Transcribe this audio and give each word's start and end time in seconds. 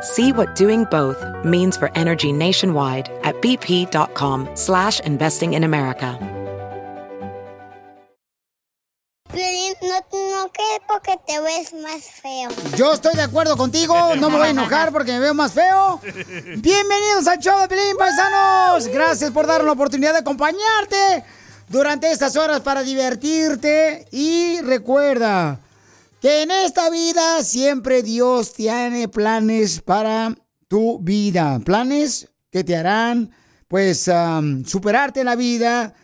See 0.00 0.32
what 0.32 0.54
doing 0.54 0.84
both 0.84 1.24
means 1.44 1.76
for 1.76 1.90
energy 1.96 2.32
nationwide 2.32 3.10
at 3.24 3.34
bp.com 3.42 4.48
slash 4.54 5.00
investing 5.00 5.54
in 5.54 5.64
America. 5.64 6.18
Piolín, 9.32 9.74
no, 9.82 9.98
no 10.34 10.48
que 10.50 10.62
porque 10.88 11.18
te 11.26 11.38
ves 11.40 11.74
más 11.74 12.04
feo. 12.22 12.48
Yo 12.76 12.92
estoy 12.94 13.14
de 13.14 13.22
acuerdo 13.22 13.56
contigo, 13.56 14.16
no 14.16 14.30
me 14.30 14.38
voy 14.38 14.46
a 14.46 14.50
enojar 14.50 14.90
porque 14.90 15.12
me 15.12 15.20
veo 15.20 15.34
más 15.34 15.52
feo. 15.52 16.00
Bienvenidos 16.02 17.26
al 17.26 17.38
show 17.38 17.60
de 17.60 17.68
Pelín, 17.68 17.96
paisanos. 17.98 18.86
Gracias 18.86 19.30
por 19.30 19.46
darnos 19.46 19.66
la 19.66 19.72
oportunidad 19.72 20.12
de 20.12 20.20
acompañarte 20.20 21.24
durante 21.68 22.10
estas 22.10 22.36
horas 22.36 22.60
para 22.60 22.82
divertirte. 22.82 24.06
Y 24.12 24.60
recuerda 24.62 25.60
que 26.20 26.42
en 26.42 26.50
esta 26.50 26.90
vida 26.90 27.42
siempre 27.42 28.02
Dios 28.02 28.52
tiene 28.52 29.08
planes 29.08 29.80
para 29.80 30.34
tu 30.66 30.98
vida. 31.00 31.60
Planes 31.64 32.28
que 32.50 32.64
te 32.64 32.76
harán, 32.76 33.30
pues, 33.68 34.08
am, 34.08 34.64
superarte 34.64 35.20
en 35.20 35.26
la 35.26 35.36
vida. 35.36 35.94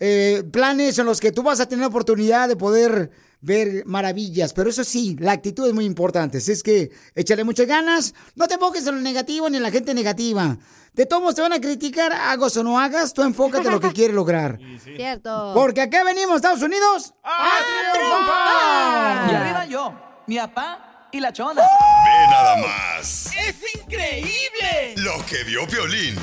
eh, 0.00 0.42
planes 0.52 0.98
en 0.98 1.06
los 1.06 1.20
que 1.20 1.32
tú 1.32 1.42
vas 1.42 1.60
a 1.60 1.68
tener 1.68 1.86
oportunidad 1.86 2.48
de 2.48 2.56
poder 2.56 3.10
ver 3.40 3.84
maravillas. 3.86 4.52
Pero 4.52 4.68
eso 4.68 4.84
sí, 4.84 5.16
la 5.20 5.32
actitud 5.32 5.66
es 5.68 5.72
muy 5.72 5.84
importante. 5.84 6.38
Así 6.38 6.52
es 6.52 6.62
que 6.62 6.90
échale 7.14 7.44
muchas 7.44 7.66
ganas. 7.66 8.12
No 8.34 8.46
te 8.48 8.54
enfoques 8.54 8.86
en 8.86 8.96
lo 8.96 9.00
negativo 9.00 9.48
ni 9.48 9.56
en 9.56 9.62
la 9.62 9.70
gente 9.70 9.94
negativa. 9.94 10.58
De 10.94 11.06
todos 11.06 11.22
modos 11.22 11.34
te 11.34 11.42
van 11.42 11.52
a 11.52 11.60
criticar, 11.60 12.12
hagas 12.12 12.56
o 12.56 12.62
no 12.62 12.78
hagas, 12.78 13.12
tú 13.12 13.22
enfócate 13.22 13.66
en 13.66 13.72
lo 13.74 13.80
que 13.80 13.92
quieres 13.92 14.14
lograr. 14.14 14.58
Cierto. 14.82 15.50
Porque 15.52 15.80
aquí 15.80 15.96
venimos, 16.04 16.36
Estados 16.36 16.62
Unidos, 16.62 17.12
a 17.24 17.58
triunfar. 17.92 19.30
Y 19.30 19.34
arriba 19.34 19.66
yo, 19.66 19.92
mi 20.28 20.36
papá 20.38 21.08
y 21.10 21.18
la 21.18 21.32
chona. 21.32 21.62
Ve 21.62 22.26
nada 22.30 22.56
más 22.58 23.26
¡Es 23.26 23.56
increíble! 23.82 24.94
lo 24.98 25.14
que 25.26 25.42
vio 25.44 25.66
Piolín. 25.66 26.14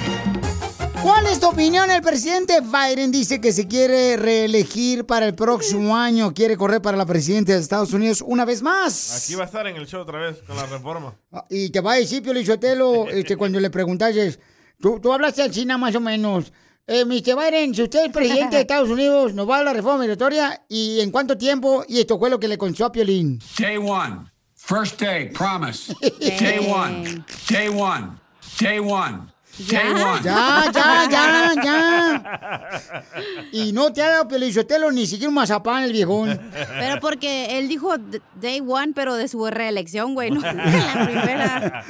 ¿Cuál 1.03 1.25
es 1.27 1.39
tu 1.39 1.47
opinión? 1.47 1.89
El 1.89 2.01
presidente 2.03 2.61
Biden 2.61 3.11
dice 3.11 3.41
que 3.41 3.51
se 3.51 3.67
quiere 3.67 4.17
reelegir 4.17 5.05
para 5.05 5.25
el 5.25 5.33
próximo 5.35 5.97
año, 5.97 6.33
quiere 6.33 6.55
correr 6.55 6.81
para 6.81 6.95
la 6.95 7.05
presidencia 7.05 7.55
de 7.55 7.61
Estados 7.61 7.91
Unidos 7.91 8.23
una 8.25 8.45
vez 8.45 8.61
más. 8.61 9.23
Aquí 9.25 9.35
va 9.35 9.43
a 9.43 9.47
estar 9.47 9.67
en 9.67 9.75
el 9.75 9.87
show 9.87 10.01
otra 10.01 10.19
vez 10.19 10.37
con 10.47 10.55
la 10.55 10.65
reforma. 10.67 11.13
Ah, 11.33 11.43
Y 11.49 11.71
te 11.71 11.81
va 11.81 11.93
a 11.93 11.95
decir, 11.95 12.21
Pio 12.21 12.33
Lichotelo, 12.33 13.09
este, 13.09 13.35
cuando 13.35 13.59
le 13.59 13.69
preguntases, 13.71 14.39
tú, 14.81 14.99
tú 14.99 15.13
hablaste 15.13 15.41
al 15.41 15.51
China 15.51 15.77
más 15.77 15.95
o 15.95 15.99
menos. 15.99 16.51
Eh, 16.87 17.05
Mr. 17.05 17.37
Biden, 17.37 17.73
si 17.73 17.83
usted 17.83 18.05
es 18.05 18.11
presidente 18.11 18.55
de 18.55 18.61
Estados 18.63 18.89
Unidos, 18.89 19.33
nos 19.33 19.49
va 19.49 19.59
a 19.59 19.63
la 19.63 19.73
reforma 19.73 19.99
migratoria 19.99 20.63
y 20.67 20.99
en 20.99 21.11
cuánto 21.11 21.37
tiempo, 21.37 21.85
y 21.87 21.99
esto 21.99 22.19
fue 22.19 22.29
lo 22.29 22.39
que 22.39 22.47
le 22.47 22.57
contó 22.57 22.85
a 22.85 22.91
Piolín. 22.91 23.39
Day 23.57 23.77
one. 23.77 24.29
First 24.55 24.99
day, 24.99 25.29
promise. 25.29 25.93
Day 26.19 26.59
one. 26.59 27.23
Day 27.49 27.69
one. 27.69 28.19
Day 28.59 28.79
one. 28.79 29.30
Ya, 29.57 30.21
ya, 30.23 31.09
ya, 31.09 31.53
ya. 31.63 33.03
Y 33.51 33.73
no 33.73 33.91
te 33.91 34.01
ha 34.01 34.09
dado 34.09 34.27
Pelichotelo 34.27 34.91
ni 34.91 35.05
siquiera 35.05 35.29
un 35.29 35.35
mazapán 35.35 35.83
el 35.83 35.91
viejón. 35.91 36.39
Pero 36.79 36.99
porque 36.99 37.57
él 37.57 37.67
dijo 37.67 37.93
day 38.35 38.61
one, 38.65 38.93
pero 38.95 39.15
de 39.15 39.27
su 39.27 39.45
reelección, 39.47 40.13
güey, 40.13 40.31
no 40.31 40.41
de 40.41 40.53
la 40.53 41.05
primera. 41.05 41.85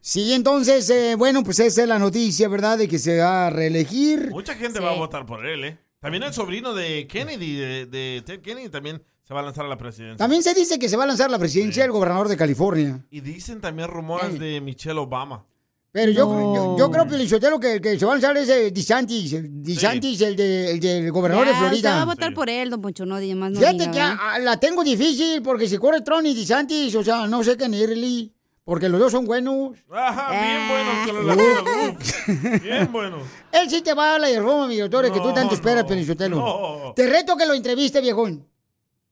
Sí, 0.00 0.32
entonces, 0.32 0.88
eh, 0.90 1.14
bueno, 1.16 1.42
pues 1.42 1.58
esa 1.60 1.82
es 1.82 1.88
la 1.88 1.98
noticia, 1.98 2.48
¿verdad? 2.48 2.78
De 2.78 2.88
que 2.88 2.98
se 2.98 3.18
va 3.18 3.46
a 3.46 3.50
reelegir. 3.50 4.30
Mucha 4.30 4.54
gente 4.54 4.80
va 4.80 4.90
a 4.90 4.94
votar 4.94 5.26
por 5.26 5.44
él, 5.46 5.64
¿eh? 5.64 5.78
También 6.00 6.22
el 6.22 6.32
sobrino 6.32 6.74
de 6.74 7.08
Kennedy, 7.08 7.56
de, 7.56 7.86
de 7.86 8.22
Ted 8.24 8.40
Kennedy, 8.40 8.68
también 8.68 9.02
se 9.28 9.34
va 9.34 9.40
a 9.40 9.42
lanzar 9.42 9.66
a 9.66 9.68
la 9.68 9.76
presidencia. 9.76 10.16
También 10.16 10.42
se 10.42 10.54
dice 10.54 10.78
que 10.78 10.88
se 10.88 10.96
va 10.96 11.04
a 11.04 11.06
lanzar 11.06 11.30
la 11.30 11.38
presidencia 11.38 11.82
del 11.82 11.92
gobernador 11.92 12.28
de 12.28 12.36
California. 12.36 13.04
Y 13.10 13.20
dicen 13.20 13.60
también 13.60 13.88
rumores 13.88 14.38
de 14.38 14.60
Michelle 14.60 14.98
Obama. 14.98 15.44
Pero 15.90 16.12
yo, 16.12 16.54
yo, 16.54 16.76
yo 16.78 16.90
creo, 16.90 17.06
Pelichotelo, 17.08 17.58
que, 17.58 17.80
que 17.80 17.98
se 17.98 18.04
va 18.04 18.12
a 18.12 18.14
lanzar 18.16 18.36
ese 18.36 18.70
DeSantis, 18.70 19.32
el 19.32 19.62
DeSantis, 19.62 20.20
el, 20.20 20.36
de, 20.36 20.72
el 20.72 20.80
del 20.80 21.10
gobernador 21.10 21.46
Ya, 21.46 21.52
de 21.52 21.56
Se 21.56 21.62
va 21.62 21.66
a 21.66 21.70
Florida. 21.70 22.04
votar 22.04 22.34
por 22.34 22.50
él, 22.50 22.68
don 22.70 22.82
Poncho, 22.82 23.06
no 23.06 23.18
diga 23.18 23.34
más. 23.34 23.52
No 23.52 23.58
Fíjate 23.60 23.78
diga, 23.78 23.90
que 23.92 23.98
¿verdad? 23.98 24.16
ah, 24.20 24.38
la 24.38 24.60
tengo 24.60 24.84
difícil 24.84 25.40
porque 25.42 25.66
si 25.66 25.78
corre 25.78 26.02
Trump 26.02 26.26
y 26.26 26.34
DeSantis, 26.34 26.94
o 26.94 27.02
sea, 27.02 27.26
no 27.26 27.42
sé 27.42 27.56
qué 27.56 27.68
ni 27.68 28.32
porque 28.64 28.86
los 28.90 29.00
dos 29.00 29.10
son 29.12 29.24
buenos. 29.24 29.78
Ajá, 29.90 30.30
bien 30.30 30.68
buenos 30.68 31.06
con 31.06 31.26
los 31.26 31.36
Uh. 31.36 31.38
latinos. 31.38 32.62
Bien 32.62 32.92
buenos. 32.92 33.22
Él 33.50 33.70
sí 33.70 33.80
te 33.80 33.94
va 33.94 34.08
a 34.08 34.10
dar 34.12 34.20
la 34.20 34.28
reforma 34.28 34.66
migratoria 34.66 35.10
que 35.10 35.20
tú 35.20 35.28
No, 35.28 35.32
tanto 35.34 35.54
esperas, 35.54 35.84
no, 35.84 35.88
Pelichotelo. 35.88 36.36
no. 36.36 36.92
Te 36.94 37.06
reto 37.08 37.34
que 37.34 37.46
lo 37.46 37.54
entreviste, 37.54 38.02
viejón. 38.02 38.46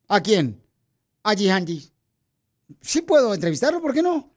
¿A 0.09 0.21
quién? 0.21 0.61
A 1.23 1.35
DeSantis. 1.35 1.91
Sí 2.83 3.01
puedo 3.01 3.33
entrevistarlo, 3.33 3.81
¿por 3.81 3.95
qué 3.95 4.03
no? 4.03 4.31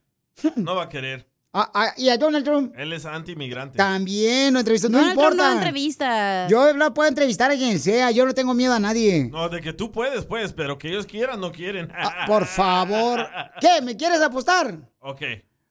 No 0.55 0.75
va 0.75 0.83
a 0.83 0.89
querer. 0.89 1.28
A- 1.51 1.71
a- 1.73 1.93
y 1.97 2.09
a 2.09 2.17
Donald 2.17 2.45
Trump. 2.45 2.75
Él 2.77 2.93
es 2.93 3.05
anti-inmigrante. 3.07 3.75
También 3.77 4.53
lo 4.53 4.59
entrevisto, 4.59 4.87
no 4.87 4.99
Trump 4.99 5.15
no 5.15 5.21
importa. 5.23 5.43
da 5.43 5.53
entrevistas. 5.53 6.51
Yo 6.51 6.73
la 6.73 6.93
puedo 6.93 7.09
entrevistar 7.09 7.49
a 7.49 7.55
quien 7.55 7.79
sea, 7.79 8.11
yo 8.11 8.23
no 8.25 8.33
tengo 8.35 8.53
miedo 8.53 8.73
a 8.73 8.79
nadie. 8.79 9.29
No, 9.31 9.49
de 9.49 9.59
que 9.59 9.73
tú 9.73 9.91
puedes, 9.91 10.25
pues, 10.25 10.53
pero 10.53 10.77
que 10.77 10.89
ellos 10.89 11.07
quieran, 11.07 11.39
no 11.41 11.51
quieren. 11.51 11.91
Ah, 11.95 12.25
por 12.27 12.45
favor. 12.45 13.25
¿Qué? 13.61 13.81
¿Me 13.81 13.97
quieres 13.97 14.21
apostar? 14.21 14.77
Ok. 14.99 15.21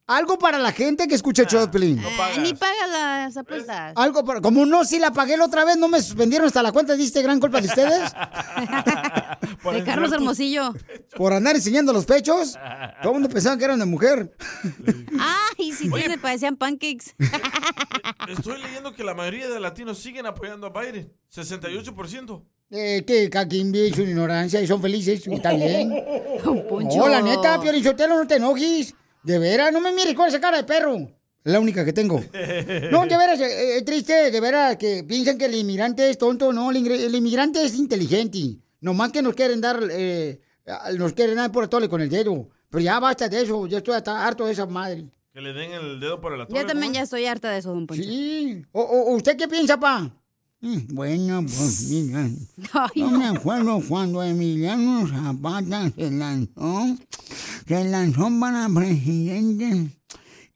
Algo 0.08 0.38
para 0.38 0.58
la 0.58 0.72
gente 0.72 1.06
que 1.06 1.14
escucha 1.14 1.42
el 1.42 1.70
Pelín. 1.70 2.02
Ay, 2.18 2.38
ni 2.38 2.54
pagas 2.54 2.88
las 2.90 3.36
apuestas. 3.36 3.92
Algo 3.94 4.24
para... 4.24 4.40
Como 4.40 4.64
no, 4.64 4.82
si 4.84 4.98
la 4.98 5.12
pagué 5.12 5.36
la 5.36 5.44
otra 5.44 5.66
vez, 5.66 5.76
no 5.76 5.86
me 5.86 6.00
suspendieron 6.00 6.46
hasta 6.46 6.62
la 6.62 6.72
cuenta, 6.72 6.96
¿diste 6.96 7.20
gran 7.20 7.38
culpa 7.38 7.60
de 7.60 7.68
ustedes? 7.68 8.10
De 9.72 9.84
Carlos 9.84 10.10
Hermosillo. 10.12 10.72
Por 11.14 11.34
andar 11.34 11.56
enseñando 11.56 11.92
los 11.92 12.06
pechos. 12.06 12.54
Todo 13.02 13.12
el 13.12 13.20
mundo 13.20 13.28
pensaba 13.28 13.58
que 13.58 13.64
eran 13.64 13.78
de 13.78 13.84
mujer. 13.84 14.34
Ay, 15.20 15.72
sí, 15.72 15.74
sí, 15.74 15.88
me 15.88 16.16
parecían 16.16 16.56
pancakes. 16.56 17.14
Estoy 18.28 18.62
leyendo 18.62 18.94
que 18.94 19.04
la 19.04 19.12
mayoría 19.12 19.48
de 19.48 19.60
latinos 19.60 19.98
siguen 19.98 20.24
apoyando 20.24 20.68
a 20.68 20.70
Biden. 20.70 21.12
68%. 21.34 22.42
Eh, 22.70 23.04
que 23.06 23.30
vive 23.64 23.94
su 23.94 24.02
ignorancia 24.02 24.60
y 24.60 24.66
son 24.66 24.80
felices, 24.80 25.26
y. 25.26 25.30
Poncho. 26.68 26.98
No, 26.98 27.08
la 27.08 27.20
neta, 27.20 27.60
Piorichotelo, 27.60 28.16
no 28.16 28.26
te 28.26 28.36
enojes. 28.36 28.94
De 29.22 29.38
veras, 29.38 29.72
no 29.72 29.80
me 29.80 29.92
mires 29.92 30.14
con 30.14 30.26
esa 30.28 30.40
cara 30.40 30.56
de 30.58 30.64
perro. 30.64 31.10
La 31.44 31.60
única 31.60 31.84
que 31.84 31.92
tengo. 31.92 32.20
No, 32.90 33.06
de 33.06 33.16
veras, 33.16 33.40
eh, 33.40 33.78
es 33.78 33.84
triste, 33.84 34.30
de 34.30 34.40
veras, 34.40 34.76
que 34.76 35.04
piensan 35.04 35.38
que 35.38 35.46
el 35.46 35.54
inmigrante 35.54 36.08
es 36.10 36.18
tonto. 36.18 36.52
No, 36.52 36.70
el, 36.70 36.76
ingre- 36.78 37.00
el 37.04 37.14
inmigrante 37.14 37.64
es 37.64 37.74
inteligente. 37.76 38.58
Nomás 38.80 39.12
que 39.12 39.22
nos 39.22 39.34
quieren 39.34 39.60
dar, 39.60 39.80
eh, 39.90 40.40
nos 40.96 41.12
quieren 41.14 41.36
dar 41.36 41.50
por 41.52 41.64
el 41.64 41.68
tole 41.70 41.88
con 41.88 42.00
el 42.00 42.08
dedo. 42.08 42.48
Pero 42.70 42.80
ya 42.84 43.00
basta 43.00 43.28
de 43.28 43.42
eso, 43.42 43.66
yo 43.66 43.78
estoy 43.78 43.94
hasta 43.94 44.26
harto 44.26 44.44
de 44.46 44.52
esa 44.52 44.66
madre. 44.66 45.06
Que 45.32 45.40
le 45.40 45.52
den 45.52 45.72
el 45.72 46.00
dedo 46.00 46.20
por 46.20 46.34
el 46.34 46.40
atole. 46.42 46.60
Yo 46.60 46.66
también 46.66 46.92
ya 46.92 47.02
estoy 47.02 47.24
harta 47.26 47.50
de 47.50 47.58
eso, 47.58 47.70
don 47.72 47.86
Poncho. 47.86 48.02
Sí. 48.02 48.62
O, 48.72 48.82
o- 48.82 49.14
¿Usted 49.16 49.36
qué 49.36 49.48
piensa, 49.48 49.78
pa? 49.80 50.10
Mm, 50.60 50.78
Bueno, 50.94 51.40
pues 51.42 51.82
mira. 51.90 52.28
Ay, 52.72 52.88
Yo 53.00 53.10
no. 53.10 53.18
me 53.18 53.26
acuerdo 53.28 53.80
cuando 53.88 54.22
Emiliano 54.22 55.06
Zapata 55.08 55.90
se 55.96 56.10
lanzó, 56.10 56.96
se 57.68 57.84
lanzó 57.84 58.28
para 58.40 58.68
presidente. 58.68 59.90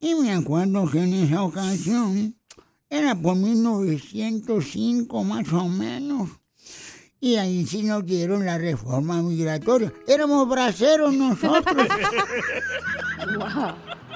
Y 0.01 0.15
me 0.15 0.33
acuerdo 0.33 0.91
que 0.91 1.03
en 1.03 1.13
esa 1.13 1.43
ocasión 1.43 2.35
era 2.89 3.15
por 3.15 3.37
1905 3.37 5.23
más 5.23 5.53
o 5.53 5.69
menos. 5.69 6.31
Y 7.21 7.37
ahí 7.37 7.67
sí 7.67 7.85
nos 7.85 8.05
dieron 8.05 8.45
la 8.45 8.59
reforma 8.59 9.23
migratoria. 9.23 9.93
Éramos 10.09 10.49
braceros 10.49 11.15
nosotros. 11.15 11.87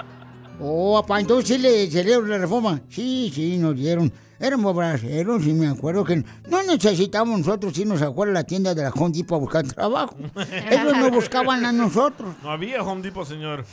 Oh, 0.59 0.99
papá, 1.01 1.19
entonces 1.19 1.47
sí 1.47 1.57
le 1.57 1.89
celebro 1.89 2.27
la 2.27 2.39
reforma. 2.39 2.81
Sí, 2.89 3.31
sí, 3.33 3.57
nos 3.57 3.75
dieron. 3.75 4.11
Éramos 4.39 4.75
braceros 4.75 5.45
y 5.45 5.53
me 5.53 5.67
acuerdo 5.67 6.03
que 6.03 6.23
no 6.47 6.63
necesitábamos 6.63 7.39
nosotros 7.39 7.77
irnos 7.77 8.01
afuera 8.01 8.31
a 8.31 8.33
la 8.33 8.43
tienda 8.43 8.75
de 8.75 8.83
la 8.83 8.89
Home 8.89 9.11
Depot 9.15 9.37
a 9.37 9.39
buscar 9.39 9.67
trabajo. 9.67 10.15
Ellos 10.69 10.97
nos 10.97 11.11
buscaban 11.11 11.65
a 11.65 11.71
nosotros. 11.71 12.35
No 12.43 12.51
había 12.51 12.83
Home 12.83 13.01
Depot, 13.01 13.27
señor. 13.27 13.65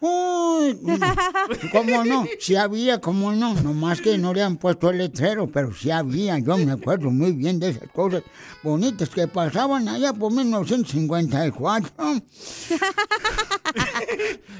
Uy, 0.00 0.78
¿cómo 1.72 2.04
no? 2.04 2.26
Sí 2.38 2.54
había, 2.54 3.00
¿cómo 3.00 3.32
no? 3.32 3.54
Nomás 3.54 4.00
que 4.00 4.18
no 4.18 4.34
le 4.34 4.42
han 4.42 4.58
puesto 4.58 4.90
el 4.90 4.98
letrero, 4.98 5.46
pero 5.46 5.72
sí 5.72 5.90
había. 5.90 6.38
Yo 6.38 6.58
me 6.58 6.72
acuerdo 6.72 7.10
muy 7.10 7.32
bien 7.32 7.58
de 7.58 7.70
esas 7.70 7.88
cosas 7.90 8.22
bonitas 8.62 9.08
que 9.08 9.26
pasaban 9.26 9.88
allá 9.88 10.12
por 10.12 10.32
1954. 10.32 11.94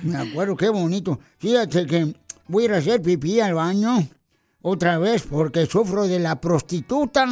Me 0.02 0.16
acuerdo 0.16 0.56
qué 0.56 0.68
bonito. 0.68 1.18
Fíjate 1.38 1.86
que 1.86 2.14
voy 2.48 2.64
a 2.64 2.66
ir 2.66 2.72
a 2.72 2.78
hacer 2.78 3.02
pipí 3.02 3.40
al 3.40 3.54
baño 3.54 4.06
otra 4.62 4.98
vez 4.98 5.22
porque 5.22 5.66
sufro 5.66 6.06
de 6.06 6.18
la 6.18 6.40
prostituta. 6.40 7.26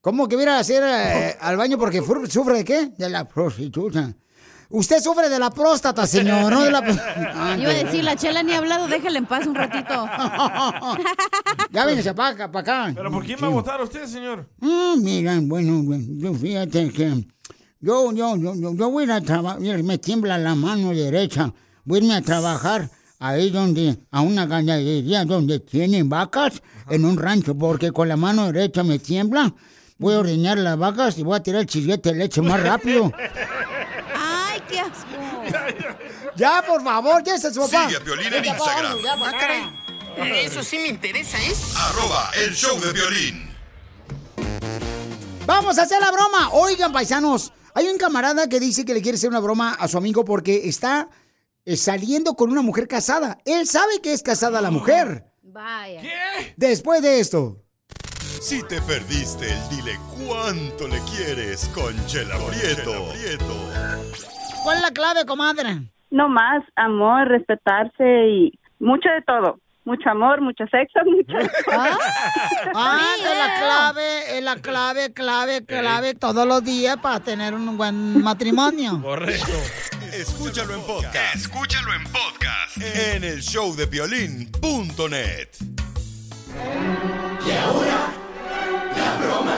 ¿Cómo 0.00 0.28
que 0.28 0.36
voy 0.36 0.44
a 0.46 0.58
hacer 0.58 0.82
eh, 0.84 1.36
al 1.40 1.56
baño 1.56 1.76
porque 1.76 2.00
sufre 2.00 2.58
de 2.58 2.64
qué? 2.64 2.92
De 2.96 3.10
la 3.10 3.26
prostituta. 3.26 4.14
Usted 4.70 5.00
sufre 5.00 5.30
de 5.30 5.38
la 5.38 5.50
próstata, 5.50 6.06
señor, 6.06 6.52
no 6.52 6.62
de 6.62 6.70
la... 6.70 6.78
Ah, 7.34 7.56
Iba 7.58 7.70
a 7.70 7.74
decir, 7.74 8.04
la 8.04 8.16
chela 8.16 8.42
ni 8.42 8.52
ha 8.52 8.58
hablado, 8.58 8.86
déjala 8.86 9.18
en 9.18 9.26
paz 9.26 9.46
un 9.46 9.54
ratito. 9.54 9.94
Ya 11.70 11.84
véngase 11.84 12.14
para 12.14 12.30
acá, 12.30 12.50
para 12.50 12.60
acá. 12.86 12.92
¿Pero 12.94 13.10
por 13.10 13.24
quién 13.24 13.38
va 13.42 13.46
a 13.46 13.50
votar 13.50 13.80
usted, 13.82 14.06
señor? 14.06 14.48
Ah, 14.62 14.94
mira, 14.98 15.38
bueno, 15.42 15.82
bueno, 15.82 16.04
yo 16.08 16.34
fíjate 16.34 16.90
que 16.90 17.26
yo, 17.80 18.12
yo, 18.12 18.36
yo, 18.36 18.54
yo, 18.54 18.74
yo 18.74 18.90
voy 18.90 19.02
a 19.02 19.06
ir 19.06 19.12
a 19.12 19.20
trabajar, 19.20 19.60
me 19.60 19.98
tiembla 19.98 20.38
la 20.38 20.54
mano 20.54 20.90
derecha, 20.90 21.52
voy 21.84 22.00
a 22.00 22.02
irme 22.02 22.14
a 22.14 22.22
trabajar 22.22 22.88
ahí 23.18 23.50
donde, 23.50 23.98
a 24.10 24.20
una 24.22 24.46
ganadería 24.46 25.24
donde 25.24 25.60
tienen 25.60 26.08
vacas, 26.08 26.62
en 26.90 27.04
un 27.04 27.16
rancho, 27.18 27.56
porque 27.56 27.92
con 27.92 28.08
la 28.08 28.16
mano 28.16 28.50
derecha 28.50 28.82
me 28.82 28.98
tiembla, 28.98 29.54
voy 29.98 30.14
a 30.14 30.20
ordeñar 30.20 30.58
las 30.58 30.78
vacas 30.78 31.18
y 31.18 31.22
voy 31.22 31.36
a 31.36 31.42
tirar 31.42 31.60
el 31.60 31.66
chillete 31.66 32.12
de 32.12 32.18
leche 32.18 32.42
más 32.42 32.62
rápido. 32.62 33.12
¡Ay, 34.68 34.74
qué 34.74 34.80
asco! 34.80 36.32
ya, 36.36 36.62
por 36.66 36.82
favor, 36.82 37.22
ya 37.24 37.38
se 37.38 37.52
su 37.52 37.60
papá. 37.60 37.86
Sigue 37.86 37.96
a 37.96 38.00
Piolín 38.04 38.32
en 38.32 38.44
Instagram. 38.44 38.98
ya, 39.02 39.12
Ah, 39.14 39.32
caray. 39.38 40.44
Eso 40.44 40.62
sí 40.62 40.78
me 40.78 40.88
interesa, 40.88 41.38
¿eh? 41.38 41.52
Arroba 41.76 42.30
el 42.34 42.54
show 42.54 42.78
de 42.80 42.92
violín. 42.92 43.48
Vamos 45.46 45.78
a 45.78 45.82
hacer 45.82 46.00
la 46.00 46.10
broma. 46.10 46.50
Oigan, 46.52 46.92
paisanos, 46.92 47.52
hay 47.74 47.86
un 47.88 47.98
camarada 47.98 48.48
que 48.48 48.58
dice 48.60 48.84
que 48.84 48.94
le 48.94 49.00
quiere 49.02 49.16
hacer 49.16 49.30
una 49.30 49.38
broma 49.40 49.74
a 49.74 49.86
su 49.88 49.96
amigo 49.96 50.24
porque 50.24 50.68
está 50.68 51.08
eh, 51.64 51.76
saliendo 51.76 52.34
con 52.34 52.50
una 52.50 52.62
mujer 52.62 52.88
casada. 52.88 53.38
Él 53.44 53.66
sabe 53.68 54.00
que 54.02 54.12
es 54.12 54.22
casada 54.22 54.60
la 54.60 54.70
mujer. 54.72 55.24
Vaya. 55.42 56.02
Después 56.56 57.00
de 57.00 57.20
esto. 57.20 57.62
Si 58.42 58.62
te 58.64 58.80
perdiste 58.82 59.50
el 59.52 59.68
dile 59.68 59.98
cuánto 60.26 60.86
le 60.88 61.00
quieres 61.02 61.68
con 61.74 61.94
Chela 62.06 62.36
Prieto. 62.38 63.12
¿Cuál 64.62 64.76
es 64.76 64.82
la 64.82 64.90
clave, 64.90 65.24
comadre? 65.26 65.78
No 66.10 66.28
más, 66.28 66.62
amor, 66.76 67.28
respetarse 67.28 68.28
y 68.28 68.58
mucho 68.78 69.08
de 69.08 69.22
todo. 69.22 69.58
Mucho 69.84 70.10
amor, 70.10 70.42
mucho 70.42 70.64
sexo, 70.70 71.00
mucho... 71.06 71.32
Ah, 72.74 73.14
es 73.16 73.38
la 73.38 73.54
clave, 73.58 74.36
es 74.36 74.44
la 74.44 74.56
clave, 74.56 75.12
clave, 75.14 75.64
clave 75.64 76.14
todos 76.14 76.46
los 76.46 76.62
días 76.62 76.98
para 76.98 77.20
tener 77.20 77.54
un 77.54 77.78
buen 77.78 78.22
matrimonio. 78.22 79.00
Correcto. 79.00 79.52
Escúchalo 80.12 80.74
en 80.74 80.82
podcast. 80.82 81.34
Escúchalo 81.36 81.94
en 81.94 82.04
podcast. 82.04 82.76
En 82.76 83.24
el 83.24 83.40
show 83.40 83.74
de 83.74 83.86
violín.net. 83.86 85.48
Y 87.46 87.50
ahora, 87.52 88.12
la 88.96 89.16
broma 89.24 89.56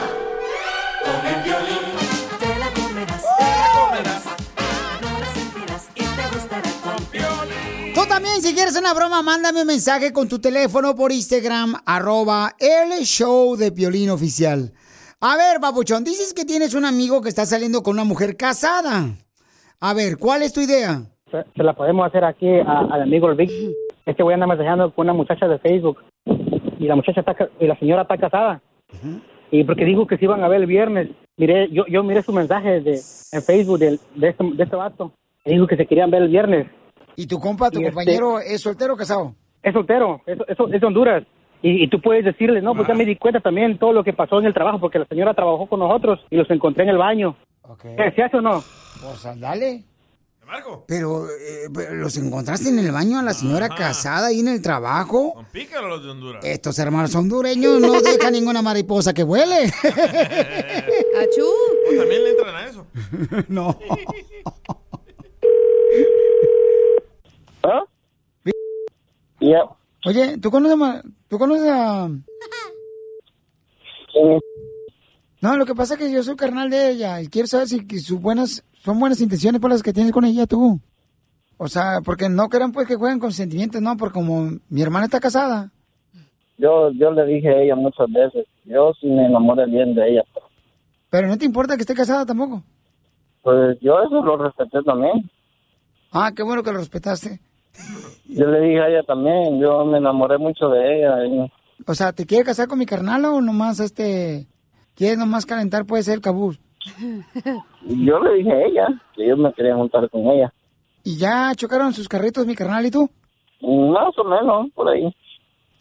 con 1.03 1.27
el 1.27 1.43
violín. 1.43 1.90
También, 8.11 8.41
si 8.41 8.53
quieres 8.53 8.77
una 8.77 8.93
broma, 8.93 9.21
mándame 9.21 9.61
un 9.61 9.67
mensaje 9.67 10.11
con 10.11 10.27
tu 10.27 10.39
teléfono 10.39 10.95
por 10.95 11.11
Instagram, 11.11 11.75
arroba 11.85 12.51
el 12.59 13.05
show 13.05 13.55
de 13.55 13.71
Piolín 13.71 14.09
Oficial. 14.09 14.73
A 15.21 15.37
ver, 15.37 15.59
papuchón, 15.61 16.03
dices 16.03 16.33
que 16.33 16.43
tienes 16.43 16.73
un 16.73 16.83
amigo 16.85 17.21
que 17.21 17.29
está 17.29 17.45
saliendo 17.45 17.81
con 17.83 17.93
una 17.93 18.03
mujer 18.03 18.35
casada. 18.35 19.05
A 19.79 19.93
ver, 19.93 20.17
¿cuál 20.17 20.43
es 20.43 20.51
tu 20.53 20.59
idea? 20.61 21.03
se, 21.31 21.45
se 21.55 21.63
la 21.63 21.71
podemos 21.73 22.05
hacer 22.05 22.25
aquí 22.25 22.45
a- 22.49 22.87
al 22.91 23.03
amigo 23.03 23.29
el 23.29 23.37
Vic. 23.37 23.49
Este 24.05 24.21
güey 24.23 24.33
anda 24.33 24.45
mensajeando 24.47 24.93
con 24.93 25.05
una 25.05 25.13
muchacha 25.13 25.47
de 25.47 25.59
Facebook 25.59 25.97
y 26.25 26.87
la 26.87 26.95
muchacha 26.97 27.21
está, 27.21 27.33
y 27.61 27.67
la 27.67 27.79
señora 27.79 28.01
está 28.01 28.17
casada. 28.17 28.61
Y 29.51 29.63
porque 29.63 29.85
dijo 29.85 30.05
que 30.07 30.17
se 30.17 30.25
iban 30.25 30.43
a 30.43 30.49
ver 30.49 30.59
el 30.61 30.67
viernes. 30.67 31.07
Miré, 31.37 31.69
yo, 31.71 31.85
yo 31.87 32.03
miré 32.03 32.21
su 32.21 32.33
mensaje 32.33 32.81
de, 32.81 32.99
en 33.31 33.41
Facebook 33.43 33.79
del- 33.79 33.99
de, 34.15 34.29
este, 34.29 34.43
de 34.43 34.63
este 34.63 34.75
vato. 34.75 35.13
Dijo 35.45 35.65
que 35.67 35.77
se 35.77 35.85
querían 35.85 36.11
ver 36.11 36.23
el 36.23 36.27
viernes. 36.29 36.67
¿Y 37.15 37.27
tu 37.27 37.39
compa, 37.39 37.69
tu 37.69 37.79
Y 37.79 37.83
este- 37.85 37.93
compañero, 37.93 38.39
es 38.39 38.61
soltero 38.61 38.93
o 38.93 38.97
casado? 38.97 39.35
Es 39.63 39.73
soltero, 39.73 40.21
es, 40.25 40.37
es, 40.47 40.57
es 40.73 40.81
de 40.81 40.87
Honduras. 40.87 41.23
Y, 41.61 41.83
y 41.83 41.89
tú 41.89 42.01
puedes 42.01 42.25
decirle, 42.25 42.61
no, 42.61 42.73
pues 42.73 42.87
ya 42.87 42.95
me 42.95 43.05
di 43.05 43.15
cuenta 43.15 43.39
también 43.39 43.77
todo 43.77 43.93
lo 43.93 44.03
que 44.03 44.13
pasó 44.13 44.39
en 44.39 44.45
el 44.47 44.53
trabajo, 44.53 44.79
porque 44.79 44.97
la 44.99 45.05
señora 45.05 45.33
trabajó 45.35 45.67
con 45.67 45.79
nosotros 45.79 46.19
y 46.31 46.35
los 46.37 46.49
encontré 46.49 46.83
en 46.83 46.89
el 46.89 46.97
baño. 46.97 47.35
¿Qué, 47.81 48.11
¿Se 48.15 48.23
hace 48.23 48.37
o 48.37 48.41
no? 48.41 48.63
Pues 49.01 49.39
dale. 49.39 49.83
Pero, 50.85 51.27
eh, 51.29 51.69
pero, 51.73 51.93
¿los 51.95 52.17
encontraste 52.17 52.67
en 52.69 52.79
el 52.79 52.91
baño 52.91 53.19
a 53.19 53.23
la 53.23 53.33
señora 53.33 53.69
casada 53.69 54.27
ahí 54.27 54.41
en 54.41 54.49
el 54.49 54.61
trabajo? 54.61 55.45
Pícaro 55.53 55.87
los 55.87 56.03
de 56.03 56.09
Honduras. 56.09 56.43
Estos 56.43 56.77
hermanos 56.77 57.15
hondureños 57.15 57.79
no 57.79 58.01
dejan 58.01 58.33
ninguna 58.33 58.61
mariposa 58.61 59.13
que 59.13 59.23
vuele. 59.23 59.65
¡Achú! 61.15 61.45
Oh, 61.45 61.95
También 61.97 62.23
le 62.23 62.29
entran 62.31 62.55
a 62.55 62.65
eso. 62.65 62.85
no. 63.47 63.79
¿Ah? 67.63 67.83
Oye, 70.05 70.37
¿tú 70.39 70.49
conoces, 70.49 70.77
ma- 70.77 71.01
¿tú 71.27 71.37
conoces 71.37 71.67
a...? 71.69 72.09
No, 75.41 75.57
lo 75.57 75.65
que 75.65 75.73
pasa 75.75 75.93
es 75.95 75.99
que 75.99 76.11
yo 76.11 76.21
soy 76.23 76.35
carnal 76.35 76.69
de 76.69 76.89
ella 76.91 77.21
y 77.21 77.27
quiero 77.27 77.47
saber 77.47 77.67
si 77.67 77.79
sus 77.99 78.19
buenas, 78.21 78.63
son 78.83 78.99
buenas 78.99 79.21
intenciones 79.21 79.59
por 79.59 79.71
las 79.71 79.81
que 79.81 79.93
tienes 79.93 80.11
con 80.11 80.25
ella 80.25 80.45
tú. 80.45 80.79
O 81.57 81.67
sea, 81.67 81.99
porque 82.03 82.29
no 82.29 82.47
quieran 82.49 82.71
pues 82.71 82.87
que 82.87 82.95
jueguen 82.95 83.19
con 83.19 83.31
sentimientos, 83.31 83.81
no, 83.81 83.95
porque 83.97 84.13
como 84.13 84.51
mi 84.69 84.81
hermana 84.81 85.05
está 85.05 85.19
casada. 85.19 85.71
Yo, 86.57 86.91
yo 86.91 87.11
le 87.11 87.25
dije 87.25 87.49
a 87.49 87.61
ella 87.61 87.75
muchas 87.75 88.11
veces, 88.11 88.45
yo 88.65 88.93
sí 88.99 89.07
me 89.07 89.25
enamoré 89.25 89.65
bien 89.65 89.95
de 89.95 90.11
ella. 90.11 90.23
Pero 91.09 91.27
no 91.27 91.37
te 91.37 91.45
importa 91.45 91.75
que 91.75 91.81
esté 91.81 91.93
casada 91.95 92.25
tampoco. 92.25 92.63
Pues 93.41 93.77
yo 93.81 93.99
eso 94.01 94.23
lo 94.23 94.37
respeté 94.37 94.81
también. 94.83 95.29
Ah, 96.11 96.31
qué 96.35 96.43
bueno 96.43 96.61
que 96.61 96.71
lo 96.71 96.77
respetaste. 96.79 97.39
Yo 98.25 98.45
le 98.47 98.61
dije 98.61 98.81
a 98.81 98.87
ella 98.87 99.03
también, 99.03 99.59
yo 99.59 99.85
me 99.85 99.97
enamoré 99.97 100.37
mucho 100.37 100.67
de 100.69 100.99
ella. 100.99 101.25
y- 101.25 101.51
O 101.87 101.95
sea, 101.95 102.11
¿te 102.13 102.25
quiere 102.25 102.43
casar 102.45 102.67
con 102.67 102.79
mi 102.79 102.85
carnal 102.85 103.25
o 103.25 103.41
nomás 103.41 103.79
este... 103.79 104.47
¿Quieres 104.95 105.17
nomás 105.17 105.45
calentar 105.45 105.85
puede 105.85 106.03
ser 106.03 106.19
cabuz? 106.21 106.59
y 107.85 108.05
yo 108.05 108.19
le 108.19 108.35
dije 108.37 108.51
a 108.51 108.61
ella 108.65 108.87
que 109.15 109.27
yo 109.27 109.37
me 109.37 109.51
quería 109.53 109.75
juntar 109.75 110.09
con 110.09 110.21
ella. 110.27 110.53
¿Y 111.03 111.17
ya 111.17 111.53
chocaron 111.55 111.93
sus 111.93 112.07
carritos 112.07 112.45
mi 112.45 112.55
carnal 112.55 112.85
y 112.85 112.91
tú? 112.91 113.09
Más 113.61 114.17
o 114.17 114.23
menos, 114.23 114.67
por 114.75 114.89
ahí. 114.89 115.11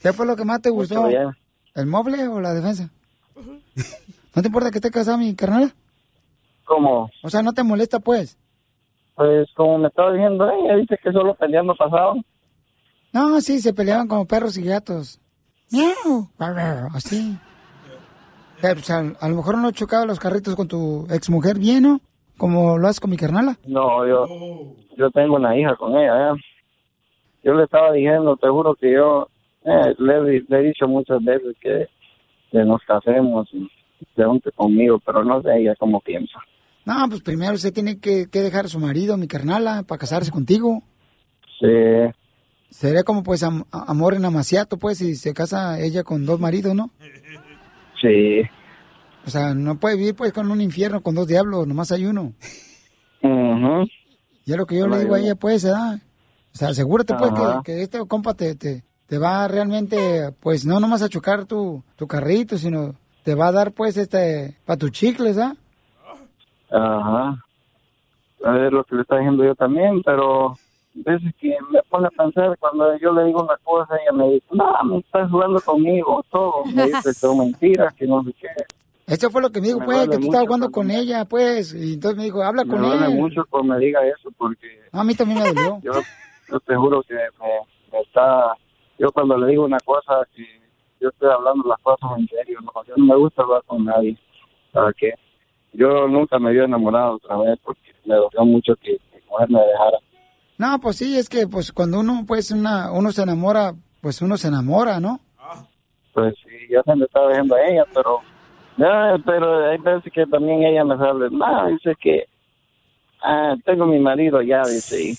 ¿Qué 0.00 0.12
fue 0.12 0.26
lo 0.26 0.37
que 0.37 0.44
más 0.44 0.62
te 0.62 0.70
gustó? 0.70 1.09
¿El 1.09 1.87
mueble 1.87 2.26
o 2.28 2.40
la 2.40 2.54
defensa? 2.54 2.90
¿No 4.35 4.42
te 4.42 4.49
importa 4.49 4.70
que 4.70 4.78
esté 4.78 4.90
casada 4.90 5.16
mi 5.16 5.35
carnal? 5.35 5.73
Como, 6.64 7.11
O 7.23 7.28
sea, 7.30 7.42
¿no 7.42 7.52
te 7.52 7.62
molesta 7.64 7.99
pues? 8.00 8.38
Pues 9.20 9.50
como 9.54 9.76
me 9.76 9.88
estaba 9.88 10.12
diciendo 10.14 10.50
ella, 10.50 10.76
dice 10.76 10.96
que 11.02 11.12
solo 11.12 11.34
peleando 11.34 11.74
pasaban. 11.74 12.24
No, 13.12 13.38
sí, 13.42 13.58
se 13.58 13.74
peleaban 13.74 14.08
como 14.08 14.24
perros 14.24 14.56
y 14.56 14.62
gatos. 14.64 15.20
Miau, 15.70 16.26
así. 16.94 17.36
Pero, 18.62 18.74
pues, 18.76 18.90
a, 18.90 18.98
a 19.20 19.28
lo 19.28 19.36
mejor 19.36 19.58
no 19.58 19.70
chocaba 19.72 20.06
los 20.06 20.18
carritos 20.18 20.56
con 20.56 20.68
tu 20.68 21.06
exmujer 21.10 21.58
bien, 21.58 21.82
¿no? 21.82 22.00
Como 22.38 22.78
lo 22.78 22.88
haces 22.88 23.00
con 23.00 23.10
mi 23.10 23.18
carnala. 23.18 23.58
No, 23.66 24.06
yo, 24.06 24.26
yo 24.96 25.10
tengo 25.10 25.36
una 25.36 25.54
hija 25.54 25.76
con 25.76 25.94
ella. 25.98 26.30
¿eh? 26.32 26.40
Yo 27.44 27.52
le 27.52 27.64
estaba 27.64 27.92
diciendo, 27.92 28.38
te 28.38 28.48
juro 28.48 28.74
que 28.74 28.90
yo 28.90 29.28
eh, 29.66 29.94
le, 29.98 30.14
he- 30.38 30.44
le 30.48 30.58
he 30.60 30.62
dicho 30.62 30.88
muchas 30.88 31.22
veces 31.22 31.54
que, 31.60 31.88
que 32.52 32.64
nos 32.64 32.80
casemos 32.84 33.48
y 33.52 33.68
se 34.16 34.24
junte 34.24 34.50
conmigo, 34.52 34.98
pero 35.04 35.22
no 35.24 35.42
sé 35.42 35.58
ella 35.58 35.74
cómo 35.78 36.00
piensa. 36.00 36.38
No, 36.84 37.08
pues 37.08 37.22
primero 37.22 37.54
usted 37.54 37.72
tiene 37.72 37.99
que, 37.99 38.26
que 38.30 38.40
dejar 38.40 38.64
a 38.64 38.68
su 38.68 38.78
marido, 38.80 39.16
mi 39.16 39.26
carnala, 39.28 39.82
para 39.82 39.99
casarse 39.99 40.30
contigo. 40.30 40.82
Sí, 41.60 41.66
Sería 42.70 43.02
como 43.02 43.22
pues 43.22 43.42
am- 43.42 43.64
amor 43.70 44.14
en 44.14 44.25
amaciato, 44.25 44.78
pues, 44.78 44.99
si 44.99 45.14
se 45.16 45.34
casa 45.34 45.80
ella 45.80 46.04
con 46.04 46.25
dos 46.25 46.38
maridos, 46.40 46.75
¿no? 46.75 46.90
sí. 48.00 48.42
O 49.26 49.30
sea, 49.30 49.54
no 49.54 49.78
puede 49.78 49.96
vivir 49.96 50.14
pues 50.14 50.32
con 50.32 50.50
un 50.50 50.60
infierno 50.62 51.02
con 51.02 51.14
dos 51.14 51.26
diablos, 51.26 51.66
nomás 51.66 51.92
hay 51.92 52.06
uno. 52.06 52.32
Ujú. 53.22 53.87
Y 54.46 54.52
es 54.52 54.56
lo 54.56 54.64
que 54.66 54.78
yo 54.78 54.88
le 54.88 54.99
digo 55.00 55.14
a 55.14 55.20
ella, 55.20 55.34
pues, 55.34 55.62
¿verdad? 55.64 56.00
O 56.54 56.56
sea, 56.58 56.68
asegúrate 56.68 57.14
pues 57.14 57.30
que, 57.64 57.82
este 57.82 57.99
compa 58.06 58.32
te, 58.34 58.54
te, 58.54 58.82
te 59.06 59.18
va 59.18 59.46
realmente, 59.46 60.32
pues 60.40 60.64
no 60.64 60.80
nomás 60.80 61.02
a 61.02 61.08
chocar 61.08 61.44
tu, 61.44 61.84
tu 61.96 62.06
carrito, 62.06 62.56
sino 62.56 62.94
te 63.22 63.34
va 63.34 63.49
a 63.49 63.52
dar 63.52 63.72
pues 63.72 63.96
este, 63.99 64.56
para 64.64 64.78
tus 64.78 64.90
chicles, 64.90 65.37
¿ah? 65.37 65.54
Ajá. 66.70 67.36
A 68.44 68.50
ver 68.52 68.72
lo 68.72 68.84
que 68.84 68.94
le 68.96 69.02
está 69.02 69.16
diciendo 69.16 69.44
yo 69.44 69.54
también, 69.54 70.02
pero 70.02 70.54
veces 70.94 71.34
que 71.38 71.56
me 71.70 71.80
pone 71.88 72.08
a 72.08 72.10
pensar 72.10 72.56
cuando 72.58 72.96
yo 72.98 73.12
le 73.12 73.24
digo 73.24 73.42
una 73.42 73.56
cosa, 73.58 73.96
ella 73.96 74.12
me 74.12 74.30
dice, 74.32 74.46
no, 74.52 74.72
me 74.84 74.98
estás 74.98 75.30
jugando 75.30 75.60
conmigo, 75.60 76.24
todo. 76.30 76.64
Me 76.74 76.86
dice 76.86 77.12
son 77.14 77.38
mentiras, 77.38 77.94
que 77.94 78.06
no 78.06 78.22
sé 78.24 78.32
qué. 78.40 78.48
Eso 79.06 79.28
fue 79.30 79.42
lo 79.42 79.50
que 79.50 79.60
me 79.60 79.68
dijo, 79.68 79.80
Me 79.80 79.86
pues, 79.86 80.08
que 80.08 80.18
tú 80.18 80.26
estabas 80.26 80.46
jugando 80.46 80.70
con 80.70 80.90
ella, 80.90 81.24
pues. 81.24 81.74
Y 81.74 81.94
entonces 81.94 82.16
me 82.16 82.24
dijo, 82.24 82.42
habla 82.42 82.64
Me 82.64 82.70
con 82.70 82.82
duele 82.82 83.06
él. 83.06 83.14
mucho 83.14 83.42
que 83.44 83.62
me 83.62 83.78
diga 83.78 84.06
eso 84.06 84.30
porque 84.38 84.68
No, 84.92 85.00
a 85.00 85.04
mí 85.04 85.14
también 85.14 85.40
me 85.42 85.48
dolió. 85.52 85.80
yo, 85.82 85.92
yo 86.48 86.60
te 86.60 86.76
juro 86.76 87.02
que 87.02 87.14
me, 87.14 87.92
me 87.92 88.00
está... 88.00 88.54
Yo 88.98 89.10
cuando 89.12 89.36
le 89.36 89.48
digo 89.48 89.64
una 89.64 89.78
cosa, 89.80 90.22
que 90.34 90.44
yo 91.00 91.08
estoy 91.08 91.30
hablando 91.30 91.68
las 91.68 91.80
cosas 91.80 92.10
en 92.18 92.28
serio, 92.28 92.60
no, 92.60 92.84
yo 92.84 92.94
no 92.96 93.04
me 93.06 93.16
gusta 93.16 93.42
hablar 93.42 93.62
con 93.66 93.84
nadie. 93.84 94.16
¿Para 94.72 94.92
qué? 94.92 95.14
Yo 95.72 96.08
nunca 96.08 96.38
me 96.38 96.50
había 96.50 96.64
enamorado 96.64 97.14
otra 97.16 97.36
vez 97.38 97.58
porque 97.62 97.94
me 98.04 98.14
dolió 98.14 98.44
mucho 98.44 98.74
que 98.76 98.92
mi 98.92 99.20
mujer 99.28 99.50
me 99.50 99.60
dejara. 99.60 99.98
No, 100.58 100.78
pues 100.80 100.96
sí, 100.96 101.16
es 101.16 101.28
que 101.28 101.46
pues 101.46 101.72
cuando 101.72 102.00
uno, 102.00 102.24
pues, 102.26 102.50
una, 102.50 102.92
uno 102.92 103.12
se 103.12 103.22
enamora, 103.22 103.72
pues 104.00 104.20
uno 104.20 104.36
se 104.36 104.48
enamora, 104.48 105.00
¿no? 105.00 105.20
Pues 106.12 106.34
sí, 106.42 106.66
yo 106.68 106.82
se 106.84 106.96
me 106.96 107.04
estaba 107.04 107.28
dejando 107.28 107.54
a 107.54 107.66
ella, 107.66 107.84
pero... 107.94 108.20
Ya, 108.76 109.16
pero 109.26 109.68
hay 109.68 109.78
veces 109.78 110.10
que 110.12 110.26
también 110.26 110.62
ella 110.62 110.84
me 110.84 110.96
sale, 110.96 111.28
no, 111.30 111.66
dice 111.66 111.94
que 112.00 112.24
ah, 113.22 113.54
tengo 113.64 113.84
mi 113.86 113.98
marido 113.98 114.40
ya, 114.42 114.62
dice, 114.62 115.02
y, 115.02 115.14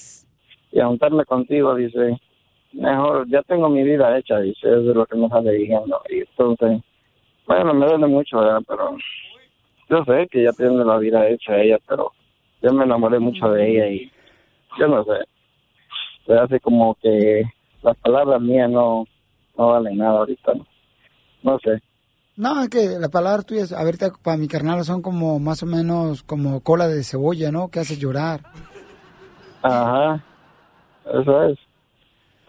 y 0.72 0.80
a 0.80 0.88
juntarme 0.88 1.26
contigo, 1.26 1.76
dice, 1.76 2.20
mejor, 2.74 3.28
ya 3.30 3.42
tengo 3.44 3.70
mi 3.70 3.84
vida 3.84 4.18
hecha, 4.18 4.40
dice, 4.40 4.68
eso 4.68 4.90
es 4.90 4.96
lo 4.96 5.06
que 5.06 5.18
me 5.18 5.30
sale 5.30 5.52
diciendo. 5.54 6.02
Y 6.10 6.20
entonces, 6.20 6.82
bueno, 7.46 7.74
me 7.74 7.86
duele 7.86 8.08
mucho, 8.08 8.40
¿verdad? 8.40 8.62
Pero 8.68 8.98
yo 9.92 10.06
sé 10.06 10.28
que 10.32 10.44
ya 10.44 10.54
tiene 10.54 10.86
la 10.86 10.98
vida 10.98 11.28
hecha 11.28 11.58
ella, 11.58 11.78
pero 11.86 12.14
yo 12.62 12.74
me 12.74 12.86
enamoré 12.86 13.20
mucho 13.20 13.50
de 13.50 13.70
ella 13.70 13.88
y 13.88 14.12
yo 14.80 14.88
no 14.88 15.04
sé. 15.04 15.26
Se 16.26 16.34
hace 16.34 16.60
como 16.62 16.96
que 16.96 17.44
las 17.84 17.98
palabras 17.98 18.42
mías 18.42 18.70
no, 18.70 19.06
no 19.58 19.68
valen 19.68 19.98
nada 19.98 20.20
ahorita, 20.20 20.54
no, 20.54 20.66
no 21.44 21.60
sé. 21.60 21.82
No, 22.38 22.64
es 22.64 22.70
que 22.70 22.88
las 22.98 23.10
palabras 23.10 23.46
tuyas, 23.46 23.74
ahorita 23.74 24.14
para 24.24 24.38
mi 24.38 24.48
carnal 24.48 24.84
son 24.86 25.02
como 25.02 25.40
más 25.40 25.62
o 25.62 25.66
menos 25.66 26.24
como 26.24 26.62
cola 26.62 26.88
de 26.88 27.04
cebolla, 27.04 27.52
¿no? 27.52 27.68
Que 27.68 27.82
hace 27.82 27.98
llorar. 27.98 28.42
Ajá, 29.62 30.24
eso 31.06 31.44
es. 31.44 31.60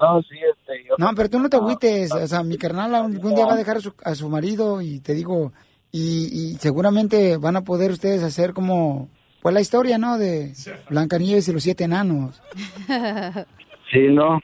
No, 0.01 0.23
sí, 0.23 0.37
este, 0.37 0.85
yo... 0.89 0.95
No, 0.97 1.11
pero 1.17 1.29
tú 1.29 1.41
no 1.41 1.49
te 1.49 1.57
agüites, 1.57 2.13
o 2.13 2.27
sea, 2.27 2.45
mi 2.45 2.57
carnal 2.57 2.95
algún 2.95 3.35
día 3.35 3.47
va 3.47 3.55
a 3.55 3.57
dejar 3.57 3.79
a 3.79 3.81
su, 3.81 3.93
a 4.05 4.15
su 4.15 4.29
marido 4.29 4.81
y 4.81 5.01
te 5.01 5.15
digo, 5.15 5.53
y, 5.93 6.29
y 6.33 6.55
seguramente 6.57 7.37
van 7.37 7.57
a 7.57 7.63
poder 7.63 7.91
ustedes 7.91 8.23
hacer 8.23 8.55
como, 8.55 9.09
pues 9.43 9.55
la 9.55 9.61
historia, 9.61 9.99
¿no? 9.99 10.19
De 10.19 10.55
Blancanieves 10.89 11.47
y 11.49 11.53
los 11.53 11.63
siete 11.63 11.85
enanos. 11.85 12.43
Sí, 13.93 14.09
no. 14.09 14.41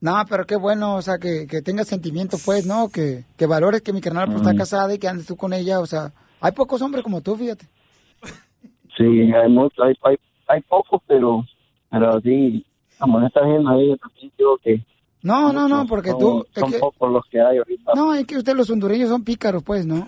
No, 0.00 0.24
pero 0.30 0.46
qué 0.46 0.54
bueno, 0.54 0.94
o 0.94 1.02
sea, 1.02 1.18
que, 1.18 1.48
que 1.48 1.60
tengas 1.60 1.88
sentimiento, 1.88 2.36
pues, 2.44 2.66
¿no? 2.66 2.88
Que, 2.88 3.24
que 3.36 3.46
valores 3.46 3.82
que 3.82 3.92
mi 3.92 4.00
carnal 4.00 4.26
pues, 4.26 4.42
está 4.42 4.54
casada 4.54 4.94
y 4.94 4.98
que 4.98 5.08
andes 5.08 5.26
tú 5.26 5.34
con 5.34 5.52
ella, 5.52 5.80
o 5.80 5.86
sea, 5.86 6.12
hay 6.40 6.52
pocos 6.52 6.80
hombres 6.82 7.02
como 7.02 7.20
tú, 7.20 7.34
fíjate. 7.34 7.66
Sí, 8.96 9.02
hay 9.02 9.50
mucho, 9.50 9.82
hay, 9.82 9.94
hay, 10.02 10.16
hay 10.46 10.60
pocos, 10.60 11.02
pero, 11.08 11.44
pero 11.90 12.20
sí, 12.20 12.64
como 12.98 13.18
no 13.18 13.26
está 13.26 13.40
viendo 13.44 13.70
ahí, 13.70 13.96
también 13.96 14.32
digo 14.38 14.56
que 14.58 14.80
No, 15.24 15.52
no, 15.52 15.66
no, 15.68 15.86
porque 15.86 16.10
son, 16.10 16.18
tú, 16.20 16.46
son 16.54 16.70
que, 16.70 16.78
pocos 16.78 17.10
los 17.10 17.24
que 17.30 17.40
hay 17.40 17.58
ahorita. 17.58 17.92
no, 17.96 18.14
es 18.14 18.24
que 18.26 18.36
ustedes 18.36 18.56
los 18.56 18.70
hondureños 18.70 19.08
son 19.08 19.24
pícaros, 19.24 19.62
pues, 19.64 19.84
¿no? 19.86 20.06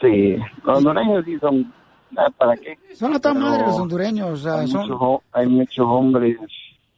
Sí, 0.00 0.36
los 0.62 0.78
hondureños 0.78 1.24
sí 1.24 1.36
son, 1.40 1.72
ah, 2.16 2.28
¿para 2.36 2.54
qué? 2.56 2.76
Son 2.94 3.12
a 3.14 3.18
toda 3.18 3.34
Pero 3.34 3.46
madre 3.46 3.64
los 3.66 3.76
hondureños, 3.80 4.28
o 4.30 4.36
sea, 4.36 4.60
hay, 4.60 4.68
son, 4.68 4.82
muchos, 4.82 4.96
ho- 5.00 5.22
hay 5.32 5.46
muchos 5.48 5.86
hombres, 5.86 6.36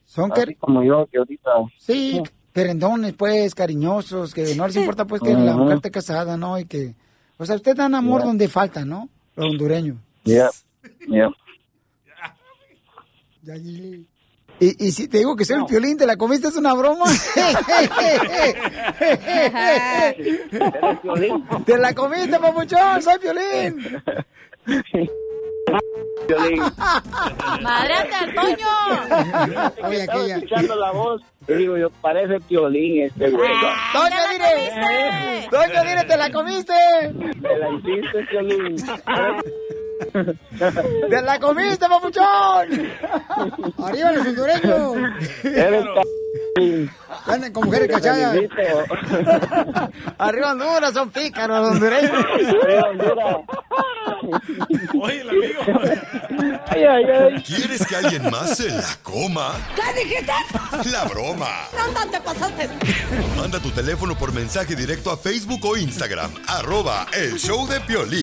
son 0.04 0.32
así 0.32 0.46
que, 0.46 0.54
como 0.56 0.82
yo, 0.82 1.06
que 1.06 1.18
ahorita, 1.18 1.50
sí, 1.78 2.20
querendones, 2.52 3.14
pues, 3.14 3.54
cariñosos, 3.54 4.34
que 4.34 4.54
no 4.56 4.66
les 4.66 4.76
importa, 4.76 5.06
pues, 5.06 5.22
que 5.22 5.32
la 5.32 5.56
mujer 5.56 5.76
esté 5.76 5.90
casada, 5.92 6.36
¿no? 6.36 6.58
Y 6.58 6.64
que, 6.66 6.94
o 7.38 7.46
sea, 7.46 7.54
ustedes 7.56 7.76
dan 7.78 7.94
amor 7.94 8.22
Ya. 8.22 8.26
donde 8.26 8.48
falta, 8.48 8.84
¿no? 8.84 9.08
Los 9.36 9.46
hondureños. 9.46 9.96
ya, 10.24 10.50
ya. 11.08 11.30
Ya, 13.42 13.54
Gili. 13.54 14.06
Y, 14.60 14.86
y 14.86 14.92
si 14.92 15.08
te 15.08 15.18
digo 15.18 15.34
que 15.36 15.44
soy 15.46 15.56
el 15.56 15.64
piolín, 15.64 15.96
¿te 15.96 16.06
la 16.06 16.16
comiste? 16.16 16.48
¿Es 16.48 16.56
una 16.56 16.74
broma? 16.74 17.06
¿Te 21.64 21.78
la 21.78 21.94
comiste, 21.94 22.38
papuchón? 22.38 23.00
¡Soy 23.02 23.18
piolín! 23.18 24.02
¡Madreate 27.62 28.14
al 28.14 28.34
Toño! 28.34 28.66
Oye, 29.88 30.00
Estaba 30.00 30.20
aquella. 30.20 30.36
escuchando 30.36 30.76
la 30.76 30.90
voz, 30.92 31.20
y 31.48 31.52
digo 31.54 31.76
yo, 31.76 31.90
parece 31.90 32.38
violín 32.48 33.02
este 33.04 33.30
güey. 33.30 33.50
¡Doña, 33.92 34.28
dire! 34.32 35.48
¡Doña, 35.50 35.82
dire, 35.82 36.04
te 36.04 36.16
la 36.16 36.30
comiste! 36.30 36.72
Me 37.14 37.58
la 37.58 37.68
hiciste, 37.70 38.22
violín. 38.30 38.76
¡Te 41.10 41.22
la 41.22 41.38
comiste, 41.38 41.88
papuchón! 41.88 42.24
¡Arriba 43.78 44.12
los 44.12 44.26
hondureños! 44.26 44.96
Eres 45.44 45.84
Andan 47.26 47.52
con 47.52 47.64
mujeres 47.66 47.88
cachadas. 47.88 48.36
Arriba 50.18 50.52
Honduras, 50.52 50.92
son 50.92 51.10
pícaros 51.10 51.60
los 51.60 51.70
hondureños. 51.72 52.12
Oye, 55.00 55.20
el 55.20 55.30
amigo. 55.30 55.60
Ay, 56.68 56.84
ay, 56.84 57.04
ay. 57.04 57.42
¿Quieres 57.42 57.86
que 57.86 57.96
alguien 57.96 58.30
más 58.30 58.56
se 58.56 58.68
la 58.68 58.96
coma? 59.02 59.52
¿Qué 59.74 60.04
dijiste? 60.04 60.32
La 60.90 61.04
broma. 61.04 61.68
¿Dónde 61.72 62.18
te 62.18 62.20
pasaste? 62.20 62.68
Manda 63.36 63.60
tu 63.60 63.70
teléfono 63.70 64.16
por 64.16 64.32
mensaje 64.32 64.74
directo 64.76 65.10
a 65.10 65.16
Facebook 65.16 65.64
o 65.64 65.76
Instagram. 65.76 66.30
Arroba 66.46 67.06
el 67.12 67.38
show 67.38 67.66
de 67.66 67.80
Piolín. 67.80 68.22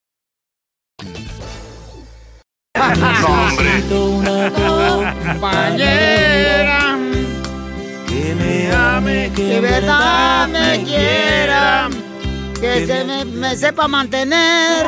Compañera 5.27 6.97
que 8.07 8.35
me 8.35 8.71
ame, 8.73 9.31
que 9.35 9.43
de 9.43 9.61
verdad 9.61 10.47
me 10.47 10.83
quiera, 10.83 11.89
que 12.59 12.85
se 12.85 13.03
me, 13.05 13.25
me 13.25 13.55
sepa 13.55 13.87
mantener, 13.87 14.85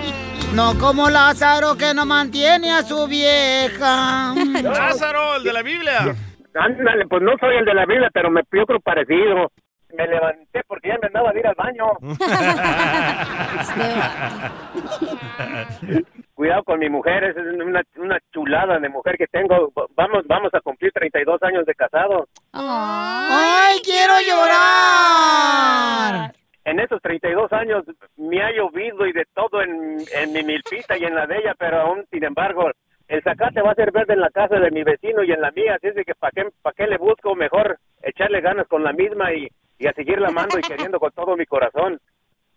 no 0.54 0.78
como 0.78 1.08
Lázaro 1.08 1.76
que 1.76 1.94
no 1.94 2.04
mantiene 2.06 2.72
a 2.72 2.82
su 2.82 3.06
vieja. 3.06 4.34
Lázaro, 4.62 5.36
el 5.36 5.44
de 5.44 5.52
la 5.52 5.62
Biblia. 5.62 6.14
Ándale, 6.54 7.06
pues 7.06 7.22
no 7.22 7.32
soy 7.38 7.56
el 7.56 7.64
de 7.64 7.74
la 7.74 7.84
Biblia, 7.84 8.08
pero 8.12 8.30
me 8.30 8.42
yo 8.52 8.64
creo 8.64 8.80
parecido. 8.80 9.50
Me 9.94 10.06
levanté 10.06 10.62
porque 10.66 10.88
ya 10.88 10.98
me 11.00 11.06
andaba 11.06 11.32
de 11.32 11.40
ir 11.40 11.46
al 11.46 11.54
baño. 11.54 11.86
Cuidado 16.34 16.64
con 16.64 16.78
mi 16.78 16.90
mujer, 16.90 17.24
es 17.24 17.36
una, 17.36 17.82
una 17.96 18.18
chulada 18.32 18.78
de 18.78 18.88
mujer 18.88 19.16
que 19.16 19.26
tengo. 19.26 19.72
Vamos, 19.94 20.24
vamos 20.26 20.52
a 20.54 20.60
cumplir 20.60 20.92
32 20.92 21.42
años 21.42 21.66
de 21.66 21.74
casado. 21.74 22.28
¡Ay, 22.52 23.80
quiero 23.82 24.14
llorar! 24.26 26.32
En 26.64 26.80
esos 26.80 27.00
32 27.00 27.52
años 27.52 27.84
me 28.16 28.42
ha 28.42 28.50
llovido 28.50 29.06
y 29.06 29.12
de 29.12 29.24
todo 29.34 29.62
en, 29.62 29.98
en 30.14 30.32
mi 30.32 30.42
milpita 30.42 30.98
y 30.98 31.04
en 31.04 31.14
la 31.14 31.26
de 31.26 31.38
ella, 31.38 31.54
pero 31.56 31.80
aún, 31.80 32.04
sin 32.10 32.24
embargo, 32.24 32.72
el 33.08 33.22
zacate 33.22 33.62
va 33.62 33.70
a 33.70 33.76
ser 33.76 33.92
verde 33.92 34.14
en 34.14 34.20
la 34.20 34.30
casa 34.30 34.56
de 34.56 34.72
mi 34.72 34.82
vecino 34.82 35.22
y 35.22 35.30
en 35.30 35.40
la 35.40 35.52
mía, 35.52 35.76
así 35.76 35.86
es 35.86 35.94
de 35.94 36.04
que 36.04 36.16
¿para 36.16 36.32
qué, 36.32 36.48
pa' 36.60 36.72
qué 36.72 36.88
le 36.88 36.98
busco? 36.98 37.36
Mejor 37.36 37.78
echarle 38.02 38.40
ganas 38.40 38.66
con 38.66 38.82
la 38.82 38.92
misma 38.92 39.32
y, 39.32 39.48
y 39.78 39.86
a 39.86 39.92
seguirla 39.92 40.28
amando 40.28 40.58
y 40.58 40.62
queriendo 40.62 40.98
con 40.98 41.12
todo 41.12 41.36
mi 41.36 41.46
corazón. 41.46 42.00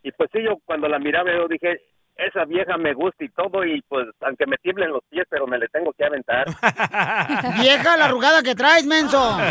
Y 0.04 0.12
pues 0.12 0.30
sí, 0.32 0.40
yo 0.44 0.58
cuando 0.66 0.88
la 0.88 1.00
miraba 1.00 1.30
yo 1.32 1.48
dije, 1.48 1.82
esa 2.16 2.46
vieja 2.46 2.78
me 2.78 2.94
gusta 2.94 3.24
y 3.24 3.30
todo 3.30 3.66
y 3.66 3.82
pues 3.88 4.08
aunque 4.22 4.46
me 4.46 4.58
tiemblen 4.58 4.92
los 4.92 5.04
pies, 5.10 5.26
pero 5.30 5.48
me 5.48 5.58
le 5.58 5.68
tengo 5.68 5.94
que 5.94 6.06
aventar. 6.06 6.48
Vieja 7.62 7.98
la 7.98 8.06
arrugada 8.06 8.44
que 8.44 8.56
traes, 8.56 8.86
menso. 8.86 9.38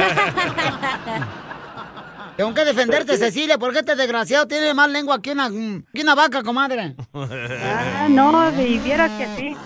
Tengo 2.37 2.55
que 2.55 2.65
defenderte, 2.65 3.17
Cecilia, 3.17 3.59
porque 3.59 3.81
este 3.81 3.97
desgraciado 3.97 4.47
tiene 4.47 4.73
más 4.73 4.89
lengua 4.89 5.21
que 5.21 5.33
una, 5.33 5.51
que 5.51 6.03
una 6.03 6.15
vaca, 6.15 6.45
comadre. 6.45 6.95
Ah, 7.13 8.07
no, 8.09 8.53
vieras 8.53 9.11
que 9.19 9.27
sí. 9.37 9.57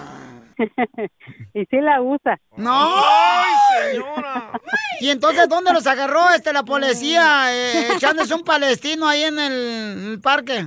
y 1.55 1.65
sí 1.67 1.81
la 1.81 2.01
usa. 2.01 2.39
¡No! 2.57 3.03
señora! 3.91 4.53
¿Y 5.01 5.11
entonces 5.11 5.49
dónde 5.49 5.73
los 5.73 5.87
agarró 5.87 6.31
este 6.31 6.53
la 6.53 6.63
policía? 6.63 7.53
Eh, 7.55 7.89
echándose 7.97 8.35
un 8.35 8.45
palestino 8.45 9.09
ahí 9.09 9.23
en 9.25 9.39
el, 9.39 9.53
en 9.53 10.11
el 10.13 10.21
parque. 10.21 10.67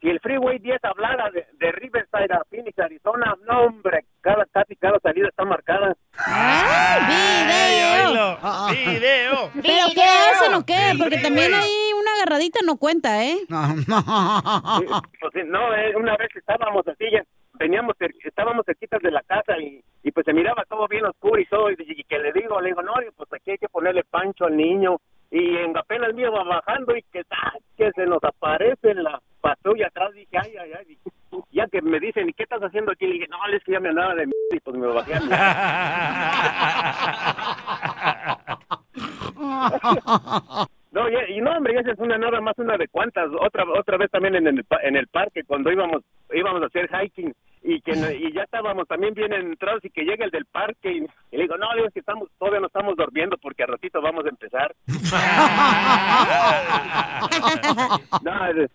Y 0.00 0.10
el 0.10 0.20
Freeway 0.20 0.58
10 0.58 0.84
hablara 0.84 1.30
de, 1.30 1.46
de 1.58 1.72
Riverside 1.72 2.34
a 2.34 2.44
Phoenix, 2.50 2.78
Arizona, 2.78 3.34
no 3.46 3.60
hombre, 3.62 4.04
cada, 4.20 4.44
casi 4.52 4.76
cada 4.76 4.98
salida 5.00 5.28
está 5.28 5.46
marcada. 5.46 5.96
¡Video! 7.08 8.38
¡Video! 8.70 9.50
¿Pero 9.54 9.86
qué 9.94 10.02
hacen 10.02 10.54
o 10.54 10.66
qué? 10.66 10.92
Porque 10.98 11.16
también 11.16 11.54
ahí 11.54 11.92
una 11.98 12.12
agarradita 12.16 12.60
no 12.66 12.76
cuenta, 12.76 13.24
¿eh? 13.24 13.38
Sí, 13.38 13.46
pues, 13.48 15.32
sí, 15.32 15.40
no, 15.46 15.74
eh, 15.74 15.96
una 15.96 16.18
vez 16.18 16.28
estábamos 16.36 16.86
así, 16.86 17.06
ya 17.10 17.24
veníamos, 17.58 17.94
estábamos 18.24 18.64
cerquitas 18.66 19.00
de 19.02 19.10
la 19.10 19.22
casa 19.22 19.58
y, 19.58 19.82
y 20.02 20.12
pues 20.12 20.24
se 20.24 20.32
miraba 20.32 20.64
todo 20.68 20.86
bien 20.88 21.04
oscuro 21.06 21.40
y 21.40 21.46
todo, 21.46 21.70
y, 21.70 22.04
que 22.04 22.18
le 22.18 22.32
digo, 22.32 22.60
le 22.60 22.68
digo, 22.68 22.82
no, 22.82 22.92
pues 23.16 23.32
aquí 23.32 23.52
hay 23.52 23.58
que 23.58 23.68
ponerle 23.68 24.04
pancho 24.04 24.46
al 24.46 24.56
niño, 24.56 24.98
y 25.30 25.56
en 25.56 25.76
apenas 25.76 26.14
mío 26.14 26.30
va 26.32 26.44
bajando 26.44 26.96
y 26.96 27.02
que, 27.12 27.22
¡ah! 27.30 27.52
que 27.76 27.90
se 27.92 28.06
nos 28.06 28.22
aparece 28.22 28.94
la 28.94 29.20
patrulla 29.40 29.88
atrás, 29.88 30.12
dije, 30.12 30.38
ay, 30.38 30.54
ay, 30.56 30.72
ay, 30.78 30.98
ya 31.50 31.66
que 31.66 31.82
me 31.82 31.98
dicen, 31.98 32.28
¿y 32.28 32.32
qué 32.32 32.44
estás 32.44 32.62
haciendo 32.62 32.92
aquí? 32.92 33.06
Le 33.06 33.14
dije, 33.14 33.26
no, 33.28 33.38
es 33.52 33.62
que 33.64 33.72
ya 33.72 33.80
me 33.80 33.88
andaba 33.88 34.14
de 34.14 34.22
m 34.24 34.32
y 34.50 34.60
pues 34.60 34.76
me 34.76 34.86
bajé 34.86 35.14
a 35.14 35.20
No, 40.94 41.08
y, 41.08 41.14
y 41.36 41.40
no, 41.40 41.50
hombre, 41.50 41.76
esa 41.76 41.90
es 41.90 41.98
una 41.98 42.16
nada 42.16 42.40
más 42.40 42.56
una 42.56 42.76
de 42.76 42.86
cuantas. 42.86 43.28
Otra 43.40 43.64
otra 43.64 43.96
vez 43.96 44.10
también 44.12 44.36
en 44.36 44.46
el, 44.46 44.64
en 44.84 44.96
el 44.96 45.08
parque 45.08 45.42
cuando 45.42 45.72
íbamos 45.72 46.02
íbamos 46.32 46.62
a 46.62 46.66
hacer 46.66 46.88
hiking 46.88 47.34
y 47.66 47.80
que 47.80 47.92
no- 47.96 48.10
y 48.10 48.30
ya 48.32 48.42
estábamos 48.42 48.86
también 48.86 49.14
bien 49.14 49.32
entrados 49.32 49.82
y 49.84 49.90
que 49.90 50.02
llega 50.04 50.24
el 50.26 50.30
del 50.30 50.44
parque 50.44 50.92
y, 50.92 50.98
y 50.98 51.36
le 51.36 51.42
digo, 51.44 51.56
"No, 51.56 51.66
digo 51.74 51.86
es 51.86 51.94
que 51.94 52.00
estamos 52.00 52.28
todavía 52.38 52.60
no 52.60 52.66
estamos 52.66 52.94
durmiendo 52.94 53.38
porque 53.38 53.62
al 53.62 53.70
ratito 53.70 54.02
vamos 54.02 54.24
a 54.26 54.28
empezar." 54.28 54.74
no, 58.22 58.32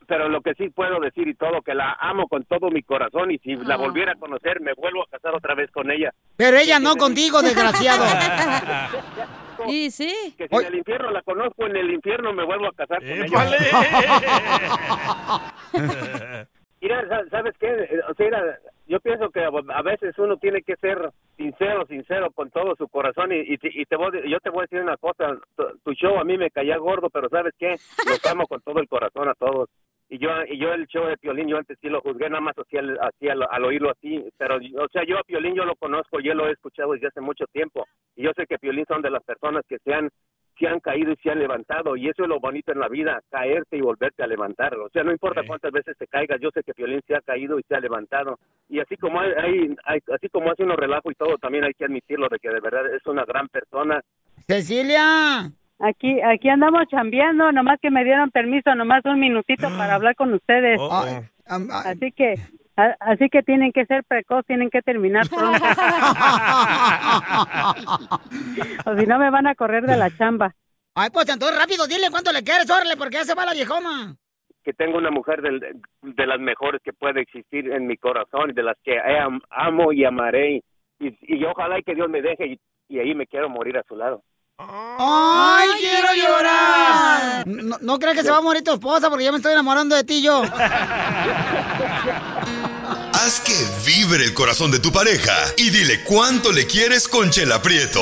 pero 0.08 0.27
lo 0.29 0.41
que 0.41 0.53
sí 0.55 0.69
puedo 0.69 1.00
decir 1.00 1.27
y 1.27 1.36
todo 1.36 1.62
que 1.62 1.74
la 1.75 1.93
amo 2.00 2.27
con 2.27 2.43
todo 2.46 2.69
mi 2.72 2.81
corazón 2.84 3.31
y 3.31 3.38
si 3.39 3.55
la 3.55 3.77
volviera 3.77 4.13
a 4.13 4.15
conocer 4.15 4.60
me 4.62 4.74
vuelvo 4.74 5.03
a 5.03 5.08
casar 5.08 5.36
otra 5.36 5.53
vez 5.55 5.69
con 5.72 5.89
ella. 5.91 6.12
Pero 6.36 6.58
ella 6.58 6.79
no 6.79 6.96
contigo, 6.96 7.41
desgraciado. 7.41 8.05
Sí, 9.67 9.91
sí. 9.91 10.34
Que 10.38 10.48
si 10.48 10.55
en 10.55 10.65
el 10.67 10.75
infierno 10.75 11.12
la 11.12 11.22
conozco, 11.22 11.65
en 11.65 11.75
el 11.75 11.91
infierno 11.91 12.31
me 12.31 12.46
vuelvo 12.46 12.67
a 12.67 12.72
casar 12.72 13.00
con 13.00 13.10
ella. 13.10 13.27
Mira, 16.81 17.05
sa- 17.10 17.29
¿sabes 17.29 17.53
qué? 17.60 17.67
O 18.10 18.13
sea, 18.13 18.29
yo 18.89 19.00
pienso 19.00 19.29
que 19.29 19.41
a 19.43 19.81
veces 19.84 20.17
uno 20.17 20.38
tiene 20.38 20.63
que 20.63 20.75
ser 20.78 21.12
sincero, 21.38 21.86
sincero 21.86 22.32
con 22.32 22.49
todo 22.49 22.75
su 22.75 22.88
corazón 22.88 23.32
y, 23.32 23.41
y, 23.41 23.60
y 23.62 23.86
te 23.86 23.95
voy, 23.95 24.10
yo 24.28 24.39
te 24.39 24.49
voy 24.49 24.62
a 24.62 24.62
decir 24.63 24.82
una 24.82 24.97
cosa, 24.97 25.38
tu, 25.84 25.93
show 25.93 26.17
a 26.17 26.23
mí 26.23 26.38
me 26.39 26.49
caía 26.49 26.78
gordo, 26.78 27.10
pero 27.12 27.30
¿sabes 27.30 27.54
qué? 27.60 27.75
Los 28.08 28.25
amo 28.25 28.47
con 28.47 28.62
todo 28.62 28.80
el 28.80 28.88
corazón 28.89 29.30
a 29.30 29.36
todos. 29.36 29.69
Y 30.10 30.17
yo, 30.17 30.30
y 30.47 30.58
yo 30.58 30.73
el 30.73 30.88
show 30.88 31.06
de 31.06 31.17
Piolín, 31.17 31.47
yo 31.47 31.58
antes 31.58 31.78
sí 31.80 31.88
lo 31.88 32.02
juzgué 32.02 32.30
nada 32.32 32.41
más 32.41 32.58
así 32.58 32.78
al, 32.78 32.97
así 32.99 33.30
al 33.30 33.63
oírlo 33.63 33.91
así, 33.91 34.28
pero, 34.38 34.56
o 34.56 34.88
sea, 34.91 35.04
yo 35.06 35.19
a 35.19 35.23
Piolín 35.23 35.54
yo 35.54 35.65
lo 35.65 35.75
conozco, 35.75 36.19
yo 36.19 36.34
lo 36.34 36.47
he 36.47 36.54
escuchado 36.54 36.93
desde 36.93 37.10
hace 37.10 37.21
mucho 37.21 37.45
tiempo, 37.54 37.86
y 38.15 38.23
yo 38.23 38.32
sé 38.36 38.47
que 38.47 38.58
Piolín 38.58 38.86
son 38.88 39.04
de 39.04 39.12
las 39.12 39.23
personas 39.23 39.63
que 39.69 39.78
se 39.78 39.93
han, 39.93 40.10
se 40.60 40.67
han 40.67 40.80
caído 40.82 41.13
y 41.13 41.15
se 41.24 41.32
han 41.32 41.39
levantado, 41.39 41.95
y 41.95 42.10
eso 42.10 42.24
es 42.24 42.30
lo 42.30 42.39
bonito 42.39 42.72
en 42.72 42.80
la 42.80 42.88
vida, 42.89 43.22
caerte 43.32 43.78
y 43.78 43.82
volverte 43.82 44.22
a 44.24 44.28
levantar, 44.28 44.76
o 44.76 44.89
sea, 44.89 45.04
no 45.04 45.12
importa 45.12 45.41
cuántas 45.48 45.72
veces 45.72 45.98
te 45.98 46.06
caigas, 46.08 46.39
yo 46.41 46.50
sé 46.54 46.62
que 46.63 46.74
Piolín 46.74 47.02
se 47.08 47.15
ha 47.15 47.22
caído 47.22 47.58
y 47.60 47.63
se 47.63 47.76
ha 47.76 47.80
levantado, 47.80 48.38
y 48.67 48.80
así 48.80 48.98
como 48.98 49.19
hay, 49.22 49.32
hay- 49.38 49.76
hay- 49.86 50.02
así 50.13 50.28
como 50.30 50.52
hace 50.52 50.63
uno 50.63 50.76
relajo 50.76 51.10
y 51.12 51.15
todo, 51.15 51.38
también 51.38 51.63
hay 51.63 51.74
que 51.74 51.86
admitirlo 51.86 52.28
de 52.30 52.39
que 52.39 52.50
de 52.50 52.60
verdad 52.60 52.93
es 52.93 53.06
una 53.08 53.24
gran 53.26 53.48
persona, 53.48 54.02
Cecilia. 54.48 55.52
Aquí, 55.80 56.19
aquí 56.22 56.50
andamos 56.50 56.84
chambeando, 56.89 57.52
nomás 57.54 57.80
que 57.82 57.89
me 57.89 58.04
dieron 58.04 58.32
permiso, 58.32 58.76
nomás 58.76 59.06
un 59.06 59.19
minutito 59.19 59.69
para 59.78 59.95
hablar 59.95 60.15
con 60.15 60.34
ustedes. 60.34 60.78
Oh, 60.82 60.89
Así 61.86 62.12
que, 62.12 62.36
así 62.99 63.29
que 63.29 63.43
tienen 63.43 63.71
que 63.71 63.85
ser 63.85 64.03
precoz, 64.05 64.45
tienen 64.45 64.69
que 64.69 64.81
terminar 64.81 65.27
pronto. 65.29 65.63
o 68.85 68.97
si 68.97 69.05
no 69.05 69.19
me 69.19 69.29
van 69.29 69.47
a 69.47 69.55
correr 69.55 69.85
de 69.85 69.97
la 69.97 70.09
chamba. 70.17 70.53
Ay, 70.95 71.09
pues 71.11 71.27
entonces 71.29 71.57
rápido, 71.57 71.87
dile 71.87 72.09
cuánto 72.11 72.31
le 72.31 72.43
quieres, 72.43 72.69
órale, 72.69 72.97
porque 72.97 73.17
ya 73.17 73.23
se 73.25 73.35
va 73.35 73.45
la 73.45 73.53
viejona. 73.53 74.15
que 74.63 74.73
tengo 74.73 74.97
una 74.97 75.09
mujer 75.09 75.41
del- 75.41 75.81
de 76.01 76.27
las 76.27 76.39
mejores 76.39 76.81
que 76.83 76.91
puede 76.93 77.21
existir 77.21 77.71
en 77.71 77.87
mi 77.87 77.95
corazón, 77.97 78.53
de 78.53 78.61
las 78.61 78.75
que 78.83 78.99
am- 78.99 79.39
amo 79.49 79.91
y 79.93 80.03
amaré, 80.05 80.61
y, 80.99 81.17
y 81.21 81.43
ojalá 81.45 81.79
y 81.79 81.83
que 81.83 81.95
Dios 81.95 82.09
me 82.09 82.21
deje 82.21 82.45
y, 82.47 82.59
y 82.89 82.99
ahí 82.99 83.15
me 83.15 83.25
quiero 83.25 83.49
morir 83.49 83.77
a 83.77 83.83
su 83.87 83.95
lado. 83.95 84.21
¡Ay, 84.57 85.69
quiero 85.79 86.09
llorar! 86.13 87.47
No, 87.47 87.77
no 87.81 87.97
creas 87.97 88.17
que 88.17 88.23
se 88.23 88.31
va 88.31 88.39
a 88.39 88.41
morir 88.41 88.61
tu 88.61 88.73
esposa 88.73 89.09
porque 89.09 89.23
ya 89.23 89.31
me 89.31 89.37
estoy 89.37 89.53
enamorando 89.53 89.95
de 89.95 90.03
ti 90.03 90.21
yo. 90.21 90.41
Haz 93.21 93.41
que 93.41 93.67
vibre 93.86 94.23
el 94.23 94.34
corazón 94.34 94.71
de 94.71 94.79
tu 94.79 94.93
pareja 94.93 95.36
y 95.58 95.71
dile 95.71 96.03
cuánto 96.05 96.53
le 96.53 96.65
quieres 96.65 97.05
con 97.05 97.29
Chela 97.29 97.62
Prieto. 97.62 98.01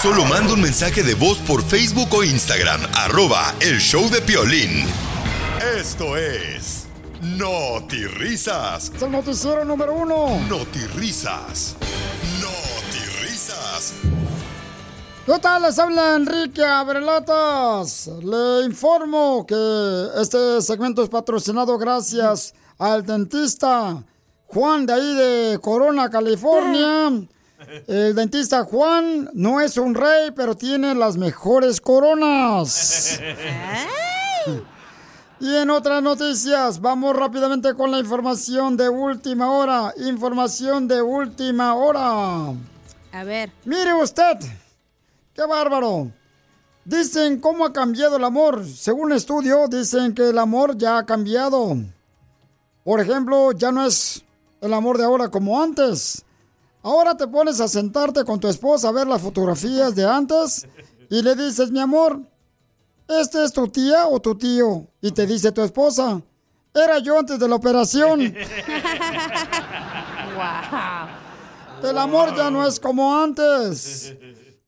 Solo 0.00 0.24
manda 0.24 0.54
un 0.54 0.60
mensaje 0.60 1.02
de 1.02 1.14
voz 1.14 1.38
por 1.38 1.64
Facebook 1.64 2.14
o 2.14 2.22
Instagram, 2.22 2.80
arroba 2.94 3.56
el 3.58 3.80
show 3.80 4.08
de 4.08 4.20
Piolín. 4.20 4.86
Esto 5.76 6.16
es 6.16 6.86
Risas. 8.18 8.92
Es 8.94 9.02
el 9.02 9.10
noticiero 9.10 9.64
número 9.64 9.94
uno. 9.94 10.40
Risas. 10.94 11.74
Risas. 13.20 13.94
¿Qué 15.32 15.38
tal? 15.38 15.62
Les 15.62 15.78
habla 15.78 16.16
Enrique 16.16 16.64
Abrelatas. 16.64 18.08
Le 18.20 18.64
informo 18.64 19.46
que 19.46 20.08
este 20.20 20.60
segmento 20.60 21.04
es 21.04 21.08
patrocinado 21.08 21.78
gracias 21.78 22.52
al 22.78 23.06
dentista 23.06 24.02
Juan 24.48 24.86
de 24.86 24.92
ahí 24.92 25.14
de 25.14 25.58
Corona, 25.60 26.10
California. 26.10 27.28
El 27.86 28.16
dentista 28.16 28.64
Juan 28.64 29.30
no 29.32 29.60
es 29.60 29.76
un 29.76 29.94
rey, 29.94 30.32
pero 30.34 30.56
tiene 30.56 30.96
las 30.96 31.16
mejores 31.16 31.80
coronas. 31.80 33.20
Y 35.38 35.56
en 35.56 35.70
otras 35.70 36.02
noticias, 36.02 36.80
vamos 36.80 37.16
rápidamente 37.16 37.72
con 37.74 37.90
la 37.92 37.98
información 37.98 38.76
de 38.76 38.90
última 38.90 39.50
hora. 39.50 39.94
Información 39.96 40.86
de 40.86 41.00
última 41.00 41.74
hora. 41.76 42.52
A 43.12 43.24
ver. 43.24 43.50
Mire 43.64 43.94
usted, 43.94 44.36
qué 45.40 45.46
bárbaro. 45.46 46.12
Dicen 46.84 47.40
cómo 47.40 47.64
ha 47.64 47.72
cambiado 47.72 48.18
el 48.18 48.24
amor. 48.24 48.62
Según 48.66 49.06
un 49.06 49.12
estudio, 49.12 49.68
dicen 49.68 50.12
que 50.12 50.28
el 50.28 50.38
amor 50.38 50.76
ya 50.76 50.98
ha 50.98 51.06
cambiado. 51.06 51.78
Por 52.84 53.00
ejemplo, 53.00 53.52
ya 53.52 53.72
no 53.72 53.86
es 53.86 54.22
el 54.60 54.74
amor 54.74 54.98
de 54.98 55.04
ahora 55.04 55.30
como 55.30 55.62
antes. 55.62 56.22
Ahora 56.82 57.16
te 57.16 57.26
pones 57.26 57.58
a 57.60 57.68
sentarte 57.68 58.22
con 58.24 58.38
tu 58.38 58.48
esposa 58.48 58.88
a 58.88 58.92
ver 58.92 59.06
las 59.06 59.22
fotografías 59.22 59.94
de 59.94 60.04
antes 60.04 60.66
y 61.08 61.22
le 61.22 61.34
dices, 61.34 61.70
mi 61.70 61.80
amor, 61.80 62.20
¿este 63.08 63.42
es 63.42 63.50
tu 63.52 63.66
tía 63.68 64.08
o 64.08 64.20
tu 64.20 64.34
tío? 64.34 64.88
Y 65.00 65.10
te 65.12 65.26
dice 65.26 65.52
tu 65.52 65.62
esposa, 65.62 66.20
era 66.74 66.98
yo 66.98 67.18
antes 67.18 67.38
de 67.38 67.48
la 67.48 67.54
operación. 67.54 68.20
El 71.82 71.96
amor 71.96 72.36
ya 72.36 72.50
no 72.50 72.66
es 72.66 72.78
como 72.78 73.16
antes. 73.18 74.14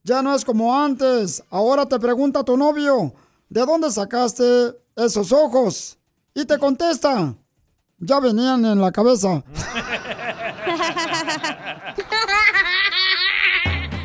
Ya 0.05 0.21
no 0.21 0.35
es 0.35 0.43
como 0.43 0.77
antes. 0.77 1.41
Ahora 1.49 1.85
te 1.85 1.97
pregunta 1.97 2.43
tu 2.43 2.57
novio, 2.57 3.13
¿de 3.47 3.65
dónde 3.65 3.89
sacaste 3.89 4.77
esos 4.97 5.31
ojos? 5.31 5.97
Y 6.33 6.43
te 6.43 6.59
contesta, 6.59 7.33
ya 7.99 8.19
venían 8.19 8.65
en 8.65 8.81
la 8.81 8.91
cabeza. 8.91 9.41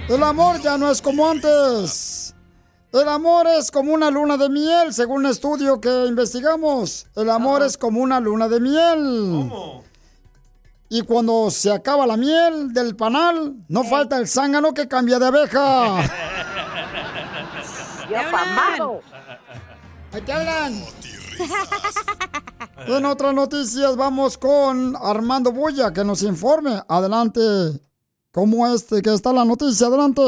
El 0.08 0.22
amor 0.22 0.60
ya 0.62 0.78
no 0.78 0.88
es 0.90 1.02
como 1.02 1.28
antes. 1.28 2.32
El 2.92 3.08
amor 3.08 3.48
es 3.48 3.70
como 3.70 3.92
una 3.92 4.10
luna 4.10 4.36
de 4.36 4.48
miel, 4.48 4.94
según 4.94 5.24
un 5.24 5.30
estudio 5.30 5.80
que 5.80 6.06
investigamos. 6.06 7.06
El 7.16 7.28
amor 7.28 7.62
es 7.62 7.76
como 7.76 8.00
una 8.00 8.20
luna 8.20 8.48
de 8.48 8.60
miel. 8.60 9.60
Y 10.88 11.02
cuando 11.02 11.50
se 11.50 11.70
acaba 11.70 12.06
la 12.06 12.16
miel 12.16 12.72
del 12.72 12.96
panal, 12.96 13.56
no 13.68 13.84
falta 13.84 14.16
el 14.16 14.26
zángano 14.26 14.72
que 14.72 14.88
cambia 14.88 15.18
de 15.18 15.26
abeja. 15.26 15.98
¡Ahí 20.12 20.22
te 20.24 20.32
hablan! 20.32 20.82
En 22.86 23.04
otras 23.04 23.34
noticias 23.34 23.96
vamos 23.96 24.38
con 24.38 24.96
Armando 24.96 25.52
Bulla 25.52 25.92
que 25.92 26.04
nos 26.04 26.22
informe. 26.22 26.80
Adelante. 26.88 27.40
¿Cómo 28.32 28.66
este 28.66 29.02
que 29.02 29.12
está 29.12 29.32
la 29.32 29.44
noticia? 29.44 29.88
Adelante. 29.88 30.22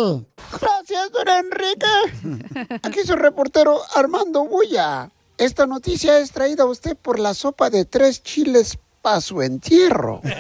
Gracias, 0.61 1.13
don 1.13 1.29
Enrique. 1.29 2.79
Aquí 2.83 3.01
su 3.05 3.17
reportero 3.17 3.81
Armando 3.95 4.45
Bulla. 4.45 5.11
Esta 5.39 5.67
noticia 5.67 6.19
es 6.19 6.33
traída 6.33 6.65
a 6.65 6.67
usted 6.67 6.97
por 6.97 7.19
la 7.19 7.33
sopa 7.35 7.71
de 7.71 7.85
tres 7.85 8.23
chiles 8.23 8.79
para 9.03 9.21
su 9.21 9.43
entierro. 9.43 10.21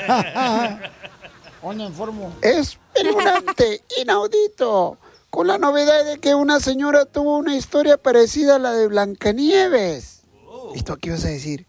Es 2.40 2.78
espeluznante, 2.94 3.82
inaudito, 4.00 4.96
con 5.28 5.46
la 5.46 5.58
novedad 5.58 6.04
de 6.04 6.18
que 6.18 6.34
una 6.34 6.58
señora 6.58 7.04
tuvo 7.04 7.36
una 7.36 7.54
historia 7.54 7.98
parecida 7.98 8.56
a 8.56 8.58
la 8.58 8.72
de 8.72 8.88
Blancanieves. 8.88 10.22
¿Y 10.74 10.82
tú 10.82 10.96
qué 10.96 11.10
ibas 11.10 11.24
a 11.24 11.28
decir? 11.28 11.66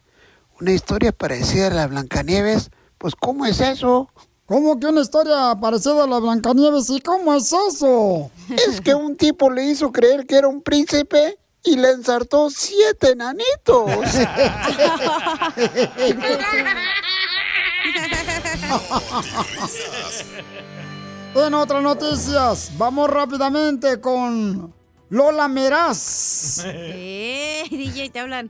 ¿Una 0.59 0.71
historia 0.71 1.11
parecida 1.11 1.67
a 1.67 1.71
la 1.71 1.81
de 1.81 1.87
Blancanieves? 1.87 2.71
Pues, 2.97 3.15
¿cómo 3.15 3.45
es 3.45 3.59
eso? 3.59 4.09
¿Cómo 4.45 4.79
que 4.79 4.87
una 4.87 5.01
historia 5.01 5.55
parecida 5.59 6.03
a 6.03 6.07
la 6.07 6.19
Blancanieves? 6.19 6.89
¿Y 6.89 7.01
cómo 7.01 7.33
es 7.33 7.53
eso? 7.69 8.31
Es 8.49 8.79
que 8.79 8.93
un 8.93 9.15
tipo 9.15 9.49
le 9.49 9.65
hizo 9.65 9.91
creer 9.91 10.25
que 10.25 10.35
era 10.35 10.47
un 10.47 10.61
príncipe 10.61 11.37
y 11.63 11.75
le 11.75 11.91
ensartó 11.91 12.49
siete 12.49 13.11
enanitos. 13.11 13.91
En 21.33 21.53
otras 21.53 21.81
noticias, 21.81 22.73
vamos 22.77 23.09
rápidamente 23.09 24.01
con 24.01 24.73
Lola 25.09 25.47
Meraz. 25.47 26.61
Eh, 26.65 27.63
DJ, 27.69 28.09
te 28.09 28.19
hablan. 28.19 28.49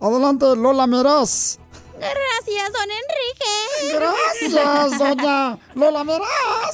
Adelante, 0.00 0.56
Lola 0.56 0.88
Meraz. 0.88 1.60
Gracias, 1.94 2.72
don 2.72 2.90
Enrique. 2.90 3.54
Gracias, 4.50 4.98
doña 4.98 5.56
Lola 5.74 6.02
Meraz. 6.04 6.72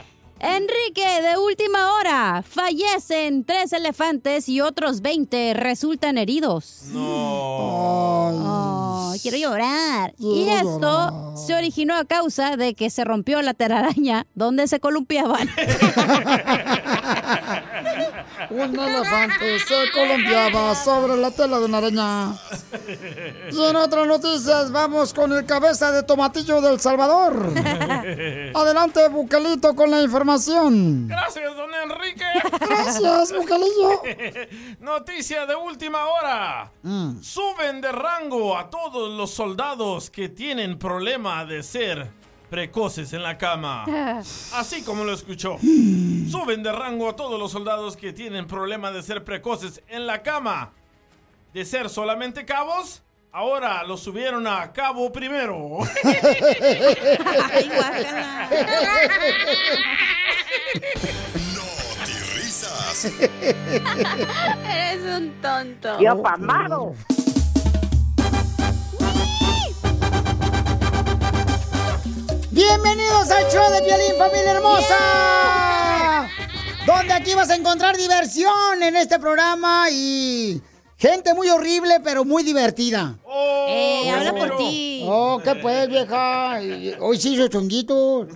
Enrique, 0.42 1.20
de 1.20 1.36
última 1.36 1.92
hora, 1.92 2.42
fallecen 2.42 3.44
tres 3.44 3.74
elefantes 3.74 4.48
y 4.48 4.62
otros 4.62 5.02
20 5.02 5.52
resultan 5.52 6.16
heridos. 6.16 6.84
No. 6.92 8.32
quiero 9.20 9.36
llorar. 9.36 10.14
y 10.18 10.48
esto 10.48 11.34
se 11.36 11.54
originó 11.54 11.94
a 11.94 12.06
causa 12.06 12.56
de 12.56 12.72
que 12.72 12.88
se 12.88 13.04
rompió 13.04 13.42
la 13.42 13.52
telaraña 13.52 14.26
donde 14.34 14.66
se 14.66 14.80
columpiaban. 14.80 15.46
Un 18.50 18.76
elefante 18.78 19.60
se 19.60 19.90
columpiaba 19.92 20.74
sobre 20.74 21.16
la 21.16 21.30
tela 21.30 21.60
de 21.60 21.64
una 21.66 21.78
araña. 21.78 22.34
Y 23.52 23.62
en 23.62 23.76
otras 23.76 24.08
noticias, 24.08 24.72
vamos 24.72 25.14
con 25.14 25.32
el 25.32 25.46
cabeza 25.46 25.92
de 25.92 26.02
tomatillo 26.02 26.60
del 26.60 26.80
Salvador. 26.80 27.52
Adelante, 28.54 29.08
Bucalito, 29.08 29.76
con 29.76 29.90
la 29.90 30.02
información. 30.02 31.06
Gracias, 31.06 31.56
don 31.56 31.70
Enrique. 31.74 32.24
Gracias, 32.60 33.32
Bucalillo. 33.32 34.02
Noticia 34.80 35.46
de 35.46 35.54
última 35.54 36.06
hora. 36.06 36.72
Mm. 36.82 37.22
Suben 37.22 37.80
de 37.80 37.92
rango 37.92 38.58
a 38.58 38.68
todos 38.68 39.16
los 39.16 39.30
soldados 39.30 40.10
que 40.10 40.28
tienen 40.28 40.76
problema 40.76 41.44
de 41.44 41.62
ser 41.62 42.19
precoces 42.50 43.12
en 43.12 43.22
la 43.22 43.38
cama. 43.38 43.84
Así 44.52 44.82
como 44.82 45.04
lo 45.04 45.12
escuchó. 45.12 45.56
Suben 45.58 46.62
de 46.62 46.72
rango 46.72 47.08
a 47.08 47.16
todos 47.16 47.38
los 47.38 47.52
soldados 47.52 47.96
que 47.96 48.12
tienen 48.12 48.46
problema 48.46 48.90
de 48.90 49.02
ser 49.02 49.24
precoces 49.24 49.82
en 49.88 50.06
la 50.06 50.22
cama. 50.22 50.72
De 51.54 51.64
ser 51.64 51.88
solamente 51.88 52.44
cabos, 52.44 53.02
ahora 53.32 53.82
los 53.84 54.00
subieron 54.00 54.46
a 54.46 54.72
cabo 54.72 55.10
primero. 55.10 55.78
risas. 62.34 63.04
Eres 64.64 65.02
un 65.18 65.32
tonto. 65.40 65.96
Tío 65.96 66.22
Pamado. 66.22 66.94
Bienvenidos 72.62 73.30
al 73.30 73.50
show 73.50 73.72
de 73.72 73.80
Piolín, 73.80 74.18
familia 74.18 74.50
hermosa. 74.50 76.28
Donde 76.86 77.14
aquí 77.14 77.32
vas 77.32 77.48
a 77.48 77.54
encontrar 77.54 77.96
diversión 77.96 78.82
en 78.82 78.96
este 78.96 79.18
programa 79.18 79.88
y 79.90 80.60
gente 80.98 81.32
muy 81.32 81.48
horrible, 81.48 82.00
pero 82.04 82.26
muy 82.26 82.42
divertida. 82.42 83.18
Eh, 83.66 84.10
habla 84.10 84.34
por 84.34 84.58
ti. 84.58 85.00
Oh, 85.06 85.40
¿qué 85.42 85.54
pues, 85.54 85.88
vieja? 85.88 86.58
Hoy 87.00 87.18
sí 87.18 87.32
hizo 87.32 87.48
chonguitos. 87.48 88.28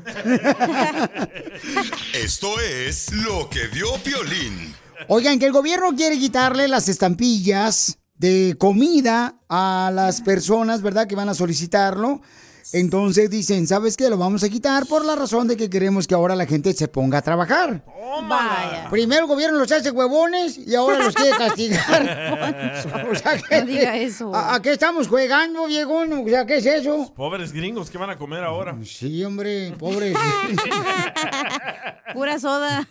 Esto 2.15 2.59
es 2.61 3.13
lo 3.13 3.51
que 3.51 3.67
vio 3.67 3.93
Piolín. 4.03 4.75
Oigan, 5.09 5.39
que 5.39 5.45
el 5.45 5.53
gobierno 5.53 5.95
quiere 5.95 6.19
quitarle 6.19 6.67
las 6.67 6.89
estampillas 6.89 7.99
de 8.15 8.57
comida 8.59 9.39
a 9.51 9.91
las 9.93 10.23
personas, 10.23 10.81
¿verdad? 10.81 11.07
Que 11.07 11.15
van 11.15 11.29
a 11.29 11.35
solicitarlo. 11.35 12.23
Entonces 12.72 13.29
dicen, 13.31 13.66
¿sabes 13.66 13.96
qué? 13.96 14.09
Lo 14.09 14.16
vamos 14.16 14.42
a 14.42 14.48
quitar 14.48 14.87
por 14.87 15.05
la 15.05 15.14
razón 15.16 15.46
de 15.48 15.57
que 15.57 15.68
queremos 15.68 16.07
que 16.07 16.14
ahora 16.14 16.35
la 16.35 16.46
gente 16.46 16.72
se 16.72 16.88
ponga 16.88 17.18
a 17.18 17.22
trabajar. 17.22 17.85
Vaya. 18.29 18.88
Primero 18.90 19.22
el 19.22 19.27
gobierno 19.29 19.59
los 19.59 19.70
hace 19.72 19.90
huevones 19.90 20.57
y 20.59 20.74
ahora 20.74 20.98
los 21.05 21.14
quiere 21.14 21.37
castigar. 21.37 21.85
O 23.11 23.14
sea, 23.14 23.37
que- 23.38 23.61
No 23.61 23.66
diga 23.66 23.96
eso. 23.96 24.35
¿A, 24.35 24.55
a 24.55 24.62
qué 24.62 24.72
estamos 24.72 25.09
jugando, 25.09 25.66
viejo? 25.66 26.03
O 26.03 26.29
sea, 26.29 26.46
¿qué 26.46 26.57
es 26.57 26.66
eso? 26.66 27.12
Pobres 27.14 27.53
gringos, 27.53 27.90
¿qué 27.90 27.98
van 27.98 28.11
a 28.11 28.18
comer 28.18 28.42
ahora? 28.44 28.77
Sí, 28.85 29.22
hombre, 29.24 29.72
pobres. 29.79 30.16
Pura 32.14 32.38
soda. 32.38 32.88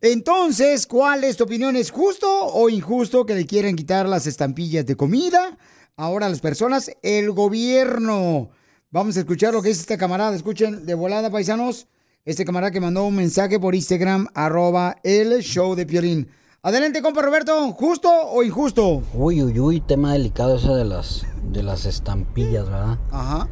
Entonces, 0.00 0.86
¿cuál 0.86 1.24
es 1.24 1.36
tu 1.36 1.44
opinión? 1.44 1.74
¿Es 1.76 1.90
justo 1.90 2.28
o 2.30 2.68
injusto 2.68 3.26
que 3.26 3.34
le 3.34 3.46
quieren 3.46 3.74
quitar 3.76 4.08
las 4.08 4.26
estampillas 4.26 4.86
de 4.86 4.96
comida 4.96 5.56
ahora 5.96 6.26
a 6.26 6.28
las 6.28 6.40
personas? 6.40 6.90
El 7.02 7.32
gobierno. 7.32 8.50
Vamos 8.90 9.18
a 9.18 9.20
escuchar 9.20 9.52
lo 9.52 9.60
que 9.60 9.68
dice 9.68 9.82
este 9.82 9.98
camarada. 9.98 10.34
Escuchen 10.34 10.86
de 10.86 10.94
volada, 10.94 11.28
paisanos. 11.28 11.88
Este 12.24 12.46
camarada 12.46 12.70
que 12.70 12.80
mandó 12.80 13.04
un 13.04 13.16
mensaje 13.16 13.60
por 13.60 13.74
Instagram, 13.74 14.28
arroba 14.32 14.96
el 15.02 15.42
show 15.42 15.74
de 15.74 15.84
Piolín. 15.84 16.28
Adelante, 16.62 17.02
compa 17.02 17.20
Roberto. 17.20 17.70
¿Justo 17.72 18.08
o 18.08 18.42
injusto? 18.42 19.02
Uy, 19.12 19.42
uy, 19.42 19.60
uy, 19.60 19.80
tema 19.82 20.14
delicado 20.14 20.56
ese 20.56 20.70
de 20.70 20.86
las, 20.86 21.26
de 21.52 21.62
las 21.62 21.84
estampillas, 21.84 22.64
¿verdad? 22.64 22.98
Ajá. 23.10 23.50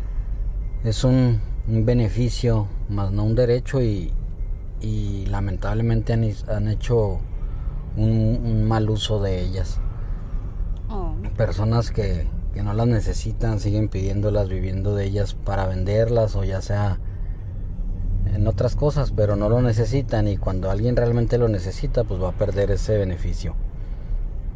Es 0.85 1.05
un, 1.05 1.43
un 1.69 1.85
beneficio, 1.85 2.67
más 2.89 3.13
no 3.13 3.25
un 3.25 3.35
derecho 3.35 3.83
y, 3.83 4.15
y 4.81 5.27
lamentablemente 5.27 6.15
han, 6.15 6.25
han 6.49 6.69
hecho 6.69 7.21
un, 7.99 8.41
un 8.43 8.65
mal 8.65 8.89
uso 8.89 9.21
de 9.21 9.43
ellas. 9.43 9.81
Personas 11.37 11.91
que, 11.91 12.27
que 12.57 12.63
no 12.63 12.73
las 12.73 12.87
necesitan 12.87 13.61
siguen 13.61 13.89
pidiéndolas, 13.89 14.49
viviendo 14.49 14.95
de 14.95 15.05
ellas 15.05 15.35
para 15.35 15.67
venderlas 15.67 16.37
o 16.37 16.43
ya 16.43 16.63
sea 16.63 16.99
en 18.35 18.47
otras 18.47 18.77
cosas, 18.77 19.13
pero 19.15 19.37
no 19.37 19.51
lo 19.51 19.61
necesitan 19.61 20.27
y 20.27 20.39
cuando 20.39 20.71
alguien 20.71 20.97
realmente 20.97 21.37
lo 21.37 21.49
necesita, 21.49 22.05
pues 22.05 22.21
va 22.21 22.31
a 22.31 22.33
perder 22.33 22.71
ese 22.71 22.97
beneficio. 22.97 23.55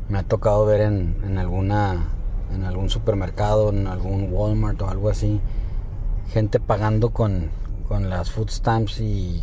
Me 0.09 0.19
ha 0.19 0.23
tocado 0.23 0.65
ver 0.65 0.81
en, 0.81 1.19
en 1.27 1.37
alguna 1.37 2.09
en 2.55 2.65
algún 2.65 2.89
supermercado, 2.89 3.69
en 3.69 3.87
algún 3.87 4.33
Walmart 4.33 4.81
o 4.81 4.89
algo 4.89 5.11
así, 5.11 5.39
gente 6.33 6.59
pagando 6.59 7.11
con, 7.11 7.51
con 7.87 8.09
las 8.09 8.31
food 8.31 8.49
stamps 8.49 8.99
y, 9.01 9.43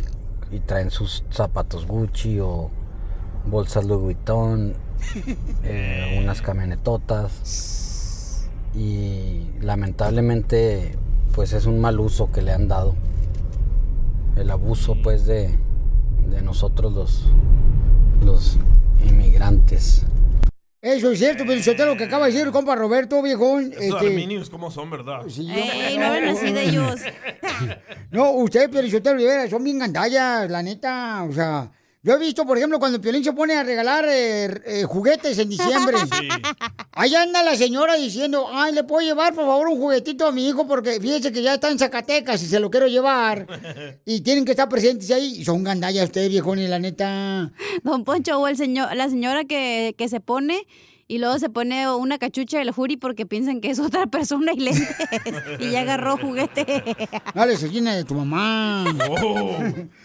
y 0.50 0.58
traen 0.66 0.90
sus 0.90 1.22
zapatos 1.30 1.86
Gucci 1.86 2.40
o 2.40 2.70
bolsas 3.46 3.84
Louis 3.84 4.02
Vuitton, 4.02 4.74
eh, 5.62 6.18
unas 6.20 6.42
camionetotas 6.42 7.87
y 8.78 9.50
lamentablemente 9.60 10.96
pues 11.34 11.52
es 11.52 11.66
un 11.66 11.80
mal 11.80 11.98
uso 11.98 12.30
que 12.30 12.42
le 12.42 12.52
han 12.52 12.68
dado 12.68 12.94
el 14.36 14.50
abuso 14.50 14.96
pues 15.02 15.26
de, 15.26 15.58
de 16.30 16.42
nosotros 16.42 16.92
los, 16.92 17.24
los 18.24 18.56
inmigrantes. 19.04 20.04
Eso 20.80 21.10
es 21.10 21.18
cierto, 21.18 21.42
pero 21.44 21.86
lo 21.86 21.96
que 21.96 22.04
acaba 22.04 22.26
de 22.26 22.32
decir 22.32 22.46
el 22.46 22.52
compa 22.52 22.76
Roberto, 22.76 23.20
viejón. 23.20 23.72
Esos 23.72 23.82
este, 23.82 24.06
arminios, 24.06 24.48
¿cómo 24.48 24.70
son, 24.70 24.90
verdad? 24.90 25.22
Ey, 25.26 25.98
no 25.98 26.06
hablen 26.06 26.28
así 26.28 26.52
de 26.52 26.64
ellos. 26.64 27.00
No, 28.12 28.30
usted, 28.30 28.70
Piolichotelo 28.70 29.16
Rivera, 29.16 29.50
son 29.50 29.64
bien 29.64 29.80
gandallas, 29.80 30.48
la 30.48 30.62
neta. 30.62 31.26
O 31.28 31.32
sea, 31.32 31.70
yo 32.02 32.14
he 32.14 32.18
visto, 32.18 32.46
por 32.46 32.56
ejemplo, 32.56 32.78
cuando 32.78 33.00
Piolín 33.00 33.24
se 33.24 33.32
pone 33.32 33.54
a 33.54 33.64
regalar 33.64 34.04
eh, 34.08 34.62
eh, 34.64 34.84
juguetes 34.84 35.36
en 35.38 35.48
diciembre. 35.48 35.96
Ahí 36.92 37.14
anda 37.14 37.42
la 37.42 37.56
señora 37.56 37.96
diciendo, 37.96 38.46
ay, 38.52 38.72
¿le 38.72 38.84
puedo 38.84 39.06
llevar, 39.06 39.34
por 39.34 39.46
favor, 39.46 39.68
un 39.68 39.78
juguetito 39.78 40.26
a 40.26 40.32
mi 40.32 40.48
hijo? 40.48 40.66
Porque 40.66 41.00
fíjese 41.00 41.32
que 41.32 41.42
ya 41.42 41.54
está 41.54 41.70
en 41.70 41.78
Zacatecas 41.78 42.40
y 42.42 42.46
se 42.46 42.60
lo 42.60 42.70
quiero 42.70 42.86
llevar. 42.86 43.46
Y 44.04 44.20
tienen 44.20 44.44
que 44.44 44.52
estar 44.52 44.68
presentes 44.68 45.10
ahí. 45.10 45.40
Y 45.40 45.44
son 45.44 45.62
gandallas 45.64 46.04
ustedes, 46.04 46.30
viejones, 46.30 46.70
la 46.70 46.78
neta. 46.78 47.52
Don 47.82 48.04
Poncho, 48.04 48.38
o 48.38 48.48
el 48.48 48.56
señor, 48.56 48.94
la 48.94 49.08
señora 49.08 49.44
que, 49.44 49.94
que 49.98 50.08
se 50.08 50.20
pone 50.20 50.66
y 51.08 51.18
luego 51.18 51.38
se 51.38 51.48
pone 51.48 51.90
una 51.90 52.18
cachucha 52.18 52.58
del 52.58 52.70
jury 52.70 52.98
porque 52.98 53.24
piensan 53.24 53.62
que 53.62 53.70
es 53.70 53.78
otra 53.80 54.06
persona 54.06 54.52
y 54.52 54.60
lentes. 54.60 54.94
y 55.58 55.70
ya 55.70 55.80
agarró 55.80 56.18
juguete. 56.18 56.84
Dale, 57.34 57.56
se 57.56 57.70
llena 57.70 57.96
de 57.96 58.04
tu 58.04 58.14
mamá. 58.14 58.84
Oh, 59.10 59.58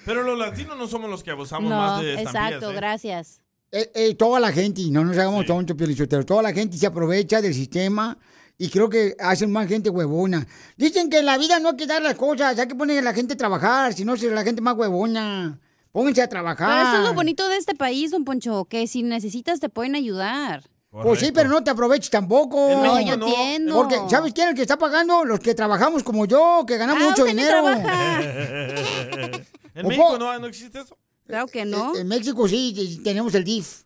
pero 0.05 0.23
los 0.23 0.39
latinos 0.39 0.77
no 0.77 0.87
somos 0.87 1.09
los 1.09 1.21
que 1.21 1.31
abusamos 1.31 1.69
No, 1.69 1.75
más 1.75 2.01
de 2.01 2.13
estampillas, 2.13 2.35
exacto, 2.35 2.71
¿eh? 2.71 2.75
gracias. 2.75 3.41
Eh, 3.71 3.91
eh, 3.95 4.15
toda 4.15 4.39
la 4.39 4.51
gente, 4.51 4.81
y 4.81 4.91
no 4.91 5.03
nos 5.03 5.17
hagamos 5.17 5.45
tontos, 5.45 5.75
Piolichotelo, 5.75 6.25
toda 6.25 6.41
la 6.41 6.53
gente 6.53 6.77
se 6.77 6.87
aprovecha 6.87 7.41
del 7.41 7.53
sistema 7.53 8.17
y 8.57 8.69
creo 8.69 8.87
que 8.89 9.15
hacen 9.19 9.51
más 9.51 9.67
gente 9.67 9.89
huevona. 9.89 10.47
Dicen 10.77 11.09
que 11.09 11.19
en 11.19 11.25
la 11.25 11.37
vida 11.37 11.59
no 11.59 11.69
hay 11.69 11.75
que 11.75 11.87
dar 11.87 12.01
las 12.01 12.15
cosas, 12.15 12.57
hay 12.57 12.67
que 12.67 12.75
poner 12.75 12.99
a 12.99 13.01
la 13.01 13.13
gente 13.13 13.33
a 13.33 13.37
trabajar, 13.37 13.93
si 13.93 14.05
no, 14.05 14.15
si 14.15 14.29
la 14.29 14.43
gente 14.43 14.61
más 14.61 14.77
huevona. 14.77 15.59
Pónganse 15.91 16.21
a 16.21 16.29
trabajar. 16.29 16.69
Pero 16.69 16.89
eso 16.89 16.97
es 17.01 17.09
lo 17.09 17.13
bonito 17.13 17.49
de 17.49 17.57
este 17.57 17.75
país, 17.75 18.11
don 18.11 18.23
Poncho, 18.23 18.65
que 18.65 18.87
si 18.87 19.03
necesitas 19.03 19.59
te 19.59 19.69
pueden 19.69 19.95
ayudar. 19.95 20.63
Pues 21.01 21.19
sí, 21.19 21.31
pero 21.31 21.49
no 21.49 21.63
te 21.63 21.71
aproveches 21.71 22.11
tampoco. 22.11 22.69
No, 22.69 23.01
yo 23.01 23.13
entiendo. 23.15 23.73
Porque, 23.73 23.99
¿sabes 24.09 24.31
quién 24.31 24.47
es 24.47 24.51
el 24.51 24.55
que 24.55 24.61
está 24.61 24.77
pagando? 24.77 25.25
Los 25.25 25.39
que 25.39 25.55
trabajamos 25.55 26.03
como 26.03 26.25
yo, 26.25 26.63
que 26.67 26.77
ganamos 26.77 27.03
Ah, 27.03 27.09
mucho 27.09 27.25
dinero. 27.25 27.67
en. 29.75 29.87
México 29.87 30.17
no, 30.19 30.37
no 30.39 30.47
existe 30.47 30.79
eso. 30.81 30.95
Claro 31.25 31.47
que 31.47 31.65
no. 31.65 31.95
En, 31.95 32.01
en 32.01 32.07
México 32.07 32.47
sí, 32.47 33.01
tenemos 33.03 33.33
el 33.33 33.43
DIF. 33.43 33.83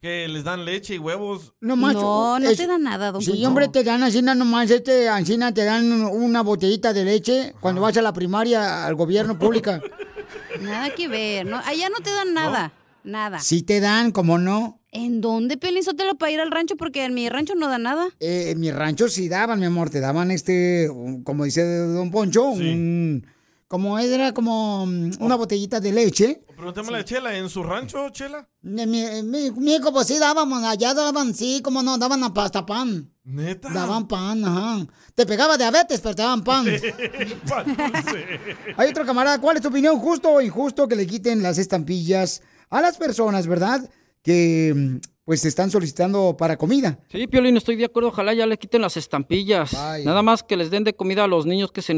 Que 0.00 0.26
les 0.28 0.42
dan 0.44 0.64
leche 0.64 0.94
y 0.94 0.98
huevos. 0.98 1.52
No, 1.60 1.76
más, 1.76 1.94
No, 1.94 2.38
no 2.40 2.48
es- 2.50 2.56
te 2.56 2.66
dan 2.66 2.82
nada, 2.82 3.12
don 3.12 3.22
Sí, 3.22 3.44
hombre, 3.44 3.68
te 3.68 3.84
dan 3.84 4.02
así, 4.02 4.22
nomás, 4.22 4.70
este, 4.70 5.08
Ancina, 5.08 5.52
te 5.54 5.64
dan 5.64 5.92
una 6.02 6.42
botellita 6.42 6.92
de 6.92 7.04
leche 7.04 7.54
cuando 7.60 7.80
vas 7.82 7.96
a 7.96 8.02
la 8.02 8.12
primaria, 8.12 8.86
al 8.86 8.94
gobierno 8.94 9.38
pública. 9.38 9.80
Nada 10.60 10.90
que 10.94 11.06
ver. 11.06 11.46
No, 11.46 11.58
allá 11.58 11.88
no 11.90 11.98
te 12.02 12.10
dan 12.10 12.34
nada. 12.34 12.72
Nada. 13.04 13.38
Sí 13.38 13.62
te 13.62 13.80
dan, 13.80 14.10
¿cómo 14.10 14.38
no? 14.38 14.79
¿En 14.92 15.20
dónde, 15.20 15.56
Pelín 15.56 15.84
Sotelo, 15.84 16.16
para 16.16 16.32
ir 16.32 16.40
al 16.40 16.50
rancho? 16.50 16.76
Porque 16.76 17.04
en 17.04 17.14
mi 17.14 17.28
rancho 17.28 17.54
no 17.54 17.68
da 17.68 17.78
nada. 17.78 18.08
Eh, 18.18 18.50
en 18.50 18.60
mi 18.60 18.72
rancho 18.72 19.08
sí 19.08 19.28
daban, 19.28 19.60
mi 19.60 19.66
amor, 19.66 19.88
te 19.88 20.00
daban 20.00 20.32
este, 20.32 20.90
como 21.24 21.44
dice 21.44 21.64
Don 21.64 22.10
Poncho, 22.10 22.46
un, 22.46 23.24
como 23.68 24.00
era 24.00 24.34
como 24.34 24.84
mm, 24.84 25.12
una 25.20 25.36
botellita 25.36 25.78
de 25.78 25.92
leche. 25.92 26.42
Pregúntame 26.56 26.98
a 26.98 27.04
Chela, 27.04 27.38
¿en 27.38 27.48
su 27.48 27.62
rancho, 27.62 28.08
Chela? 28.10 28.48
Mi, 28.62 28.84
mi, 28.84 29.52
mi 29.52 29.78
pues 29.92 30.08
sí 30.08 30.18
dábamos, 30.18 30.64
allá 30.64 30.92
daban, 30.92 31.34
sí, 31.34 31.60
como 31.62 31.84
no, 31.84 31.96
daban 31.96 32.24
a 32.24 32.34
pasta 32.34 32.66
pan. 32.66 33.12
¿Neta? 33.22 33.68
Daban 33.72 34.08
pan, 34.08 34.44
ajá. 34.44 34.88
Te 35.14 35.24
pegaba 35.24 35.56
diabetes, 35.56 36.00
pero 36.00 36.16
te 36.16 36.22
daban 36.22 36.42
pan. 36.42 36.66
Hay 38.76 38.90
otro 38.90 39.06
camarada, 39.06 39.40
¿cuál 39.40 39.56
es 39.56 39.62
tu 39.62 39.68
opinión? 39.68 40.00
¿Justo 40.00 40.30
o 40.30 40.40
injusto 40.40 40.88
que 40.88 40.96
le 40.96 41.06
quiten 41.06 41.44
las 41.44 41.58
estampillas 41.58 42.42
a 42.70 42.80
las 42.80 42.96
personas, 42.96 43.46
verdad? 43.46 43.88
Que 44.22 44.72
mm, 44.74 45.00
pues 45.30 45.44
están 45.44 45.70
solicitando 45.70 46.34
para 46.36 46.56
comida. 46.56 46.98
Sí, 47.06 47.28
Piolín, 47.28 47.56
estoy 47.56 47.76
de 47.76 47.84
acuerdo. 47.84 48.08
Ojalá 48.08 48.34
ya 48.34 48.46
le 48.46 48.58
quiten 48.58 48.82
las 48.82 48.96
estampillas. 48.96 49.74
Nada 50.04 50.22
más 50.22 50.42
que 50.42 50.56
les 50.56 50.72
den 50.72 50.82
de 50.82 50.92
comida 50.92 51.22
a 51.22 51.28
los 51.28 51.46
niños 51.46 51.70
que, 51.70 51.82
se 51.82 51.94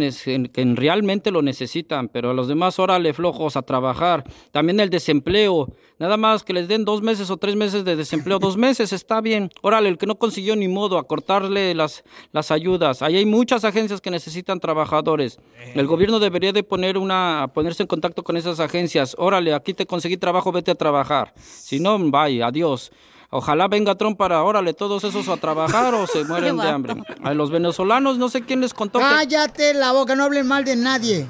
que 0.52 0.72
realmente 0.76 1.30
lo 1.30 1.40
necesitan, 1.40 2.08
pero 2.08 2.32
a 2.32 2.34
los 2.34 2.46
demás, 2.46 2.78
órale, 2.78 3.14
flojos 3.14 3.56
a 3.56 3.62
trabajar. 3.62 4.24
También 4.50 4.80
el 4.80 4.90
desempleo. 4.90 5.72
Nada 5.98 6.18
más 6.18 6.42
que 6.42 6.52
les 6.52 6.68
den 6.68 6.84
dos 6.84 7.00
meses 7.00 7.30
o 7.30 7.38
tres 7.38 7.56
meses 7.56 7.86
de 7.86 7.96
desempleo. 7.96 8.38
dos 8.38 8.56
meses 8.58 8.92
está 8.92 9.22
bien. 9.22 9.48
Órale, 9.62 9.88
el 9.88 9.96
que 9.96 10.04
no 10.04 10.16
consiguió 10.16 10.54
ni 10.54 10.68
modo 10.68 10.98
a 10.98 11.08
cortarle 11.08 11.74
las, 11.74 12.04
las 12.32 12.50
ayudas. 12.50 13.00
Ahí 13.00 13.16
hay 13.16 13.24
muchas 13.24 13.64
agencias 13.64 14.02
que 14.02 14.10
necesitan 14.10 14.60
trabajadores. 14.60 15.38
El 15.74 15.86
gobierno 15.86 16.18
debería 16.18 16.52
de 16.52 16.64
poner 16.64 16.98
una, 16.98 17.50
ponerse 17.54 17.82
en 17.82 17.86
contacto 17.86 18.24
con 18.24 18.36
esas 18.36 18.60
agencias. 18.60 19.16
Órale, 19.18 19.54
aquí 19.54 19.72
te 19.72 19.86
conseguí 19.86 20.18
trabajo, 20.18 20.52
vete 20.52 20.70
a 20.70 20.74
trabajar. 20.74 21.32
Si 21.38 21.80
no, 21.80 21.98
bye, 21.98 22.42
adiós. 22.42 22.92
Ojalá 23.34 23.66
venga 23.66 23.94
Trump 23.94 24.18
para, 24.18 24.42
órale, 24.42 24.74
todos 24.74 25.04
esos 25.04 25.26
a 25.28 25.38
trabajar 25.38 25.94
o 25.94 26.06
se 26.06 26.22
mueren 26.26 26.58
de 26.58 26.68
hambre. 26.68 26.94
A 27.24 27.32
los 27.32 27.50
venezolanos, 27.50 28.18
no 28.18 28.28
sé 28.28 28.42
quién 28.42 28.60
les 28.60 28.74
contó 28.74 28.98
que... 28.98 29.06
Cállate 29.06 29.72
la 29.72 29.92
boca, 29.92 30.14
no 30.14 30.24
hablen 30.24 30.46
mal 30.46 30.64
de 30.66 30.76
nadie. 30.76 31.26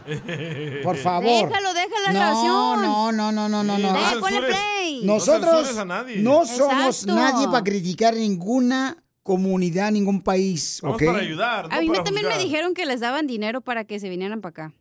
Por 0.83 0.97
favor. 1.07 1.49
Déjalo, 1.49 1.73
déjala 1.73 2.07
la 2.07 2.12
no, 2.12 2.19
grabación. 2.19 2.83
no, 2.83 3.12
no, 3.12 3.31
no, 3.33 3.49
no, 3.49 3.62
no, 3.62 3.79
no. 3.79 3.88
Eh, 3.97 4.17
ponle 4.19 4.41
play. 4.43 5.05
Nosotros 5.05 5.55
censures 5.55 5.79
a 5.79 5.85
nadie. 5.85 6.17
no 6.17 6.45
somos 6.45 7.05
Exacto. 7.05 7.15
nadie 7.15 7.47
para 7.47 7.62
criticar 7.62 8.15
ninguna 8.15 8.97
comunidad, 9.23 9.93
ningún 9.93 10.21
país, 10.23 10.81
Vamos 10.83 11.01
para 11.01 11.19
ayudar, 11.21 11.69
A 11.71 11.81
mí 11.81 11.88
me- 11.88 12.01
también 12.01 12.27
me 12.27 12.37
dijeron 12.38 12.75
que 12.75 12.85
les 12.85 12.99
daban 12.99 13.29
dinero 13.29 13.61
para 13.61 13.85
que 13.85 14.01
se 14.01 14.09
vinieran 14.09 14.41
para 14.41 14.67
acá. 14.67 14.75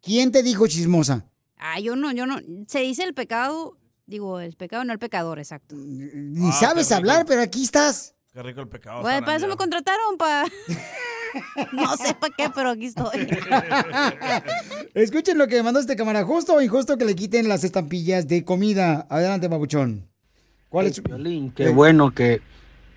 ¿Quién 0.00 0.30
te 0.30 0.44
dijo 0.44 0.68
chismosa? 0.68 1.26
Ah, 1.58 1.80
yo 1.80 1.96
no, 1.96 2.12
yo 2.12 2.26
no. 2.26 2.38
Se 2.68 2.78
dice 2.78 3.02
el 3.02 3.14
pecado, 3.14 3.76
digo, 4.06 4.40
el 4.40 4.54
pecado, 4.56 4.84
no 4.84 4.92
el 4.92 4.98
pecador, 4.98 5.38
exacto. 5.38 5.74
Ni 5.76 6.48
Ah, 6.48 6.52
sabes 6.52 6.90
hablar, 6.92 7.24
pero 7.26 7.40
aquí 7.42 7.62
estás. 7.64 8.14
Qué 8.32 8.42
rico 8.42 8.60
el 8.60 8.68
pecado. 8.68 9.02
Bueno, 9.02 9.24
para 9.24 9.36
eso 9.36 9.46
me 9.46 9.56
contrataron, 9.56 10.16
para... 10.16 10.46
no 11.72 11.96
sé 11.96 12.14
para 12.14 12.34
qué, 12.34 12.50
pero 12.54 12.70
aquí 12.70 12.86
estoy. 12.86 13.28
Escuchen 14.94 15.38
lo 15.38 15.48
que 15.48 15.62
mandó 15.62 15.80
este 15.80 15.96
cámara. 15.96 16.24
¿Justo 16.24 16.54
o 16.54 16.62
injusto 16.62 16.96
que 16.96 17.04
le 17.04 17.14
quiten 17.14 17.48
las 17.48 17.64
estampillas 17.64 18.28
de 18.28 18.44
comida? 18.44 19.06
Adelante, 19.10 19.48
babuchón. 19.48 20.08
¿Cuál 20.68 20.86
es 20.86 20.96
su... 20.96 21.02
Qué 21.54 21.68
bueno 21.68 22.12
que 22.12 22.40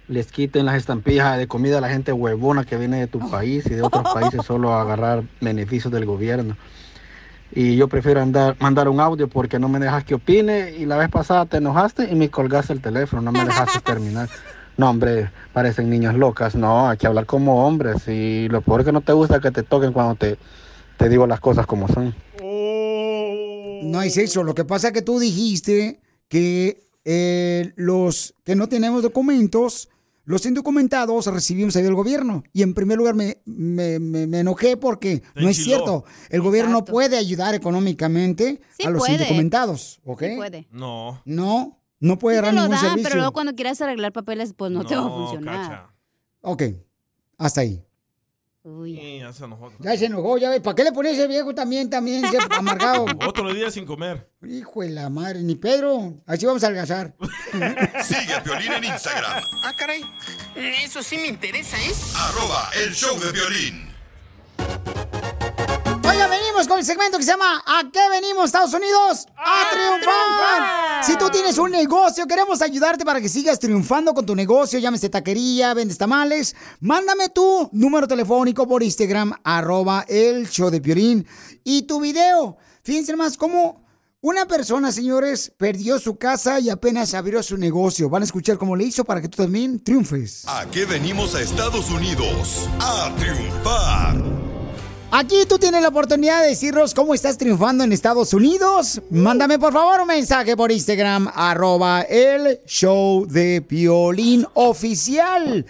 les 0.08 0.32
quiten 0.32 0.66
las 0.66 0.76
estampillas 0.78 1.38
de 1.38 1.48
comida 1.48 1.80
a 1.80 1.82
la 1.82 1.90
gente 1.90 2.14
huevona 2.14 2.64
que 2.64 2.78
viene 2.78 3.00
de 3.00 3.08
tu 3.08 3.20
Oh. 3.22 3.30
país 3.30 3.66
y 3.66 3.72
de 3.72 3.82
otros 3.82 4.04
países 4.14 4.42
solo 4.46 4.72
a 4.74 4.82
agarrar 4.82 5.24
beneficios 5.42 5.92
del 5.92 6.06
gobierno. 6.06 6.56
Y 7.52 7.76
yo 7.76 7.88
prefiero 7.88 8.22
andar, 8.22 8.56
mandar 8.60 8.90
un 8.90 9.00
audio 9.00 9.28
porque 9.28 9.60
no 9.60 9.70
me 9.70 9.80
dejas 9.80 10.04
que 10.04 10.16
opine 10.16 10.72
y 10.78 10.86
la 10.86 10.98
vez 10.98 11.10
pasada 11.10 11.46
te 11.46 11.58
enojaste 11.58 12.10
y 12.12 12.16
me 12.16 12.30
colgaste 12.30 12.74
el 12.74 12.82
teléfono, 12.82 13.22
no 13.22 13.32
me 13.32 13.46
dejaste 13.46 13.80
terminar. 13.86 14.30
No, 14.78 14.90
hombre, 14.90 15.32
parecen 15.54 15.90
niñas 15.90 16.16
locas. 16.16 16.56
No, 16.56 16.90
hay 16.90 16.98
que 16.98 17.08
hablar 17.08 17.26
como 17.26 17.66
hombres 17.66 18.08
y 18.08 18.50
lo 18.50 18.62
peor 18.62 18.84
que 18.84 18.92
no 18.92 19.02
te 19.02 19.14
gusta 19.14 19.38
es 19.38 19.42
que 19.42 19.52
te 19.52 19.64
toquen 19.64 19.94
cuando 19.94 20.16
te, 20.16 20.38
te 20.98 21.08
digo 21.08 21.28
las 21.28 21.40
cosas 21.40 21.66
como 21.66 21.88
son. 21.88 22.14
No 23.84 24.02
es 24.02 24.18
eso. 24.18 24.44
Lo 24.44 24.56
que 24.56 24.66
pasa 24.66 24.88
es 24.88 24.94
que 24.94 25.02
tú 25.02 25.20
dijiste 25.20 26.00
que 26.28 26.86
eh, 27.06 27.72
los 27.76 28.34
que 28.44 28.56
no 28.56 28.68
tenemos 28.68 29.04
documentos, 29.04 29.90
los 30.26 30.46
indocumentados, 30.46 31.28
recibimos 31.28 31.76
ayuda 31.76 31.88
del 31.88 31.96
gobierno. 31.96 32.44
Y 32.52 32.62
en 32.64 32.74
primer 32.74 32.98
lugar 32.98 33.16
me, 33.16 33.38
me- 33.46 34.00
me- 34.00 34.28
me 34.28 34.40
enojé 34.42 34.76
porque 34.78 35.22
Te 35.34 35.42
no 35.42 35.50
es 35.50 35.58
cierto. 35.64 36.04
El 36.30 36.42
gobierno 36.42 36.72
no 36.72 36.86
puede 36.86 37.18
ayudar 37.18 37.54
económicamente 37.56 38.62
Sí 38.78 38.86
a 38.86 38.90
los 38.90 39.00
puede. 39.00 39.14
indocumentados. 39.14 40.00
¿Ok? 40.04 40.24
Sí 40.24 40.36
puede. 40.36 40.68
No. 40.72 41.22
No, 41.26 41.80
no 42.00 42.18
puede 42.20 42.38
Sí 42.40 42.44
dar 42.46 42.54
ningún 42.54 42.72
dan, 42.72 42.80
servicio. 42.80 43.04
pero 43.04 43.16
luego 43.18 43.34
cuando 43.34 43.54
quieras 43.56 43.80
arreglar 43.82 44.12
papeles, 44.14 44.54
pues 44.56 44.72
no, 44.72 44.84
te 44.86 44.96
va 44.96 45.02
a 45.02 45.06
No, 45.06 45.16
funcionar. 45.16 45.56
cacha. 45.70 45.94
Ok, 46.42 46.64
hasta 47.38 47.62
ahí. 47.62 47.84
Sí, 48.66 49.20
ya 49.20 49.32
se 49.32 49.46
enojó. 49.46 49.72
Ya 49.80 49.96
se 49.96 50.06
enojó, 50.06 50.38
ya 50.40 50.50
ves. 50.50 50.60
¿Para 50.62 50.74
qué 50.74 50.84
le 50.84 50.92
pones 50.92 51.14
ese 51.14 51.28
viejo 51.28 51.54
también, 51.54 51.88
también, 51.88 52.26
ese 52.26 52.38
amargado? 52.50 53.06
Otro 53.28 53.54
día 53.54 53.70
sin 53.70 53.86
comer. 53.86 54.28
Hijo 54.44 54.82
de 54.82 54.90
la 54.90 55.10
madre, 55.12 55.44
ni 55.44 55.54
Pedro. 55.56 56.16
Así 56.26 56.48
vamos 56.48 56.64
a 56.64 56.68
algazar. 56.68 57.16
Sigue 58.04 58.34
a 58.34 58.42
Piolín 58.44 58.72
en 58.74 58.84
Instagram, 58.86 59.44
Ah, 59.64 59.74
caray. 59.78 60.02
Eso 60.56 61.04
sí 61.04 61.18
me 61.18 61.28
interesa, 61.28 61.78
¿eh? 61.78 61.92
arroba 62.16 62.70
el 62.84 62.94
show 62.94 63.20
de 63.20 63.32
violín. 63.32 63.95
Venimos 66.30 66.68
con 66.68 66.80
el 66.80 66.86
segmento 66.86 67.18
que 67.18 67.24
se 67.24 67.32
llama 67.32 67.64
¿A 67.66 67.84
qué 67.92 68.00
venimos, 68.10 68.46
Estados 68.46 68.74
Unidos? 68.74 69.28
¡A, 69.38 69.70
triunfar! 69.72 71.04
Si 71.04 71.16
tú 71.18 71.30
tienes 71.30 71.58
un 71.58 71.70
negocio, 71.70 72.26
queremos 72.26 72.62
ayudarte 72.62 73.06
para 73.06 73.22
que 73.22 73.30
sigas 73.30 73.60
triunfando 73.60 74.14
con 74.14 74.26
tu 74.26 74.36
negocio, 74.36 74.80
llámese 74.80 75.10
taquería, 75.10 75.74
vendes 75.74 75.98
tamales. 75.98 76.56
Mándame 76.80 77.30
tu 77.30 77.70
número 77.74 78.08
telefónico 78.08 78.68
por 78.68 78.82
Instagram, 78.82 79.34
arroba 79.44 80.06
el 80.08 80.50
show 80.50 80.72
de 80.72 80.82
Piorín, 80.82 81.28
y 81.64 81.84
tu 81.84 82.00
video. 82.00 82.58
Fíjense 82.84 83.16
más 83.16 83.38
cómo 83.38 83.86
una 84.22 84.48
persona, 84.48 84.92
señores, 84.92 85.52
perdió 85.56 86.00
su 86.00 86.18
casa 86.18 86.60
y 86.60 86.72
apenas 86.72 87.14
abrió 87.14 87.44
su 87.44 87.58
negocio. 87.58 88.10
Van 88.10 88.24
a 88.24 88.26
escuchar 88.26 88.58
cómo 88.58 88.76
le 88.76 88.86
hizo 88.86 89.06
para 89.06 89.22
que 89.22 89.30
tú 89.30 89.44
también 89.44 89.84
triunfes. 89.84 90.46
¿A 90.48 90.66
qué 90.72 90.86
venimos 90.86 91.36
a 91.36 91.42
Estados 91.42 91.92
Unidos? 91.92 92.68
A 92.80 93.14
triunfar. 93.20 94.45
Aquí 95.18 95.46
tú 95.48 95.58
tienes 95.58 95.82
la 95.82 95.88
oportunidad 95.88 96.42
de 96.42 96.50
decirnos 96.50 96.94
cómo 96.94 97.14
estás 97.14 97.38
triunfando 97.38 97.86
en 97.86 97.94
Estados 97.94 98.34
Unidos. 98.34 99.02
Mándame 99.10 99.58
por 99.58 99.72
favor 99.72 100.02
un 100.02 100.08
mensaje 100.08 100.58
por 100.58 100.74
Instagram, 100.74 101.32
arroba 101.34 102.02
el 102.02 102.60
show 102.66 103.26
de 103.26 103.62
Piolín 103.62 104.46
oficial. 104.56 105.66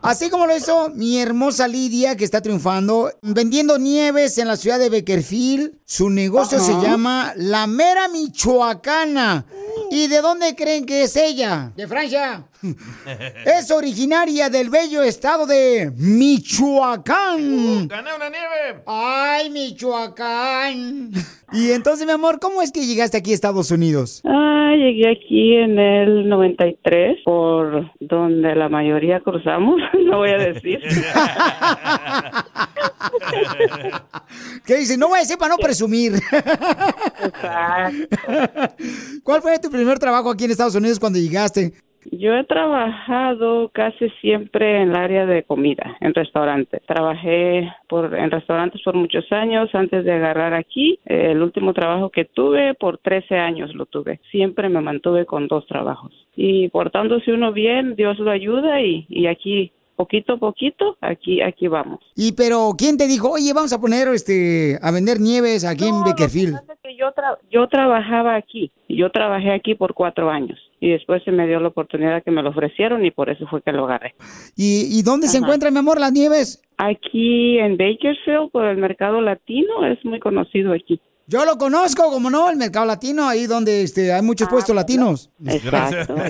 Así 0.00 0.30
como 0.30 0.46
lo 0.46 0.56
hizo 0.56 0.90
mi 0.90 1.18
hermosa 1.18 1.66
Lidia, 1.66 2.16
que 2.16 2.24
está 2.24 2.40
triunfando 2.40 3.10
vendiendo 3.20 3.80
nieves 3.80 4.38
en 4.38 4.46
la 4.46 4.56
ciudad 4.56 4.78
de 4.78 4.90
Beckerfield. 4.90 5.72
Su 5.84 6.08
negocio 6.08 6.60
se 6.60 6.74
llama 6.74 7.32
La 7.34 7.66
Mera 7.66 8.06
Michoacana. 8.06 9.44
¿Y 9.90 10.06
de 10.06 10.20
dónde 10.20 10.54
creen 10.54 10.86
que 10.86 11.02
es 11.02 11.16
ella? 11.16 11.72
De 11.74 11.88
Francia. 11.88 12.46
Es 13.44 13.70
originaria 13.70 14.48
del 14.48 14.70
bello 14.70 15.02
estado 15.02 15.46
de 15.46 15.92
Michoacán. 15.96 17.88
¡Gané 17.88 18.10
una 18.14 18.30
nieve! 18.30 18.82
¡Ay, 18.86 19.50
Michoacán! 19.50 21.10
Y 21.52 21.70
entonces, 21.70 22.06
mi 22.06 22.12
amor, 22.12 22.40
¿cómo 22.40 22.62
es 22.62 22.72
que 22.72 22.86
llegaste 22.86 23.18
aquí 23.18 23.30
a 23.32 23.34
Estados 23.34 23.70
Unidos? 23.70 24.22
Ah, 24.24 24.72
llegué 24.76 25.10
aquí 25.10 25.56
en 25.56 25.78
el 25.78 26.28
93, 26.28 27.18
por 27.24 27.92
donde 28.00 28.54
la 28.54 28.68
mayoría 28.68 29.20
cruzamos, 29.20 29.80
no 30.06 30.18
voy 30.18 30.30
a 30.30 30.38
decir. 30.38 30.80
¿Qué 34.66 34.76
dice? 34.78 34.96
No 34.96 35.08
voy 35.08 35.18
a 35.18 35.20
decir 35.20 35.36
para 35.38 35.50
no 35.50 35.58
presumir. 35.58 36.14
¿Cuál 39.22 39.42
fue 39.42 39.58
tu 39.58 39.70
primer 39.70 39.98
trabajo 39.98 40.30
aquí 40.30 40.44
en 40.44 40.52
Estados 40.52 40.74
Unidos 40.74 40.98
cuando 40.98 41.18
llegaste? 41.18 41.72
Yo 42.10 42.36
he 42.36 42.44
trabajado 42.44 43.70
casi 43.70 44.10
siempre 44.20 44.82
en 44.82 44.90
el 44.90 44.96
área 44.96 45.26
de 45.26 45.42
comida, 45.42 45.96
en 46.00 46.14
restaurantes. 46.14 46.82
Trabajé 46.86 47.72
por, 47.88 48.14
en 48.14 48.30
restaurantes 48.30 48.82
por 48.82 48.94
muchos 48.94 49.30
años 49.32 49.74
antes 49.74 50.04
de 50.04 50.12
agarrar 50.12 50.54
aquí. 50.54 50.98
Eh, 51.06 51.32
El 51.32 51.42
último 51.42 51.72
trabajo 51.72 52.10
que 52.10 52.24
tuve, 52.24 52.74
por 52.74 52.98
13 52.98 53.36
años 53.36 53.74
lo 53.74 53.86
tuve. 53.86 54.20
Siempre 54.30 54.68
me 54.68 54.80
mantuve 54.80 55.26
con 55.26 55.48
dos 55.48 55.66
trabajos. 55.66 56.12
Y 56.36 56.68
portándose 56.68 57.32
uno 57.32 57.52
bien, 57.52 57.94
Dios 57.96 58.18
lo 58.18 58.30
ayuda 58.30 58.80
y, 58.80 59.06
y 59.08 59.26
aquí, 59.26 59.72
poquito 59.96 60.34
a 60.34 60.36
poquito, 60.38 60.96
aquí, 61.00 61.40
aquí 61.42 61.68
vamos. 61.68 62.00
Y 62.16 62.32
pero, 62.32 62.72
¿quién 62.76 62.96
te 62.96 63.06
dijo, 63.06 63.30
oye, 63.30 63.52
vamos 63.52 63.72
a 63.72 63.80
poner 63.80 64.08
este 64.08 64.78
a 64.82 64.90
vender 64.90 65.20
nieves 65.20 65.64
aquí 65.64 65.86
en 65.88 66.02
Beckerfield? 66.04 66.56
que 66.82 66.96
yo, 66.96 67.06
tra- 67.14 67.38
yo 67.50 67.66
trabajaba 67.68 68.36
aquí. 68.36 68.70
Yo 68.88 69.10
trabajé 69.10 69.52
aquí 69.52 69.74
por 69.74 69.94
cuatro 69.94 70.30
años. 70.30 70.58
Y 70.80 70.90
después 70.90 71.22
se 71.24 71.30
me 71.32 71.46
dio 71.46 71.58
la 71.60 71.68
oportunidad 71.68 72.22
que 72.22 72.30
me 72.30 72.42
lo 72.42 72.50
ofrecieron 72.50 73.04
y 73.06 73.10
por 73.10 73.30
eso 73.30 73.46
fue 73.48 73.62
que 73.62 73.72
lo 73.72 73.84
agarré. 73.86 74.14
¿Y, 74.54 74.98
y 74.98 75.02
dónde 75.02 75.28
se 75.28 75.38
Ajá. 75.38 75.46
encuentran, 75.46 75.72
mi 75.72 75.78
amor, 75.78 75.98
las 75.98 76.12
nieves? 76.12 76.60
Aquí 76.76 77.58
en 77.58 77.76
Bakersfield, 77.78 78.50
por 78.52 78.66
el 78.66 78.76
mercado 78.76 79.20
latino, 79.22 79.86
es 79.86 80.04
muy 80.04 80.20
conocido 80.20 80.72
aquí. 80.74 81.00
Yo 81.26 81.46
lo 81.46 81.56
conozco, 81.56 82.10
como 82.10 82.28
no, 82.28 82.50
el 82.50 82.58
mercado 82.58 82.84
latino, 82.84 83.26
ahí 83.26 83.46
donde 83.46 83.82
este, 83.82 84.12
hay 84.12 84.20
muchos 84.20 84.46
puestos 84.46 84.76
latinos. 84.76 85.30
Exacto. 85.46 86.14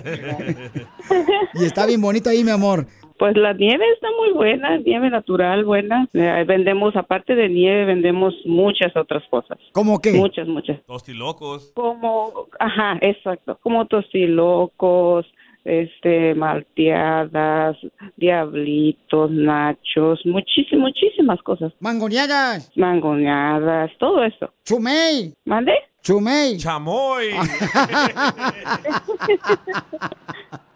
Y 1.54 1.64
está 1.64 1.86
bien 1.86 2.00
bonito 2.00 2.30
ahí, 2.30 2.42
mi 2.44 2.50
amor. 2.50 2.86
Pues 3.18 3.36
la 3.36 3.52
nieve 3.52 3.84
está 3.94 4.08
muy 4.18 4.32
buena, 4.32 4.76
nieve 4.78 5.08
natural, 5.08 5.64
buena. 5.64 6.08
Eh, 6.12 6.44
vendemos, 6.46 6.96
aparte 6.96 7.34
de 7.34 7.48
nieve, 7.48 7.84
vendemos 7.84 8.34
muchas 8.44 8.94
otras 8.96 9.22
cosas. 9.30 9.58
¿Cómo 9.72 10.00
qué? 10.00 10.12
Muchas, 10.12 10.48
muchas. 10.48 10.82
Tostilocos. 10.84 11.72
Como, 11.74 12.48
ajá, 12.58 12.98
exacto. 13.00 13.58
Como 13.62 13.86
tostilocos, 13.86 15.26
este, 15.64 16.34
malteadas, 16.34 17.76
diablitos, 18.16 19.30
nachos, 19.30 20.20
muchísimas, 20.24 20.84
muchísimas 20.84 21.42
cosas. 21.42 21.72
Mangoneadas. 21.80 22.70
Mangoneadas, 22.76 23.90
todo 23.98 24.22
eso. 24.24 24.52
Chumey. 24.64 25.34
¿Mande? 25.44 25.72
Chumey. 26.02 26.56
Chamoy. 26.58 27.30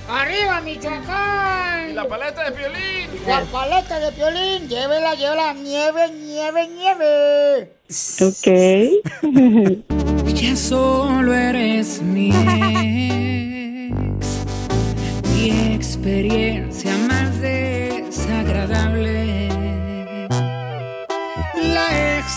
¡Arriba, 0.09 0.61
Michoacán! 0.61 1.95
¡La 1.95 2.07
paleta 2.07 2.43
de 2.43 2.51
piolín! 2.51 3.09
La 3.27 3.41
paleta 3.45 3.99
de 3.99 4.11
piolín, 4.11 4.67
llévela, 4.67 5.15
llévela, 5.15 5.53
nieve, 5.53 6.11
nieve, 6.11 6.67
nieve. 6.67 7.73
Ok. 8.21 8.47
Ya 10.43 10.55
solo 10.57 11.33
eres 11.33 12.01
mi 12.01 12.29
ex, 12.29 12.45
mi 15.31 15.49
experiencia 15.73 16.91
más 17.07 17.39
desagradable, 17.39 19.12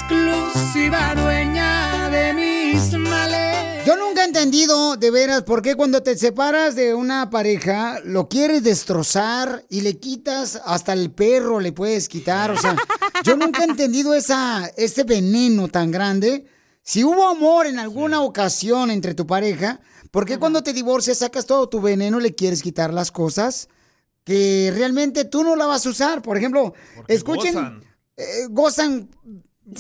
exclusiva 0.09 1.15
dueña 1.17 2.09
de 2.11 2.33
mis 2.33 2.93
males. 2.93 3.85
Yo 3.85 3.97
nunca 3.97 4.23
he 4.23 4.27
entendido, 4.27 4.97
de 4.97 5.11
veras, 5.11 5.43
por 5.43 5.63
qué 5.63 5.75
cuando 5.75 6.03
te 6.03 6.17
separas 6.17 6.77
de 6.77 6.95
una 6.95 7.29
pareja, 7.29 7.99
lo 8.05 8.29
quieres 8.29 8.63
destrozar 8.63 9.65
y 9.69 9.81
le 9.81 9.99
quitas, 9.99 10.61
hasta 10.65 10.93
el 10.93 11.11
perro 11.11 11.59
le 11.59 11.73
puedes 11.73 12.09
quitar. 12.09 12.53
O 12.53 12.57
sea, 12.57 12.77
yo 13.25 13.37
nunca 13.37 13.63
he 13.63 13.65
entendido 13.67 14.15
esa, 14.15 14.71
ese 14.77 15.03
veneno 15.05 15.69
tan 15.69 15.91
grande 15.91 16.47
Si 16.83 17.03
hubo 17.03 17.27
amor 17.27 17.67
en 17.67 17.81
alguna 17.81 18.21
ocasión 18.23 18.93
entre 18.93 19.15
tu 19.15 19.27
pareja, 19.27 19.81
¿por 20.13 20.25
qué 20.25 20.39
cuando 20.39 20.63
te 20.63 20.73
divorcias 20.73 21.19
sacas 21.19 21.47
todo 21.47 21.69
tu 21.69 21.81
veneno 21.81 22.21
y 22.21 22.23
le 22.23 22.35
quieres 22.37 22.63
quitar 22.63 22.95
las 22.95 23.11
cosas 23.11 23.69
que 24.25 24.73
realmente 24.73 25.25
tú 25.25 25.43
no 25.43 25.57
la 25.57 25.67
vas 25.67 25.85
a 25.85 25.91
usar? 25.91 26.23
Por 26.23 26.37
ejemplo, 26.37 26.75
escuchen, 27.09 27.55
gozan. 27.55 27.83
eh, 28.17 28.47
gozan, 28.51 29.09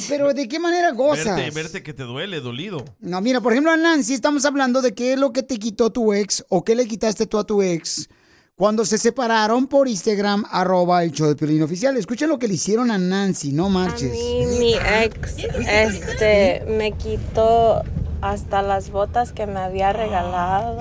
pero 0.09 0.32
¿de 0.34 0.49
qué 0.49 0.59
manera 0.59 0.93
gozas? 0.93 1.37
Verte, 1.37 1.51
verte 1.51 1.82
que 1.82 1.93
te 1.93 2.03
duele, 2.03 2.41
dolido. 2.41 2.84
No, 3.01 3.20
mira, 3.20 3.41
por 3.41 3.53
ejemplo, 3.53 3.72
a 3.72 3.76
Nancy 3.76 4.14
estamos 4.14 4.45
hablando 4.45 4.82
de 4.82 4.95
qué 4.95 5.12
es 5.12 5.18
lo 5.18 5.32
que 5.32 5.43
te 5.43 5.59
quitó 5.59 5.91
tu 5.91 6.12
ex 6.12 6.45
o 6.49 6.64
qué 6.64 6.74
le 6.74 6.87
quitaste 6.87 7.26
tú 7.26 7.39
a 7.39 7.45
tu 7.45 7.62
ex 7.62 8.09
cuando 8.57 8.87
se 8.87 8.97
separaron 8.97 9.66
por 9.66 9.87
Instagram, 9.87 10.47
arroba 10.51 11.05
el 11.05 11.12
show 11.12 11.28
de 11.28 11.37
Piolín 11.37 11.62
Oficial. 11.62 11.95
Escuchen 11.99 12.30
lo 12.30 12.39
que 12.39 12.49
le 12.49 12.55
hicieron 12.55 12.91
a 12.91 12.97
Nancy, 12.97 13.53
no 13.53 13.68
marches. 13.68 14.16
Y 14.16 14.47
mi 14.59 14.72
ex 14.74 15.37
este 15.68 16.64
me 16.66 16.93
quitó 16.93 17.82
hasta 18.22 18.62
las 18.62 18.91
botas 18.91 19.32
que 19.32 19.47
me 19.47 19.61
había 19.61 19.93
regalado, 19.93 20.78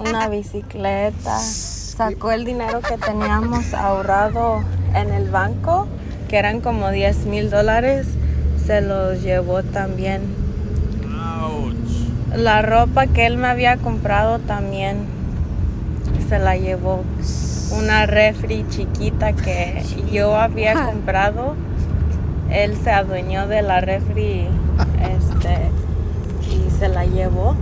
una 0.00 0.28
bicicleta, 0.28 1.38
sacó 1.38 2.32
el 2.32 2.44
dinero 2.44 2.80
que 2.80 2.98
teníamos 2.98 3.72
ahorrado 3.74 4.64
en 4.92 5.12
el 5.12 5.30
banco, 5.30 5.86
que 6.28 6.36
eran 6.38 6.60
como 6.60 6.90
10 6.90 7.26
mil 7.26 7.50
dólares, 7.50 8.06
se 8.64 8.80
los 8.82 9.22
llevó 9.22 9.62
también. 9.62 10.20
La 12.36 12.60
ropa 12.62 13.06
que 13.06 13.26
él 13.26 13.38
me 13.38 13.48
había 13.48 13.78
comprado 13.78 14.38
también 14.38 15.06
se 16.28 16.38
la 16.38 16.56
llevó. 16.56 17.02
Una 17.76 18.06
refri 18.06 18.66
chiquita 18.68 19.32
que 19.32 19.82
yo 20.12 20.36
había 20.36 20.74
comprado. 20.84 21.54
Él 22.50 22.76
se 22.82 22.90
adueñó 22.90 23.46
de 23.46 23.62
la 23.62 23.80
refri 23.80 24.46
este, 25.00 25.56
y 26.50 26.70
se 26.78 26.88
la 26.88 27.04
llevó. 27.06 27.56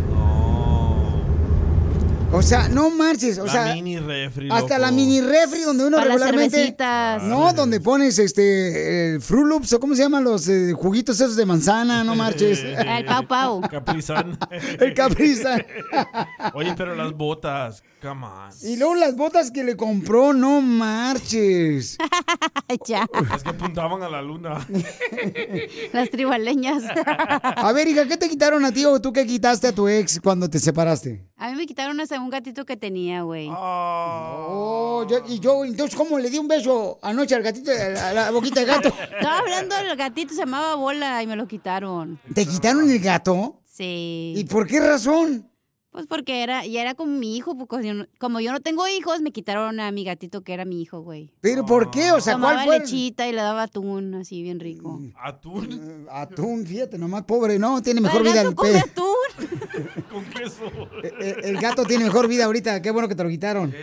O 2.33 2.43
sea, 2.43 2.69
no 2.69 2.91
marches, 2.91 3.39
o 3.39 3.47
la 3.47 3.53
sea, 3.53 3.75
mini 3.75 3.99
refri. 3.99 4.49
hasta 4.51 4.75
loco. 4.77 4.79
la 4.81 4.91
mini 4.91 5.21
refri 5.21 5.63
donde 5.63 5.87
uno 5.87 5.97
Para 5.97 6.11
regularmente 6.11 6.77
no, 7.23 7.53
donde 7.55 7.81
pones 7.81 8.19
este 8.19 9.15
el 9.15 9.21
Fruit 9.23 9.47
Loops 9.47 9.73
o 9.73 9.81
cómo 9.81 9.95
se 9.95 10.03
llaman 10.03 10.25
los 10.25 10.47
eh, 10.49 10.73
juguitos 10.75 11.19
esos 11.21 11.37
de 11.37 11.47
manzana, 11.47 12.05
no 12.05 12.15
marches. 12.17 12.63
El 12.63 13.05
Pau 13.07 13.27
Pau. 13.27 13.61
Caprizán. 13.63 14.39
El 14.51 14.93
Caprizán. 14.93 15.65
Oye, 16.55 16.75
pero 16.77 16.95
las 16.95 17.13
botas, 17.15 17.83
come 18.03 18.27
on. 18.27 18.51
Y 18.63 18.77
luego 18.77 18.97
las 18.97 19.17
botas 19.17 19.51
que 19.51 19.65
le 19.65 19.77
compró, 19.77 20.35
no 20.35 20.61
marches. 20.61 21.97
ya. 22.87 23.07
Es 23.35 23.43
que 23.45 23.51
apuntaban 23.51 24.03
a 24.03 24.09
la 24.11 24.21
luna. 24.21 24.67
Las 25.93 26.11
tribaleñas. 26.11 26.83
A 27.41 27.73
ver, 27.73 27.89
hija, 27.89 28.07
¿qué 28.07 28.17
te 28.17 28.29
quitaron 28.29 28.65
a 28.65 28.73
ti 28.73 28.85
o 28.85 29.01
tú 29.01 29.13
qué 29.13 29.27
quitaste 29.27 29.69
a 29.69 29.73
tu 29.73 29.89
ex 29.89 30.21
cuando 30.21 30.51
te 30.51 30.59
separaste? 30.59 31.25
A 31.39 31.51
mí 31.51 31.57
me 31.57 31.67
quitaron 31.67 32.01
un 32.19 32.31
gatito 32.31 32.65
que 32.65 32.77
tenía, 32.77 33.23
güey. 33.23 33.49
Oh, 33.51 35.07
yo- 35.09 35.23
y 35.29 35.39
yo, 35.41 35.65
entonces, 35.65 35.97
¿cómo 35.97 36.19
le 36.19 36.31
di 36.31 36.39
un 36.39 36.49
beso 36.49 36.99
anoche 37.03 37.35
al 37.35 37.43
gatito, 37.43 37.71
a 37.71 38.13
la 38.13 38.31
boquita 38.31 38.61
del 38.61 38.69
gato? 38.69 38.89
Estaba 39.19 39.39
hablando 39.39 39.77
del 39.77 39.97
gatito, 39.97 40.33
se 40.35 40.41
llamaba 40.41 40.75
Bola 40.77 41.23
y 41.23 41.27
me 41.27 41.37
lo 41.37 41.47
quitaron. 41.47 42.19
¿Te 42.35 42.47
quitaron 42.47 42.91
el 42.91 42.99
gato? 43.01 43.61
Sí. 43.65 44.35
¿Y 44.37 44.45
por 44.45 44.67
qué 44.67 44.81
razón? 44.81 45.51
Pues 45.91 46.07
porque 46.07 46.43
era, 46.43 46.67
ya 46.67 46.83
era 46.83 46.95
como 46.95 47.13
mi 47.13 47.39
hijo, 47.39 47.57
porque 47.57 47.87
yo 47.87 47.95
no- 47.95 48.07
como 48.21 48.39
yo 48.41 48.53
no 48.53 48.61
tengo 48.61 48.87
hijos, 48.87 49.23
me 49.23 49.33
quitaron 49.33 49.81
a 49.81 49.91
mi 49.93 50.05
gatito 50.05 50.43
que 50.43 50.53
era 50.53 50.67
mi 50.67 50.83
hijo, 50.83 51.01
güey. 51.01 51.33
¿Pero 51.41 51.65
por 51.65 51.91
qué? 51.91 52.13
O 52.13 52.21
sea, 52.21 52.35
Tomaba 52.35 52.53
¿cuál 52.65 52.67
fue? 52.67 52.79
lechita 52.81 53.27
y 53.27 53.33
le 53.33 53.41
daba 53.41 53.63
atún, 53.63 54.15
así 54.15 54.43
bien 54.43 54.61
rico. 54.61 55.01
¿Atún? 55.19 56.07
Atún, 56.13 56.67
fíjate, 56.67 56.99
nomás 56.99 57.23
pobre, 57.23 57.59
¿no? 57.59 57.81
Tiene 57.81 58.03
mejor 58.03 58.23
vida 58.23 58.43
el 58.43 58.55
come 58.55 58.73
pe- 58.73 58.79
atún. 58.81 59.07
Con 60.11 60.25
queso. 60.25 60.71
El, 61.21 61.45
el 61.45 61.57
gato 61.59 61.85
tiene 61.85 62.05
mejor 62.05 62.29
vida 62.29 62.45
ahorita. 62.47 62.81
Qué 62.83 62.91
bueno 62.91 63.09
que 63.09 63.15
te 63.15 63.23
lo 63.23 63.29
quitaron. 63.29 63.75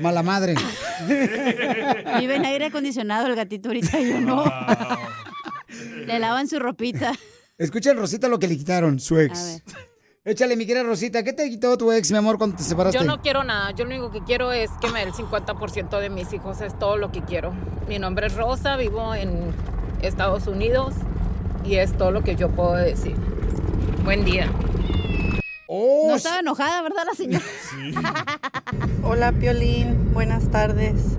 Mala 0.00 0.22
madre. 0.22 0.54
Vive 1.08 2.36
en 2.36 2.44
aire 2.44 2.66
acondicionado 2.66 3.26
el 3.26 3.36
gatito 3.36 3.68
ahorita, 3.68 4.00
yo 4.00 4.20
no. 4.20 4.44
Le 6.06 6.18
lavan 6.18 6.48
su 6.48 6.58
ropita. 6.58 7.12
Escucha, 7.58 7.92
Rosita, 7.92 8.28
lo 8.28 8.38
que 8.38 8.48
le 8.48 8.56
quitaron, 8.56 8.98
su 8.98 9.16
A 9.16 9.22
ex. 9.24 9.62
ver. 9.66 9.92
Échale, 10.24 10.56
mi 10.56 10.66
querida 10.66 10.84
Rosita, 10.84 11.22
¿qué 11.24 11.32
te 11.32 11.48
quitó 11.50 11.76
tu 11.76 11.90
ex, 11.90 12.10
mi 12.12 12.18
amor, 12.18 12.38
cuando 12.38 12.56
te 12.56 12.62
separaste? 12.62 12.96
Yo 12.96 13.04
no 13.04 13.20
quiero 13.20 13.42
nada, 13.42 13.72
yo 13.72 13.84
lo 13.84 13.90
único 13.90 14.10
que 14.12 14.20
quiero 14.22 14.52
es 14.52 14.70
que 14.80 14.88
me 14.90 15.00
dé 15.00 15.06
el 15.06 15.12
50% 15.12 15.98
de 15.98 16.10
mis 16.10 16.32
hijos, 16.32 16.60
es 16.60 16.78
todo 16.78 16.96
lo 16.96 17.10
que 17.10 17.22
quiero. 17.22 17.52
Mi 17.88 17.98
nombre 17.98 18.28
es 18.28 18.34
Rosa, 18.34 18.76
vivo 18.76 19.14
en 19.16 19.52
Estados 20.00 20.46
Unidos 20.46 20.94
y 21.64 21.76
es 21.76 21.96
todo 21.98 22.12
lo 22.12 22.22
que 22.22 22.36
yo 22.36 22.50
puedo 22.50 22.74
decir. 22.74 23.16
Buen 24.04 24.24
día. 24.24 24.48
Oh, 25.74 26.04
No 26.06 26.16
estaba 26.16 26.40
enojada, 26.40 26.82
¿verdad, 26.82 27.04
la 27.06 27.14
señora? 27.14 27.44
Hola 29.02 29.32
Piolín, 29.32 30.12
buenas 30.12 30.50
tardes. 30.50 31.16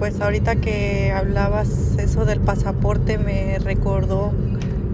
Pues 0.00 0.20
ahorita 0.20 0.56
que 0.56 1.12
hablabas 1.12 1.68
eso 1.98 2.24
del 2.24 2.40
pasaporte 2.40 3.18
me 3.18 3.56
recordó 3.60 4.32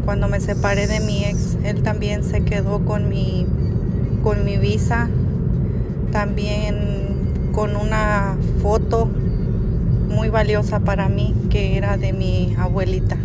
cuando 0.05 0.28
me 0.28 0.38
separé 0.38 0.86
de 0.86 1.01
mi 1.01 1.24
ex. 1.24 1.57
Él 1.64 1.82
también 1.82 2.22
se 2.24 2.44
quedó 2.44 2.84
con 2.84 3.09
mi, 3.09 3.46
con 4.22 4.44
mi 4.44 4.59
visa, 4.59 5.09
también 6.12 7.48
con 7.53 7.76
una 7.76 8.36
foto 8.61 9.07
muy 9.07 10.28
valiosa 10.28 10.80
para 10.80 11.09
mí 11.09 11.34
que 11.48 11.78
era 11.78 11.96
de 11.96 12.12
mi 12.12 12.55
abuelita. 12.59 13.16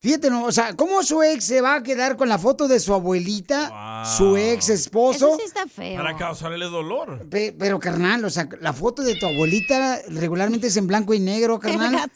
Fíjate, 0.00 0.30
no, 0.30 0.44
o 0.44 0.52
sea, 0.52 0.76
¿cómo 0.76 1.02
su 1.02 1.22
ex 1.24 1.44
se 1.44 1.60
va 1.60 1.74
a 1.74 1.82
quedar 1.82 2.16
con 2.16 2.28
la 2.28 2.38
foto 2.38 2.68
de 2.68 2.78
su 2.78 2.94
abuelita, 2.94 4.04
su 4.16 4.36
ex 4.36 4.68
esposo? 4.68 5.26
Eso 5.28 5.36
sí 5.36 5.42
está 5.44 5.66
feo. 5.66 5.96
Para 5.96 6.16
causarle 6.16 6.66
dolor. 6.66 7.26
Pe- 7.28 7.52
pero, 7.58 7.80
carnal, 7.80 8.24
o 8.24 8.30
sea, 8.30 8.48
la 8.60 8.72
foto 8.72 9.02
de 9.02 9.16
tu 9.16 9.26
abuelita 9.26 10.00
regularmente 10.08 10.68
es 10.68 10.76
en 10.76 10.86
blanco 10.86 11.14
y 11.14 11.18
negro, 11.20 11.58
carnal. 11.58 12.08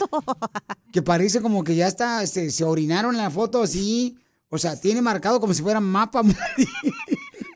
Que 0.93 1.03
parece 1.03 1.43
como 1.43 1.65
que 1.65 1.75
ya 1.75 1.89
está, 1.89 2.23
este, 2.23 2.51
se 2.53 2.63
orinaron 2.63 3.17
en 3.17 3.21
la 3.23 3.31
foto 3.31 3.63
así. 3.63 4.17
O 4.49 4.59
sea, 4.59 4.79
tiene 4.81 5.03
marcado 5.03 5.41
como 5.41 5.53
si 5.53 5.63
fuera 5.63 5.81
mapa. 5.81 6.23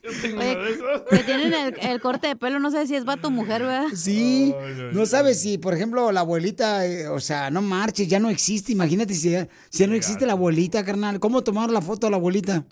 Oye, 0.06 0.78
que 1.10 1.18
tienen 1.24 1.52
el, 1.52 1.74
el 1.80 2.00
corte 2.00 2.28
de 2.28 2.36
pelo, 2.36 2.58
no 2.60 2.70
sé 2.70 2.86
si 2.86 2.94
es 2.94 3.04
vato 3.04 3.28
o 3.28 3.30
mujer, 3.30 3.62
¿verdad? 3.62 3.86
Sí, 3.94 4.54
no 4.92 5.06
sabes 5.06 5.40
si, 5.40 5.58
por 5.58 5.74
ejemplo, 5.74 6.12
la 6.12 6.20
abuelita, 6.20 6.86
eh, 6.86 7.08
o 7.08 7.20
sea, 7.20 7.50
no 7.50 7.62
marches, 7.62 8.08
ya 8.08 8.18
no 8.18 8.30
existe. 8.30 8.72
Imagínate 8.72 9.14
si 9.14 9.30
ya, 9.30 9.48
si 9.70 9.78
ya 9.78 9.86
no 9.86 9.94
existe 9.94 10.26
la 10.26 10.32
abuelita, 10.32 10.84
carnal. 10.84 11.20
¿Cómo 11.20 11.42
tomaron 11.42 11.74
la 11.74 11.80
foto 11.82 12.06
de 12.06 12.12
la 12.12 12.16
abuelita? 12.16 12.64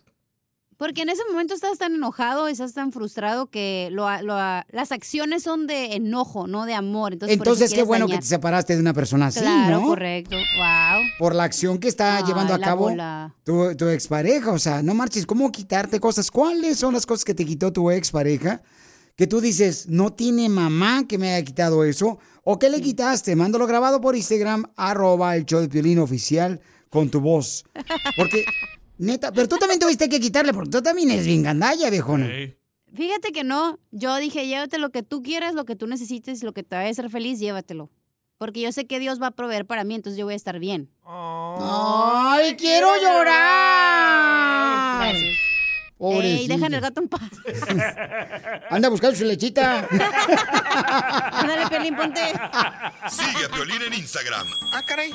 Porque 0.77 1.03
en 1.03 1.09
ese 1.09 1.23
momento 1.31 1.55
estás 1.55 1.79
tan 1.79 1.95
enojado, 1.95 2.49
estás 2.49 2.73
tan 2.75 2.91
frustrado 2.93 3.47
que 3.47 3.89
lo, 3.93 4.05
lo- 4.23 4.35
las 4.37 4.93
acciones 4.93 5.43
son 5.43 5.67
de 5.67 5.95
enojo, 5.95 6.47
no 6.47 6.67
de 6.67 6.75
amor. 6.75 7.13
Entonces, 7.13 7.73
qué 7.73 7.83
bueno 7.83 8.07
que 8.09 8.17
te 8.19 8.27
separaste 8.27 8.75
de 8.75 8.81
una 8.81 8.93
persona 8.93 9.27
así, 9.27 9.41
Claro, 9.41 9.81
¿no? 9.81 9.87
correcto. 9.87 10.37
Wow. 10.37 11.03
Por 11.19 11.35
la 11.35 11.45
acción 11.45 11.79
que 11.79 11.89
está 11.89 12.17
Ay, 12.19 12.25
llevando 12.27 12.55
a 12.55 12.59
cabo 12.59 12.91
tu, 13.45 13.75
tu 13.77 13.89
expareja. 13.89 14.51
O 14.53 14.59
sea, 14.59 14.83
no 14.83 14.95
marches, 14.95 15.27
¿cómo 15.27 15.51
quitarte 15.53 16.01
cosas? 16.01 16.31
¿Cuáles 16.31 16.79
son 16.79 16.95
las 16.95 17.07
cosas 17.07 17.25
que 17.25 17.35
te 17.35 17.45
quitó 17.45 17.73
tu 17.73 17.91
expareja? 17.91 18.63
Que 19.17 19.29
tú 19.29 19.41
dices, 19.41 19.87
no 19.89 20.13
tiene 20.13 20.49
mamá 20.49 21.05
que 21.09 21.19
me 21.19 21.33
haya 21.35 21.45
quitado 21.45 21.85
eso. 21.85 22.19
¿O 22.43 22.59
qué 22.59 22.69
le 22.69 22.81
quitaste? 22.81 23.37
Mándalo 23.37 23.67
grabado 23.69 24.01
por 24.01 24.17
Instagram, 24.17 24.65
arroba 24.77 25.37
el 25.37 25.45
show 25.47 25.61
de 25.61 25.69
Piolín 25.69 26.01
oficial 26.01 26.61
con 26.91 27.11
tu 27.11 27.21
voz. 27.21 27.65
Porque, 28.17 28.45
neta, 28.99 29.33
pero 29.33 29.49
tú 29.49 29.57
también 29.59 29.81
tuviste 29.81 30.09
que 30.09 30.21
quitarle, 30.21 30.53
porque 30.53 30.71
tú 30.71 30.83
también 30.83 31.11
eres 31.11 31.27
bien 31.27 31.43
gandalla, 31.43 31.91
viejona. 31.91 32.29
Fíjate 32.95 33.33
que 33.33 33.43
no, 33.45 33.79
yo 33.91 34.15
dije, 34.17 34.47
llévate 34.47 34.79
lo 34.79 34.91
que 34.91 35.03
tú 35.03 35.23
quieras, 35.23 35.55
lo 35.55 35.65
que 35.65 35.75
tú 35.77 35.87
necesites, 35.87 36.43
lo 36.45 36.53
que 36.53 36.63
te 36.63 36.77
vaya 36.77 36.89
a 36.89 36.93
hacer 36.93 37.11
feliz, 37.11 37.41
llévatelo. 37.41 37.91
Porque 38.39 38.61
yo 38.61 38.73
sé 38.73 38.87
que 38.87 38.99
Dios 38.99 39.21
va 39.23 39.29
a 39.29 39.31
proveer 39.33 39.65
para 39.67 39.85
mí, 39.85 39.95
entonces 39.95 40.19
yo 40.19 40.25
voy 40.27 40.35
a 40.35 40.37
estar 40.37 40.59
bien. 40.59 40.91
¡Ay, 41.05 42.57
quiero 42.57 42.89
llorar! 43.01 43.35
Gracias. 45.13 45.39
Ey, 46.01 46.49
dejan 46.49 46.75
el 46.75 46.81
gato 46.81 47.01
en 47.01 47.09
paz. 47.09 47.23
Anda 48.71 48.89
buscando 48.91 49.17
su 49.17 49.25
lechita. 49.25 49.89
Ándale, 51.33 51.67
Pelín, 51.69 51.95
ponte. 51.97 52.21
Sigue 53.09 53.47
a 53.47 53.49
Piolín 53.49 53.81
en 53.83 53.95
Instagram, 53.95 54.47
Ah, 54.73 54.83
caray. 54.85 55.15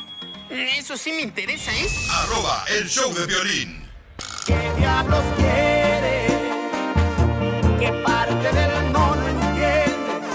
Eso 0.49 0.97
sí 0.97 1.11
me 1.11 1.21
interesa, 1.21 1.71
¿eh? 1.71 1.87
arroba 2.09 2.65
el 2.75 2.87
show 2.87 3.13
de 3.13 3.27
violín. 3.27 3.83
¿Qué 4.47 4.57
diablos 4.79 5.23
quiere? 5.37 6.25
¿Qué 7.79 7.91
parte 8.03 8.51
del 8.51 8.91
no 8.91 9.15
lo 9.15 9.27
entiendes? 9.27 10.25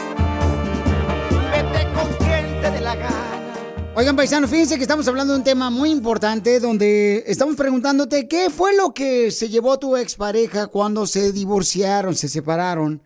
Vete 1.50 1.92
con 1.92 2.12
quien 2.18 2.60
te 2.60 2.70
dé 2.70 2.80
la 2.80 2.94
gana. 2.94 3.92
Oigan, 3.96 4.14
paisanos, 4.14 4.50
fíjense 4.50 4.76
que 4.76 4.82
estamos 4.82 5.08
hablando 5.08 5.32
de 5.32 5.40
un 5.40 5.44
tema 5.44 5.68
muy 5.70 5.90
importante 5.90 6.60
donde 6.60 7.24
estamos 7.26 7.56
preguntándote 7.56 8.28
qué 8.28 8.50
fue 8.50 8.76
lo 8.76 8.94
que 8.94 9.32
se 9.32 9.48
llevó 9.48 9.80
tu 9.80 9.96
expareja 9.96 10.68
cuando 10.68 11.08
se 11.08 11.32
divorciaron, 11.32 12.14
se 12.14 12.28
separaron. 12.28 13.02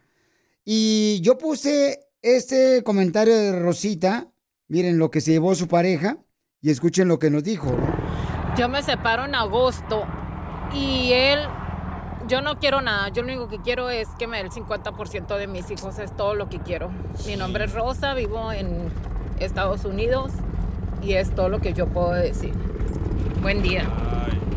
Y 0.62 1.22
yo 1.22 1.38
puse 1.38 2.00
este 2.20 2.82
comentario 2.82 3.34
de 3.34 3.58
Rosita. 3.58 4.30
Miren 4.66 4.98
lo 4.98 5.10
que 5.10 5.22
se 5.22 5.30
llevó 5.30 5.54
su 5.54 5.68
pareja 5.68 6.18
y 6.60 6.70
escuchen 6.70 7.08
lo 7.08 7.18
que 7.18 7.30
nos 7.30 7.44
dijo. 7.44 7.74
Yo 8.56 8.68
me 8.68 8.82
separo 8.82 9.24
en 9.24 9.34
agosto 9.34 10.04
y 10.74 11.12
él 11.12 11.40
yo 12.26 12.42
no 12.42 12.58
quiero 12.58 12.80
nada. 12.80 13.08
Yo 13.08 13.22
lo 13.22 13.28
único 13.28 13.48
que 13.48 13.58
quiero 13.60 13.90
es 13.90 14.08
que 14.18 14.26
me 14.26 14.38
dé 14.38 14.44
el 14.44 14.50
50% 14.50 15.36
de 15.38 15.46
mis 15.46 15.70
hijos. 15.70 15.98
Es 15.98 16.14
todo 16.16 16.34
lo 16.34 16.48
que 16.48 16.58
quiero. 16.58 16.90
Mi 17.26 17.36
nombre 17.36 17.64
es 17.64 17.72
Rosa, 17.72 18.14
vivo 18.14 18.52
en 18.52 18.90
Estados 19.38 19.84
Unidos 19.84 20.32
y 21.02 21.14
es 21.14 21.34
todo 21.34 21.48
lo 21.48 21.60
que 21.60 21.72
yo 21.72 21.86
puedo 21.86 22.10
decir. 22.12 22.52
Buen 23.40 23.62
día. 23.62 23.88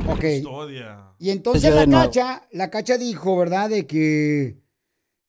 Ok. 0.07 0.19
Custodia. 0.41 0.97
Y 1.19 1.29
entonces 1.29 1.63
Yo 1.71 1.85
la 1.85 1.85
cacha, 1.85 2.41
la 2.51 2.69
cacha 2.71 2.97
dijo, 2.97 3.37
¿verdad? 3.37 3.69
De 3.69 3.85
que... 3.85 4.57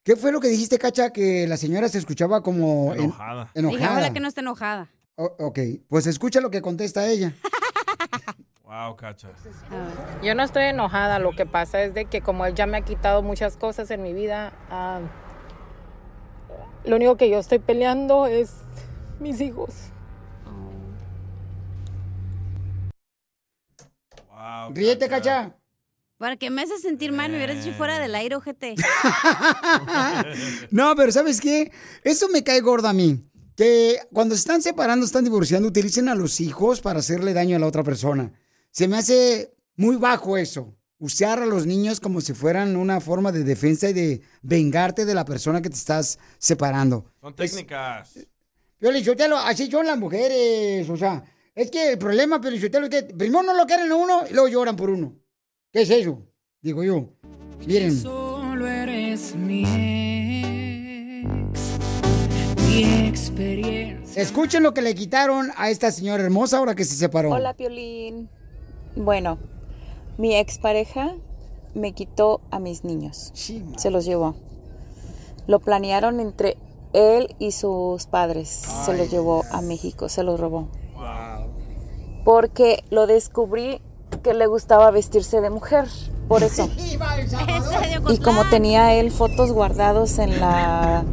¿Qué 0.05 0.17
fue 0.17 0.33
lo 0.33 0.41
que 0.41 0.49
dijiste, 0.49 0.79
cacha? 0.79 1.11
Que 1.11 1.47
la 1.47 1.57
señora 1.59 1.89
se 1.89 1.99
escuchaba 1.99 2.43
como... 2.43 2.93
en- 2.95 3.03
Enojada. 3.03 3.45
Dije, 3.55 3.59
enojada. 3.61 3.91
ojalá 3.93 4.13
que 4.13 4.21
no 4.21 4.27
esté 4.27 4.41
enojada. 4.41 4.89
O- 5.17 5.37
ok, 5.39 5.59
pues 5.89 6.07
escucha 6.07 6.41
lo 6.41 6.51
que 6.51 6.63
contesta 6.63 7.07
ella. 7.09 7.33
Wow, 8.65 8.97
cacha. 8.97 9.29
Yo 10.23 10.35
no 10.35 10.43
estoy 10.43 10.63
enojada, 10.63 11.19
lo 11.19 11.33
que 11.33 11.45
pasa 11.45 11.83
es 11.83 11.93
de 11.93 12.07
que 12.07 12.23
como 12.23 12.47
él 12.47 12.55
ya 12.55 12.65
me 12.65 12.79
ha 12.79 12.81
quitado 12.81 13.21
muchas 13.23 13.59
cosas 13.59 13.91
en 13.91 14.03
mi 14.03 14.15
vida, 14.15 14.55
lo 16.87 16.97
único 16.97 17.19
que 17.19 17.29
yo 17.29 17.39
estoy 17.39 17.59
peleando 17.59 18.25
es 18.27 18.55
mis 19.21 19.43
hijos. 19.43 19.75
Ríete, 24.71 25.07
cacha. 25.07 25.55
Para 26.17 26.37
que 26.39 26.49
me 26.49 26.63
hace 26.63 26.79
sentir 26.79 27.13
mal, 27.13 27.31
me 27.31 27.37
hubieras 27.37 27.63
dicho 27.63 27.77
fuera 27.77 27.99
del 27.99 28.15
aire, 28.15 28.37
ojete. 28.37 28.75
No, 30.71 30.95
pero 30.97 31.13
¿sabes 31.13 31.43
qué? 31.43 31.71
Eso 32.05 32.29
me 32.31 32.43
cae 32.43 32.61
gordo 32.63 32.89
a 32.89 32.95
mí. 32.95 33.21
Que 33.57 33.99
cuando 34.13 34.35
se 34.35 34.41
están 34.41 34.63
separando, 34.63 35.05
están 35.05 35.25
divorciando, 35.25 35.69
utilicen 35.69 36.09
a 36.09 36.15
los 36.15 36.41
hijos 36.41 36.81
para 36.81 37.01
hacerle 37.01 37.35
daño 37.35 37.57
a 37.57 37.59
la 37.59 37.67
otra 37.67 37.83
persona. 37.83 38.33
Se 38.71 38.89
me 38.89 38.97
hace 38.97 39.55
muy 39.77 39.97
bajo 39.97 40.37
eso. 40.37 40.75
Usar 40.99 41.43
a 41.43 41.47
los 41.47 41.67
niños 41.67 41.99
como 41.99 42.21
si 42.21 42.33
fueran 42.33 42.77
una 42.77 43.01
forma 43.01 43.33
de 43.33 43.43
defensa 43.43 43.91
y 43.91 43.93
de 43.93 44.23
vengarte 44.41 45.05
de 45.05 45.15
la 45.15 45.25
persona 45.25 45.61
que 45.61 45.69
te 45.69 45.77
estás 45.77 46.19
separando. 46.39 47.07
Son 47.21 47.35
técnicas. 47.35 48.19
Piolichotelo, 48.79 49.37
así 49.37 49.71
son 49.71 49.87
las 49.87 49.99
mujeres. 49.99 50.89
O 50.89 50.97
sea, 50.97 51.25
es 51.55 51.71
que 51.71 51.93
el 51.93 51.99
problema, 51.99 52.41
Piolichotelo, 52.41 52.87
es 52.87 52.91
que 52.91 53.03
primero 53.15 53.43
no 53.43 53.55
lo 53.55 53.67
quieren 53.67 53.91
a 53.91 53.95
uno 53.97 54.23
y 54.31 54.33
luego 54.33 54.49
lloran 54.49 54.77
por 54.77 54.91
uno. 54.91 55.17
¿Qué 55.73 55.83
es 55.83 55.91
eso? 55.91 56.27
Digo 56.61 56.85
yo. 56.85 57.09
Miren. 57.67 58.01
Solo 58.01 58.67
eres 58.67 59.35
mi 62.73 63.07
experiencia. 63.07 64.23
Escuchen 64.23 64.63
lo 64.63 64.75
que 64.75 64.83
le 64.83 64.95
quitaron 64.95 65.51
a 65.57 65.71
esta 65.71 65.91
señora 65.91 66.23
hermosa 66.23 66.59
ahora 66.59 66.75
que 66.75 66.85
se 66.85 66.95
separó. 66.95 67.31
Hola, 67.31 67.55
Piolín. 67.55 68.29
Bueno, 68.97 69.39
mi 70.19 70.35
expareja 70.37 71.15
me 71.75 71.93
quitó 71.93 72.41
a 72.51 72.59
mis 72.59 72.85
niños. 72.85 73.33
Se 73.77 73.91
los 73.91 74.05
llevó. 74.05 74.35
Lo 75.47 75.61
planearon 75.61 76.21
entre 76.21 76.57
él 76.93 77.35
y 77.39 77.53
sus 77.53 78.07
padres. 78.07 78.49
Se 78.49 78.97
los 78.97 79.11
llevó 79.11 79.45
a 79.51 79.61
México, 79.63 80.09
se 80.09 80.23
los 80.23 80.39
robó. 80.39 80.69
Porque 82.25 82.85
lo 82.91 83.07
descubrí 83.07 83.81
que 84.23 84.35
le 84.35 84.47
gustaba 84.47 84.91
vestirse 84.91 85.41
de 85.41 85.51
mujer. 85.51 85.89
Por 86.29 86.43
eso. 86.43 86.69
Y 88.09 88.19
como 88.19 88.45
tenía 88.49 88.95
él 88.95 89.11
fotos 89.11 89.53
guardados 89.53 90.19
en 90.19 90.41
la 90.41 91.05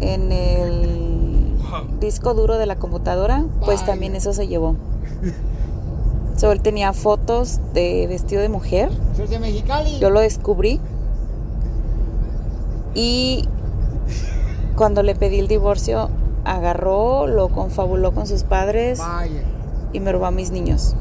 en 0.00 0.32
el 0.32 1.56
disco 2.00 2.34
duro 2.34 2.58
de 2.58 2.66
la 2.66 2.76
computadora, 2.76 3.44
pues 3.64 3.84
también 3.84 4.16
eso 4.16 4.32
se 4.32 4.48
llevó. 4.48 4.76
So, 6.36 6.52
él 6.52 6.62
tenía 6.62 6.92
fotos 6.94 7.60
de 7.74 8.06
vestido 8.06 8.40
de 8.40 8.48
mujer. 8.48 8.90
Soy 9.14 9.26
de 9.26 9.38
Mexicali. 9.38 9.98
Yo 9.98 10.08
lo 10.08 10.20
descubrí. 10.20 10.80
Y 12.94 13.46
cuando 14.74 15.02
le 15.02 15.14
pedí 15.14 15.38
el 15.38 15.48
divorcio, 15.48 16.08
agarró, 16.44 17.26
lo 17.26 17.48
confabuló 17.48 18.12
con 18.12 18.26
sus 18.26 18.44
padres 18.44 19.00
y 19.92 20.00
me 20.00 20.12
robó 20.12 20.26
a 20.26 20.30
mis 20.30 20.50
niños. 20.50 20.96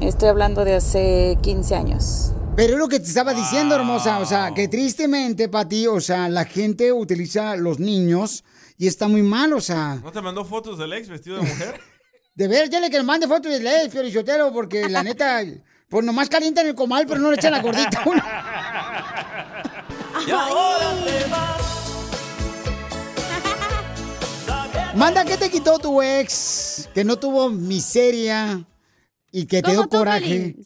Estoy 0.00 0.28
hablando 0.28 0.64
de 0.64 0.74
hace 0.74 1.36
15 1.42 1.74
años. 1.74 2.32
Pero 2.56 2.72
es 2.72 2.78
lo 2.78 2.88
que 2.88 2.98
te 2.98 3.06
estaba 3.06 3.34
diciendo, 3.34 3.74
hermosa. 3.74 4.18
O 4.18 4.24
sea, 4.24 4.52
que 4.54 4.66
tristemente, 4.66 5.50
Pati, 5.50 5.86
o 5.86 6.00
sea, 6.00 6.26
la 6.30 6.46
gente 6.46 6.90
utiliza 6.90 7.54
los 7.54 7.78
niños 7.78 8.44
y 8.78 8.86
está 8.86 9.08
muy 9.08 9.22
mal, 9.22 9.52
o 9.52 9.60
sea. 9.60 9.96
¿No 10.02 10.10
te 10.10 10.22
mandó 10.22 10.42
fotos 10.42 10.78
del 10.78 10.94
ex 10.94 11.08
vestido 11.08 11.36
de 11.36 11.42
mujer? 11.42 11.80
De 12.34 12.48
ver, 12.48 12.68
ya 12.68 12.80
le 12.80 12.90
que 12.90 12.98
le 12.98 13.02
mande 13.02 13.26
fotos 13.26 13.50
de 13.50 13.60
ley, 13.60 13.88
Fiorichotero, 13.88 14.52
porque 14.52 14.90
la 14.90 15.02
neta, 15.02 15.40
pues 15.88 16.04
nomás 16.04 16.28
calientan 16.28 16.66
el 16.66 16.74
comal, 16.74 17.06
pero 17.06 17.18
no 17.18 17.30
le 17.30 17.36
echan 17.36 17.50
la 17.50 17.62
gordita. 17.62 18.02
a 18.02 18.08
uno. 18.08 18.22
Y 20.26 20.30
ahora 20.30 20.94
te 21.04 21.30
vas. 21.30 21.62
Manda, 24.94 25.24
¿qué 25.24 25.38
te 25.38 25.50
quitó 25.50 25.78
tu 25.78 26.02
ex? 26.02 26.90
Que 26.92 27.04
no 27.04 27.16
tuvo 27.16 27.48
miseria 27.48 28.66
y 29.32 29.46
que 29.46 29.62
te 29.62 29.74
¿Cómo 29.74 29.82
dio 29.82 29.88
coraje. 29.88 30.56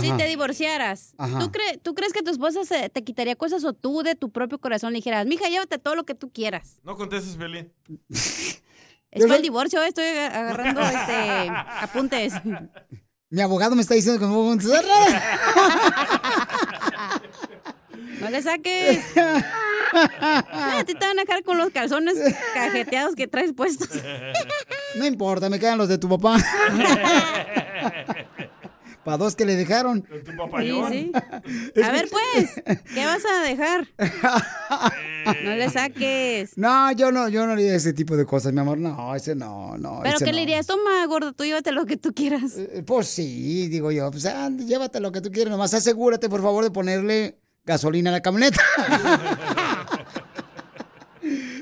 Si 0.00 0.12
te 0.12 0.24
divorciaras. 0.26 1.14
¿tú, 1.16 1.50
cre- 1.50 1.80
¿tú 1.82 1.94
crees 1.94 2.12
que 2.12 2.22
tu 2.22 2.30
esposa 2.30 2.64
se- 2.64 2.88
te 2.90 3.02
quitaría 3.02 3.34
cosas 3.36 3.64
o 3.64 3.72
tú 3.72 4.02
de 4.02 4.14
tu 4.14 4.30
propio 4.30 4.58
corazón 4.60 4.92
le 4.92 4.98
dijeras, 4.98 5.26
mija, 5.26 5.48
llévate 5.48 5.78
todo 5.78 5.96
lo 5.96 6.04
que 6.04 6.14
tú 6.14 6.30
quieras? 6.30 6.78
No 6.84 6.96
contestes, 6.96 7.36
Violín. 7.36 7.72
Es 9.12 9.22
para 9.24 9.34
el 9.36 9.42
divorcio, 9.42 9.82
eh, 9.82 9.88
estoy 9.88 10.04
agarrando 10.04 10.80
este 10.82 11.48
apuntes. 11.80 12.32
Mi 13.28 13.40
abogado 13.40 13.74
me 13.74 13.82
está 13.82 13.94
diciendo 13.94 14.20
que 14.20 14.26
no 14.26 14.34
voy 14.34 14.46
a 14.46 14.50
contestar. 14.50 14.84
No 18.20 18.28
le 18.28 18.42
saques. 18.42 19.02
A 19.94 20.84
ti 20.86 20.94
te 20.94 21.06
van 21.06 21.18
a 21.18 21.22
dejar 21.22 21.42
con 21.42 21.56
los 21.58 21.70
calzones 21.70 22.16
cajeteados 22.54 23.14
que 23.16 23.26
traes 23.26 23.52
puestos. 23.54 23.88
No 24.96 25.06
importa, 25.06 25.48
me 25.48 25.58
quedan 25.58 25.78
los 25.78 25.88
de 25.88 25.96
tu 25.98 26.06
papá. 26.08 26.36
Para 29.04 29.16
dos 29.16 29.34
que 29.34 29.46
le 29.46 29.56
dejaron. 29.56 30.06
Sí, 30.60 30.72
sí. 30.90 31.12
A 31.82 31.90
ver, 31.90 32.08
pues, 32.10 32.62
¿qué 32.94 33.06
vas 33.06 33.22
a 33.24 33.42
dejar? 33.42 33.88
No 35.44 35.54
le 35.56 35.70
saques. 35.70 36.56
No, 36.56 36.92
yo 36.92 37.10
no, 37.10 37.28
yo 37.28 37.46
no 37.46 37.52
haría 37.52 37.74
ese 37.74 37.92
tipo 37.92 38.16
de 38.16 38.26
cosas, 38.26 38.52
mi 38.52 38.60
amor. 38.60 38.78
No, 38.78 39.14
ese 39.14 39.34
no, 39.34 39.78
no. 39.78 40.00
¿Pero 40.02 40.16
ese 40.16 40.24
qué 40.24 40.32
no. 40.32 40.36
le 40.36 40.40
dirías? 40.40 40.66
Toma, 40.66 41.06
gordo, 41.06 41.32
tú 41.32 41.44
llévate 41.44 41.72
lo 41.72 41.86
que 41.86 41.96
tú 41.96 42.12
quieras. 42.12 42.52
Pues 42.84 43.06
sí, 43.08 43.68
digo 43.68 43.90
yo, 43.90 44.10
pues 44.10 44.26
ah, 44.26 44.50
llévate 44.50 45.00
lo 45.00 45.12
que 45.12 45.20
tú 45.20 45.30
quieras, 45.30 45.50
nomás 45.50 45.72
asegúrate, 45.72 46.28
por 46.28 46.42
favor, 46.42 46.64
de 46.64 46.70
ponerle 46.70 47.38
gasolina 47.64 48.10
a 48.10 48.14
la 48.14 48.20
camioneta. 48.20 48.60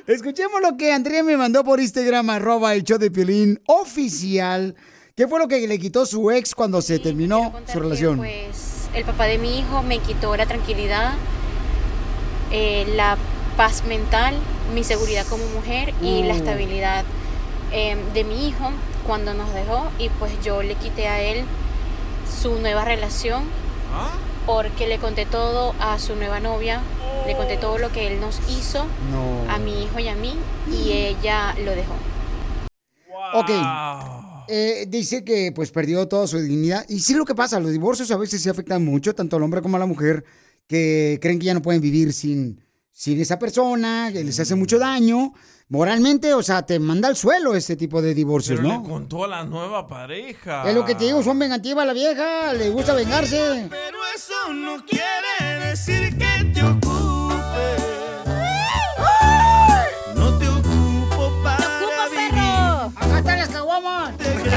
Escuchemos 0.07 0.61
lo 0.63 0.77
que 0.77 0.93
Andrea 0.93 1.23
me 1.23 1.37
mandó 1.37 1.63
por 1.65 1.81
Instagram, 1.81 2.31
arroba 2.31 2.75
el 2.75 2.83
show 2.83 2.99
de 2.99 3.11
Piolín 3.11 3.61
oficial. 3.67 4.75
¿Qué 5.19 5.27
fue 5.27 5.41
lo 5.41 5.49
que 5.49 5.67
le 5.67 5.81
quitó 5.81 6.07
su 6.07 6.31
ex 6.31 6.55
cuando 6.55 6.81
se 6.81 7.01
terminó 7.01 7.53
su 7.67 7.81
relación? 7.81 8.19
Pues 8.19 8.89
el 8.95 9.05
papá 9.05 9.25
de 9.25 9.37
mi 9.37 9.59
hijo 9.59 9.83
me 9.83 9.99
quitó 9.99 10.37
la 10.37 10.47
tranquilidad, 10.47 11.15
eh, 12.53 12.87
la 12.95 13.17
paz 13.57 13.83
mental, 13.83 14.37
mi 14.77 14.85
seguridad 14.85 15.27
como 15.27 15.45
mujer 15.49 15.93
y 16.01 16.23
la 16.23 16.35
Mm. 16.35 16.37
estabilidad 16.37 17.05
eh, 17.73 17.97
de 18.15 18.23
mi 18.23 18.47
hijo 18.47 18.71
cuando 19.09 19.35
nos 19.35 19.53
dejó 19.53 19.89
y 19.99 20.09
pues 20.09 20.33
yo 20.45 20.63
le 20.63 20.77
quité 20.77 21.09
a 21.09 21.21
él 21.21 21.45
su 22.41 22.55
nueva 22.61 22.85
relación 22.85 23.43
porque 24.47 24.87
le 24.87 24.99
conté 24.99 25.27
todo 25.27 25.75
a 25.81 25.99
su 25.99 26.15
nueva 26.15 26.39
novia, 26.39 26.81
le 27.27 27.37
conté 27.37 27.57
todo 27.57 27.77
lo 27.79 27.91
que 27.91 28.07
él 28.07 28.21
nos 28.21 28.39
hizo 28.49 28.87
No. 29.11 29.53
a 29.53 29.59
mi 29.59 29.83
hijo 29.83 29.99
y 29.99 30.07
a 30.07 30.15
mí 30.15 30.33
y 30.73 30.93
ella 30.93 31.57
lo 31.65 31.73
dejó. 31.73 31.95
Ok. 33.35 33.51
Eh, 34.49 34.87
dice 34.89 35.25
que 35.25 35.53
pues 35.55 35.71
perdió 35.71 36.09
toda 36.09 36.27
su 36.27 36.39
dignidad. 36.39 36.85
Y 36.89 37.01
sí 37.01 37.15
lo 37.15 37.25
que 37.25 37.35
pasa, 37.35 37.61
los 37.61 37.71
divorcios 37.73 38.11
a 38.11 38.17
veces 38.17 38.43
se 38.43 38.51
afectan 38.51 38.85
mucho, 38.85 39.15
tanto 39.15 39.37
al 39.37 39.43
hombre 39.43 39.63
como 39.63 39.77
a 39.77 39.81
la 39.81 39.87
mujer, 39.87 40.25
que 40.67 41.19
creen 41.21 41.39
que 41.39 41.47
ya 41.47 41.55
no 41.55 41.63
pueden 41.63 41.81
vivir 41.81 42.13
sin, 42.13 42.61
sin 42.91 43.21
esa 43.21 43.39
persona, 43.39 44.11
que 44.13 44.25
les 44.25 44.39
hace 44.41 44.55
mucho 44.55 44.79
daño. 44.79 45.33
Moralmente, 45.71 46.33
o 46.33 46.43
sea, 46.43 46.63
te 46.65 46.79
manda 46.79 47.09
al 47.09 47.17
suelo 47.17 47.55
este 47.55 47.77
tipo 47.77 48.01
de 48.01 48.15
divorcios, 48.15 48.59
Pero 48.59 48.73
¿no? 48.73 48.83
le 48.83 48.89
contó 48.89 49.25
a 49.25 49.29
la 49.29 49.45
nueva 49.45 49.87
pareja. 49.87 50.67
Es 50.67 50.75
lo 50.75 50.85
que 50.87 50.95
te 50.95 51.05
digo, 51.05 51.23
son 51.23 51.39
vengativas 51.39 51.87
la 51.87 51.93
vieja, 51.93 52.55
le 52.55 52.71
gusta 52.71 52.95
vengarse. 52.95 53.67
Pero 53.69 53.99
eso 54.17 54.55
no 54.55 54.83
quiere 54.87 55.69
decir 55.69 56.17
que 56.17 56.53
te 56.55 56.63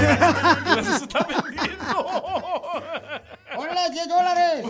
Las 0.02 1.02
está 1.02 1.28
vendiendo. 1.28 2.08
¡Hola, 3.58 3.90
10 3.90 4.08
dólares! 4.08 4.66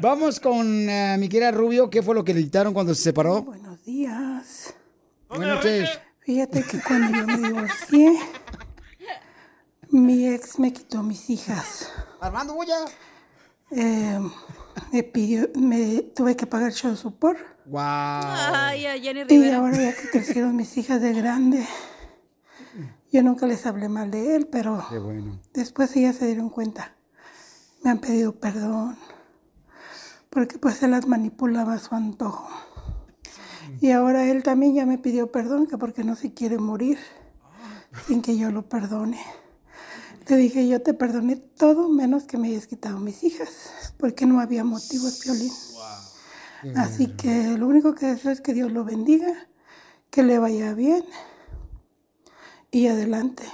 Vamos 0.00 0.40
con 0.40 0.88
eh, 0.88 1.16
mi 1.18 1.28
querida 1.28 1.50
Rubio, 1.50 1.90
¿qué 1.90 2.02
fue 2.02 2.14
lo 2.14 2.24
que 2.24 2.34
le 2.34 2.42
quitaron 2.42 2.74
cuando 2.74 2.94
se 2.94 3.02
separó? 3.02 3.42
Buenos 3.42 3.84
días. 3.84 4.74
Buenas 5.28 5.56
noches. 5.56 6.00
Fíjate 6.20 6.62
que 6.62 6.80
cuando 6.80 7.18
yo 7.18 7.26
me 7.26 7.36
divorcié, 7.36 8.18
mi 9.90 10.28
ex 10.28 10.58
me 10.58 10.72
quitó 10.72 11.02
mis 11.02 11.28
hijas. 11.30 11.92
Armando 12.20 12.54
Bulla. 12.54 12.78
Eh, 13.70 14.18
me 14.92 15.02
pidió, 15.02 15.48
me 15.54 16.02
tuve 16.14 16.36
que 16.36 16.46
pagar 16.46 16.72
show 16.72 16.94
support. 16.96 17.38
Wow. 17.66 17.80
Ay, 17.82 18.86
a 18.86 18.98
Jenny 18.98 19.24
Y 19.28 19.50
ahora 19.50 19.76
ya 19.76 19.94
que 19.94 20.10
crecieron 20.10 20.54
mis 20.54 20.76
hijas 20.76 21.00
de 21.00 21.14
grande, 21.14 21.66
yo 23.14 23.22
nunca 23.22 23.46
les 23.46 23.64
hablé 23.64 23.88
mal 23.88 24.10
de 24.10 24.34
él, 24.34 24.48
pero 24.50 24.84
bueno. 24.90 25.40
después 25.52 25.94
ellas 25.94 26.16
se 26.16 26.26
dieron 26.26 26.50
cuenta. 26.50 26.96
Me 27.84 27.90
han 27.90 28.00
pedido 28.00 28.34
perdón, 28.40 28.98
porque 30.30 30.58
pues 30.58 30.82
él 30.82 30.90
las 30.90 31.06
manipulaba 31.06 31.74
a 31.74 31.78
su 31.78 31.94
antojo. 31.94 32.48
Y 33.80 33.92
ahora 33.92 34.28
él 34.28 34.42
también 34.42 34.74
ya 34.74 34.84
me 34.84 34.98
pidió 34.98 35.30
perdón, 35.30 35.68
que 35.68 35.78
porque 35.78 36.02
no 36.02 36.16
se 36.16 36.34
quiere 36.34 36.58
morir 36.58 36.98
sin 38.08 38.20
que 38.20 38.36
yo 38.36 38.50
lo 38.50 38.68
perdone. 38.68 39.20
Le 40.26 40.36
dije, 40.36 40.66
yo 40.66 40.82
te 40.82 40.92
perdoné 40.92 41.36
todo 41.36 41.88
menos 41.88 42.24
que 42.24 42.36
me 42.36 42.48
hayas 42.48 42.66
quitado 42.66 42.98
mis 42.98 43.22
hijas, 43.22 43.94
porque 43.96 44.26
no 44.26 44.40
había 44.40 44.64
motivos, 44.64 45.20
Piolín. 45.22 45.52
Así 46.74 47.06
que 47.14 47.56
lo 47.58 47.68
único 47.68 47.94
que 47.94 48.06
deseo 48.06 48.32
es 48.32 48.40
que 48.40 48.54
Dios 48.54 48.72
lo 48.72 48.84
bendiga, 48.84 49.32
que 50.10 50.24
le 50.24 50.40
vaya 50.40 50.74
bien 50.74 51.04
y 52.74 52.88
adelante. 52.88 53.44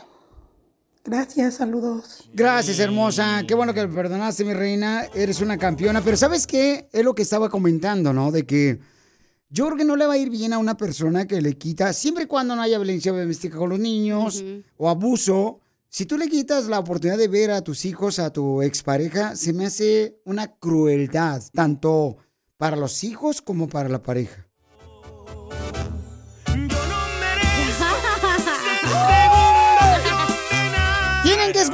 Gracias, 1.05 1.55
saludos. 1.55 2.31
Gracias, 2.33 2.79
hermosa. 2.79 3.43
Qué 3.47 3.55
bueno 3.55 3.75
que 3.75 3.87
me 3.87 3.95
perdonaste, 3.95 4.45
mi 4.45 4.55
reina. 4.55 5.05
Eres 5.15 5.43
una 5.43 5.59
campeona. 5.59 6.01
Pero 6.01 6.17
¿sabes 6.17 6.47
qué? 6.47 6.89
Es 6.91 7.05
lo 7.05 7.15
que 7.15 7.23
estaba 7.23 7.51
comentando, 7.51 8.15
¿no? 8.15 8.31
De 8.31 8.47
que 8.47 8.81
yo 9.51 9.67
creo 9.67 9.77
que 9.77 9.85
no 9.85 9.97
le 9.97 10.07
va 10.07 10.15
a 10.15 10.19
ir 10.19 10.31
bien 10.31 10.55
a 10.55 10.59
una 10.59 10.77
persona 10.77 11.27
que 11.27 11.43
le 11.43 11.59
quita, 11.59 11.93
siempre 11.93 12.25
y 12.25 12.27
cuando 12.27 12.57
no 12.57 12.63
haya 12.63 12.79
violencia 12.79 13.13
doméstica 13.13 13.59
con 13.59 13.69
los 13.69 13.79
niños 13.79 14.43
o 14.79 14.89
abuso. 14.89 15.61
Si 15.91 16.07
tú 16.07 16.17
le 16.17 16.29
quitas 16.29 16.67
la 16.67 16.79
oportunidad 16.79 17.19
de 17.19 17.29
ver 17.29 17.51
a 17.51 17.63
tus 17.63 17.85
hijos, 17.85 18.19
a 18.19 18.33
tu 18.33 18.63
expareja, 18.63 19.37
se 19.37 19.53
me 19.53 19.67
hace 19.67 20.21
una 20.25 20.55
crueldad, 20.55 21.43
tanto 21.53 22.17
para 22.57 22.77
los 22.77 23.05
hijos 23.05 23.43
como 23.43 23.69
para 23.69 23.89
la 23.89 24.03
pareja. 24.03 24.47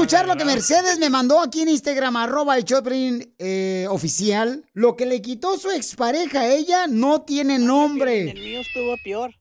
Escuchar 0.07 0.29
lo 0.29 0.37
que 0.37 0.45
Mercedes 0.45 1.01
me 1.01 1.11
mandó 1.11 1.41
aquí 1.41 1.63
en 1.63 1.69
Instagram, 1.69 2.17
arroba 2.17 2.57
el 2.57 2.65
Choplin 2.65 3.35
eh, 3.41 3.89
oficial. 3.91 4.65
Lo 4.73 4.95
que 4.95 5.05
le 5.05 5.21
quitó 5.21 5.59
su 5.59 5.69
expareja 5.73 6.43
a 6.43 6.47
ella 6.47 6.87
no 6.87 7.23
tiene 7.23 7.59
nombre. 7.59 8.31
El 8.31 8.39
mío 8.39 8.61
estuvo 8.61 8.95
peor. 9.03 9.35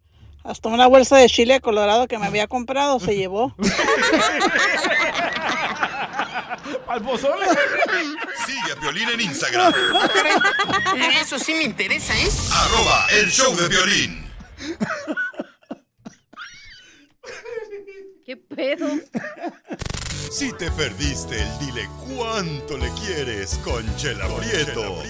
Hasta 0.43 0.70
una 0.70 0.88
bolsa 0.88 1.18
de 1.18 1.30
chile 1.30 1.61
colorado 1.61 2.07
que 2.07 2.18
me 2.18 2.26
había 2.26 2.47
comprado 2.47 2.99
se 2.99 3.16
llevó. 3.16 3.55
¿Al 6.88 7.03
pozole? 7.03 7.45
Sigue 8.47 8.72
a 8.76 8.80
Piolín 8.80 9.09
en 9.09 9.22
Instagram. 9.22 9.72
Eso 11.22 11.38
sí 11.38 11.53
me 11.53 11.66
interesa, 11.66 12.18
¿eh? 12.18 12.28
Arroba 12.51 13.05
el 13.11 13.30
show 13.30 13.55
de 13.55 13.68
violín. 13.68 14.26
¿Qué 18.26 18.36
pedo? 18.38 18.88
Si 20.32 20.51
te 20.53 20.71
perdiste 20.71 21.39
el 21.39 21.59
dile 21.59 21.88
cuánto 22.07 22.76
le 22.76 22.89
quieres 23.05 23.59
con 23.63 23.86
Chela 23.97 24.26
Prieto. 24.36 25.03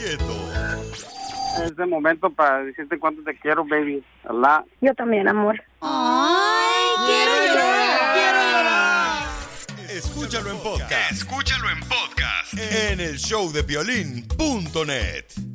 Es 1.63 1.79
el 1.79 1.87
momento 1.87 2.29
para 2.29 2.65
decirte 2.65 2.99
cuánto 2.99 3.23
te 3.23 3.39
quiero, 3.39 3.63
baby. 3.63 4.03
Allah. 4.25 4.65
Yo 4.81 4.93
también, 4.95 5.29
amor. 5.29 5.63
Ay, 5.79 6.93
quiero 7.05 7.55
llorar, 7.55 8.13
quiero 8.13 8.39
llorar. 8.51 9.23
Escúchalo 9.91 10.51
en 10.51 10.57
podcast. 10.57 11.11
Escúchalo 11.13 11.69
en 11.69 11.79
podcast. 11.79 12.53
En 12.53 12.99
el 12.99 13.17
show 13.17 13.49
de 13.49 13.61
violín.net. 13.61 15.54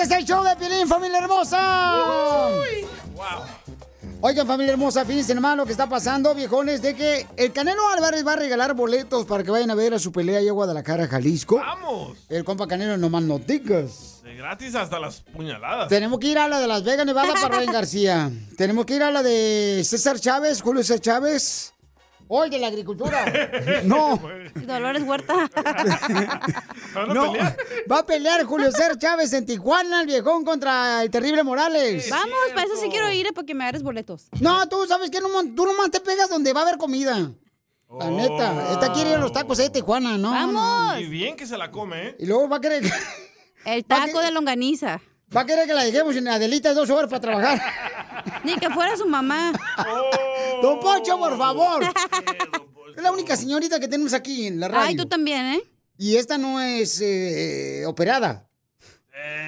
Este 0.00 0.14
es 0.14 0.20
el 0.20 0.26
show 0.26 0.42
de 0.42 0.56
Pilín, 0.56 0.88
familia 0.88 1.18
hermosa. 1.18 2.48
Oigan, 4.22 4.46
familia 4.46 4.72
hermosa, 4.72 5.04
fíjense 5.04 5.34
nomás 5.34 5.58
lo 5.58 5.66
que 5.66 5.72
está 5.72 5.90
pasando, 5.90 6.34
viejones, 6.34 6.80
de 6.80 6.96
que 6.96 7.26
el 7.36 7.52
Canelo 7.52 7.86
Álvarez 7.90 8.26
va 8.26 8.32
a 8.32 8.36
regalar 8.36 8.72
boletos 8.72 9.26
para 9.26 9.44
que 9.44 9.50
vayan 9.50 9.70
a 9.70 9.74
ver 9.74 9.92
a 9.92 9.98
su 9.98 10.10
pelea 10.10 10.38
allá 10.38 10.52
a 10.52 10.54
Guadalajara, 10.54 11.06
Jalisco. 11.06 11.56
¡Vamos! 11.56 12.16
El 12.30 12.44
compa 12.44 12.66
Canelo 12.66 12.96
nomás 12.96 13.24
no 13.24 13.38
digas. 13.40 14.22
De 14.24 14.34
gratis 14.36 14.74
hasta 14.74 14.98
las 14.98 15.20
puñaladas. 15.20 15.88
Tenemos 15.88 16.18
que 16.18 16.28
ir 16.28 16.38
a 16.38 16.48
la 16.48 16.60
de 16.60 16.66
Las 16.66 16.82
Vegas, 16.82 17.04
Nevada, 17.04 17.34
para 17.34 17.58
Ryan 17.58 17.72
García. 17.72 18.30
Tenemos 18.56 18.86
que 18.86 18.96
ir 18.96 19.02
a 19.02 19.10
la 19.10 19.22
de 19.22 19.82
César 19.84 20.18
Chávez, 20.18 20.62
Julio 20.62 20.82
César 20.82 21.00
Chávez. 21.00 21.74
Hoy 22.32 22.48
de 22.48 22.60
la 22.60 22.68
agricultura. 22.68 23.24
No. 23.84 24.20
Dolores 24.54 25.02
Huerta. 25.02 25.50
No, 27.08 27.32
va 27.90 27.98
a 27.98 28.06
pelear 28.06 28.44
Julio 28.44 28.70
César 28.70 28.96
Chávez 28.98 29.32
en 29.32 29.46
Tijuana, 29.46 30.02
el 30.02 30.06
viejón, 30.06 30.44
contra 30.44 31.02
el 31.02 31.10
terrible 31.10 31.42
Morales. 31.42 32.08
Vamos, 32.08 32.38
para 32.54 32.66
eso 32.66 32.76
sí 32.76 32.88
quiero 32.88 33.10
ir, 33.10 33.26
eh, 33.26 33.32
para 33.32 33.46
que 33.46 33.54
me 33.54 33.64
agarres 33.64 33.82
boletos. 33.82 34.28
No, 34.40 34.68
tú 34.68 34.86
sabes 34.86 35.10
que 35.10 35.20
no, 35.20 35.28
tú 35.56 35.66
nomás 35.66 35.90
te 35.90 36.00
pegas 36.00 36.28
donde 36.28 36.52
va 36.52 36.60
a 36.60 36.62
haber 36.64 36.78
comida. 36.78 37.32
La 37.98 38.10
neta, 38.10 38.72
esta 38.72 38.92
quiere 38.92 39.10
ir 39.10 39.16
a 39.16 39.20
los 39.20 39.32
tacos 39.32 39.58
ahí 39.58 39.66
de 39.66 39.70
Tijuana, 39.72 40.16
¿no? 40.16 40.30
Vamos. 40.30 41.00
Y 41.00 41.06
bien 41.06 41.36
que 41.36 41.46
se 41.46 41.58
la 41.58 41.70
come, 41.70 42.08
¿eh? 42.08 42.16
Y 42.20 42.26
luego 42.26 42.48
va 42.48 42.58
a 42.58 42.60
querer... 42.60 42.84
El 43.64 43.84
taco 43.84 44.20
de 44.20 44.30
longaniza. 44.30 45.00
Va 45.34 45.42
a 45.42 45.46
querer 45.46 45.66
que 45.66 45.74
la 45.74 45.84
dejemos 45.84 46.16
en 46.16 46.26
Adelita 46.28 46.74
dos 46.74 46.90
horas 46.90 47.08
para 47.08 47.20
trabajar. 47.20 47.60
Ni 48.44 48.56
que 48.56 48.68
fuera 48.70 48.96
su 48.96 49.06
mamá. 49.06 49.52
Don 50.62 50.80
Poncho, 50.80 51.18
por 51.18 51.36
favor. 51.36 51.82
Es 52.96 53.02
la 53.02 53.12
única 53.12 53.36
señorita 53.36 53.78
que 53.80 53.88
tenemos 53.88 54.12
aquí 54.12 54.46
en 54.46 54.60
la 54.60 54.68
radio. 54.68 54.88
Ay, 54.88 54.96
tú 54.96 55.06
también, 55.06 55.46
¿eh? 55.46 55.62
Y 55.96 56.16
esta 56.16 56.38
no 56.38 56.60
es 56.60 57.00
eh, 57.00 57.84
operada. 57.86 58.49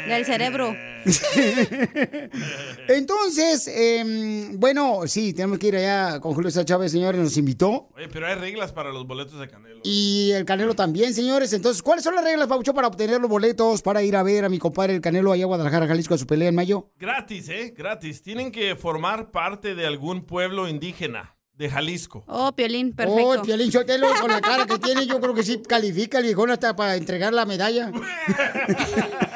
Del 0.07 0.25
cerebro. 0.25 0.77
Entonces, 2.89 3.69
em, 3.69 4.59
bueno, 4.59 5.07
sí, 5.07 5.33
tenemos 5.33 5.59
que 5.59 5.69
ir 5.69 5.77
allá 5.77 6.21
con 6.21 6.35
Julio 6.35 6.51
César 6.51 6.65
Chávez, 6.65 6.93
señores, 6.93 7.21
nos 7.21 7.37
invitó. 7.37 7.89
Oye, 7.97 8.09
pero 8.09 8.27
hay 8.27 8.35
reglas 8.35 8.73
para 8.73 8.91
los 8.91 9.07
boletos 9.07 9.39
de 9.39 9.49
Canelo. 9.49 9.81
Y 9.85 10.33
el 10.33 10.45
Canelo 10.45 10.75
también, 10.75 11.15
señores. 11.15 11.53
Entonces, 11.53 11.83
¿cuáles 11.83 12.05
son 12.05 12.15
las 12.15 12.25
reglas, 12.25 12.49
Paucho, 12.49 12.75
para 12.75 12.89
obtener 12.89 13.21
los 13.21 13.31
boletos 13.31 13.83
para 13.83 14.03
ir 14.03 14.17
a 14.17 14.23
ver 14.23 14.45
a 14.45 14.49
mi 14.49 14.59
compadre 14.59 14.95
el 14.95 15.01
Canelo 15.01 15.33
allá 15.33 15.45
a 15.45 15.47
Guadalajara, 15.47 15.87
Jalisco, 15.87 16.15
a 16.15 16.19
su 16.19 16.27
pelea 16.27 16.49
en 16.49 16.55
mayo? 16.55 16.91
Gratis, 16.99 17.49
¿eh? 17.49 17.75
Gratis. 17.77 18.23
Tienen 18.23 18.51
que 18.53 18.77
formar 18.77 19.31
parte 19.31 19.75
de 19.75 19.87
algún 19.87 20.25
pueblo 20.25 20.69
indígena 20.69 21.37
de 21.55 21.69
Jalisco. 21.69 22.25
Oh, 22.27 22.53
Piolín, 22.53 22.93
perfecto. 22.93 23.41
Oh, 23.41 23.43
Piolín 23.43 23.71
Sotelo, 23.71 24.09
con 24.21 24.31
la 24.31 24.41
cara 24.41 24.67
que 24.67 24.79
tiene, 24.79 25.07
yo 25.07 25.21
creo 25.21 25.35
que 25.35 25.43
sí 25.43 25.61
califica 25.67 26.19
el 26.19 26.25
viejón 26.25 26.51
hasta 26.51 26.75
para 26.75 26.97
entregar 26.97 27.33
la 27.33 27.45
medalla. 27.45 27.93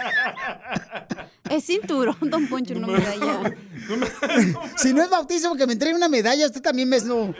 Es 1.50 1.64
cinturón, 1.64 2.16
don 2.22 2.46
Poncho, 2.48 2.74
no 2.74 2.86
medalla. 2.88 3.54
si 4.76 4.92
no 4.92 5.02
es 5.02 5.10
bautizo, 5.10 5.54
que 5.54 5.66
me 5.66 5.74
entregue 5.74 5.94
una 5.94 6.08
medalla, 6.08 6.46
usted 6.46 6.60
también 6.62 6.88
me 6.88 6.98
no. 7.00 7.34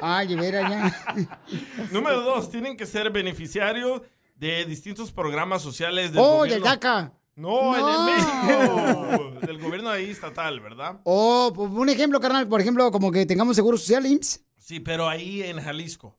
Ay, 0.00 0.34
vera 0.36 0.68
ya. 0.68 1.38
Número 1.92 2.20
dos, 2.22 2.50
tienen 2.50 2.76
que 2.76 2.86
ser 2.86 3.10
beneficiarios 3.10 4.02
de 4.36 4.64
distintos 4.64 5.12
programas 5.12 5.62
sociales 5.62 6.12
del 6.12 6.20
Oh, 6.22 6.38
gobierno. 6.38 6.54
del 6.54 6.62
DACA. 6.62 7.12
No, 7.36 7.74
en 7.74 7.80
No. 7.80 8.08
el 8.08 8.14
México. 8.14 9.46
Del 9.46 9.58
gobierno 9.58 9.90
ahí 9.90 10.10
estatal, 10.10 10.60
¿verdad? 10.60 11.00
O 11.04 11.52
pues, 11.54 11.70
un 11.70 11.88
ejemplo, 11.88 12.20
carnal, 12.20 12.46
por 12.48 12.60
ejemplo, 12.60 12.90
como 12.90 13.10
que 13.10 13.26
tengamos 13.26 13.56
seguro 13.56 13.76
social 13.76 14.06
IMSS. 14.06 14.40
Sí, 14.58 14.80
pero 14.80 15.08
ahí 15.08 15.42
en 15.42 15.60
Jalisco. 15.60 16.16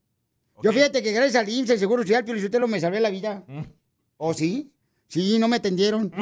Yo 0.63 0.71
fíjate 0.71 1.03
que 1.03 1.11
gracias 1.11 1.43
al 1.43 1.49
IMSS, 1.49 1.69
el 1.71 1.79
seguro 1.79 2.03
social, 2.03 2.23
Pio 2.23 2.67
me 2.67 2.79
salvé 2.79 2.99
la 2.99 3.09
vida. 3.09 3.43
Mm. 3.47 3.61
¿O 4.17 4.33
sí? 4.33 4.71
Sí, 5.07 5.37
no 5.39 5.47
me 5.47 5.57
atendieron. 5.57 6.11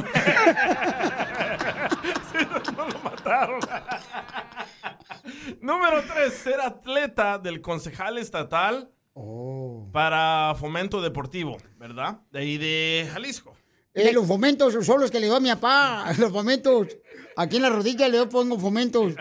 no 2.75 2.87
lo 2.87 2.99
mataron. 2.99 3.59
Número 5.61 6.03
3, 6.13 6.33
ser 6.33 6.59
atleta 6.61 7.37
del 7.37 7.61
concejal 7.61 8.17
estatal 8.17 8.89
Oh. 9.15 9.87
para 9.93 10.55
fomento 10.59 10.99
deportivo, 10.99 11.57
¿verdad? 11.77 12.21
De 12.31 12.39
ahí 12.39 12.57
de 12.57 13.07
Jalisco. 13.13 13.55
Eh, 13.93 14.11
los 14.11 14.25
fomentos 14.25 14.73
son 14.83 15.01
los 15.01 15.11
que 15.11 15.19
le 15.19 15.27
doy 15.27 15.37
a 15.37 15.39
mi 15.39 15.49
papá. 15.49 16.11
Los 16.17 16.31
fomentos. 16.31 16.87
Aquí 17.37 17.57
en 17.57 17.61
la 17.61 17.69
rodilla 17.69 18.09
le 18.09 18.25
pongo 18.25 18.57
fomentos. 18.57 19.13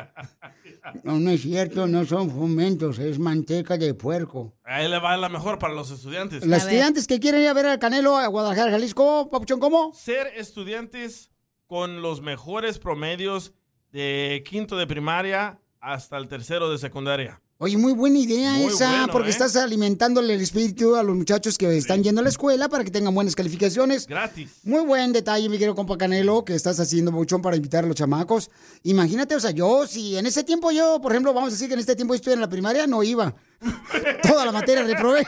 No, 1.05 1.21
no 1.21 1.31
es 1.31 1.43
cierto, 1.43 1.87
no 1.87 2.05
son 2.05 2.31
fomentos, 2.31 2.99
es 2.99 3.19
manteca 3.19 3.77
de 3.77 3.95
puerco. 3.95 4.53
Ahí 4.65 4.89
le 4.89 4.99
va 4.99 5.17
la 5.17 5.29
mejor 5.29 5.59
para 5.59 5.75
los 5.75 5.91
estudiantes. 5.91 6.45
Los 6.45 6.59
estudiantes 6.59 7.07
que 7.07 7.21
quieren 7.21 7.43
ir 7.43 7.49
a 7.49 7.55
ver 7.55 7.67
al 7.67 7.79
Canelo 7.79 8.17
a 8.17 8.27
Guadalajara, 8.27 8.71
Jalisco, 8.71 9.31
Papuchón, 9.31 9.61
¿cómo? 9.61 9.93
Ser 9.95 10.29
estudiantes 10.37 11.31
con 11.67 12.03
los 12.03 12.21
mejores 12.21 12.79
promedios 12.79 13.53
de 13.93 14.43
quinto 14.47 14.77
de 14.77 14.87
primaria 14.87 15.61
hasta 15.81 16.17
el 16.17 16.29
tercero 16.29 16.71
de 16.71 16.79
secundaria. 16.79 17.41
Oye, 17.63 17.77
muy 17.77 17.93
buena 17.93 18.19
idea 18.19 18.55
Muy 18.55 18.73
esa, 18.73 18.89
bueno, 18.89 19.13
porque 19.13 19.29
¿eh? 19.29 19.31
estás 19.31 19.55
alimentándole 19.55 20.35
el 20.35 20.41
espíritu 20.41 20.97
a 20.97 21.05
los 21.05 21.15
muchachos 21.15 21.57
que 21.57 21.77
están 21.77 22.03
yendo 22.03 22.21
a 22.21 22.25
la 22.25 22.31
escuela 22.31 22.69
para 22.69 22.83
que 22.83 22.91
tengan 22.91 23.15
buenas 23.15 23.37
calificaciones. 23.37 24.09
Gratis. 24.09 24.51
Muy 24.65 24.85
buen 24.85 25.13
detalle, 25.13 25.49
mi 25.49 25.59
querido 25.59 25.77
compa 25.77 25.97
Canelo, 25.97 26.45
que 26.45 26.57
estás 26.57 26.81
haciendo 26.81 27.13
mucho 27.13 27.41
para 27.41 27.55
invitar 27.55 27.85
a 27.85 27.87
los 27.87 27.95
chamacos. 27.95 28.51
Imagínate, 28.83 29.37
o 29.37 29.41
sea, 29.41 29.53
yo, 29.53 29.87
si 29.87 30.17
en 30.17 30.27
ese 30.27 30.43
tiempo 30.43 30.73
yo, 30.73 30.99
por 31.01 31.13
ejemplo, 31.13 31.33
vamos 31.33 31.51
a 31.51 31.53
decir 31.53 31.69
que 31.69 31.75
en 31.75 31.81
este 31.81 31.95
tiempo 31.95 32.15
yo 32.15 32.17
estuve 32.17 32.35
en 32.35 32.41
la 32.41 32.49
primaria, 32.49 32.89
no 32.89 33.01
iba. 33.05 33.33
Toda 34.25 34.45
la 34.45 34.51
materia 34.51 34.83
reprobé. 34.83 35.25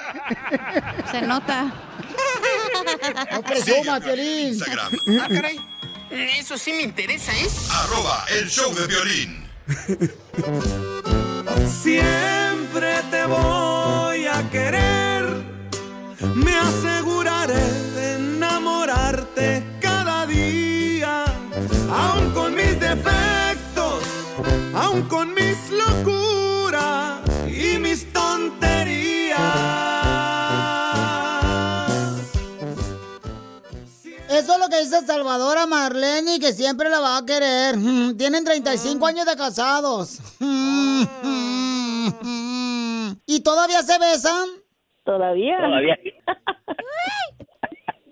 Se 1.12 1.22
nota. 1.22 1.72
No 3.32 4.00
Piolín. 4.00 4.48
Instagram. 4.48 4.92
Ah, 5.20 5.28
caray. 5.28 5.60
Eso 6.10 6.58
sí 6.58 6.72
me 6.72 6.82
interesa, 6.82 7.30
¿eh? 7.30 7.48
Arroba 7.70 8.24
el 8.40 8.48
show 8.48 8.74
de 8.74 8.86
violín. 8.88 9.44
con 25.02 25.34
mis 25.34 25.70
locuras 25.70 27.20
y 27.48 27.78
mis 27.78 28.12
tonterías. 28.12 29.38
Eso 34.28 34.52
es 34.52 34.58
lo 34.58 34.68
que 34.68 34.80
dice 34.80 35.00
Salvadora 35.06 35.66
Marlene, 35.66 36.38
que 36.38 36.52
siempre 36.52 36.88
la 36.88 37.00
va 37.00 37.18
a 37.18 37.26
querer. 37.26 37.74
Tienen 38.16 38.44
35 38.44 39.06
años 39.06 39.26
de 39.26 39.36
casados. 39.36 40.20
¿Y 43.26 43.40
todavía 43.40 43.82
se 43.82 43.98
besan? 43.98 44.48
Todavía. 45.04 45.58
Todavía. 45.58 45.98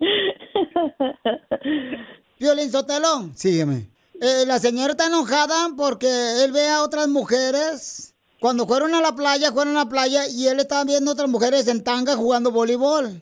Violín 2.38 2.70
Sotelo. 2.70 3.30
Sígueme. 3.34 3.91
Eh, 4.24 4.46
la 4.46 4.60
señora 4.60 4.92
está 4.92 5.06
enojada 5.06 5.70
porque 5.76 6.06
él 6.44 6.52
ve 6.52 6.68
a 6.68 6.84
otras 6.84 7.08
mujeres. 7.08 8.14
Cuando 8.38 8.68
fueron 8.68 8.94
a 8.94 9.00
la 9.00 9.16
playa, 9.16 9.50
fueron 9.50 9.76
a 9.76 9.80
la 9.80 9.88
playa 9.88 10.28
y 10.30 10.46
él 10.46 10.60
estaba 10.60 10.84
viendo 10.84 11.10
a 11.10 11.14
otras 11.14 11.28
mujeres 11.28 11.66
en 11.66 11.82
tanga 11.82 12.14
jugando 12.14 12.52
voleibol. 12.52 13.20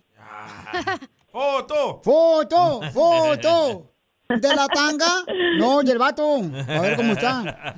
¡Foto! 1.32 2.02
¡Foto! 2.04 2.80
¡Foto! 2.92 3.86
¿De 4.28 4.48
la 4.54 4.66
tanga? 4.68 5.24
No, 5.58 5.80
y 5.82 5.90
el 5.90 5.96
vato. 5.96 6.22
A 6.68 6.80
ver 6.82 6.96
cómo 6.96 7.12
está. 7.12 7.74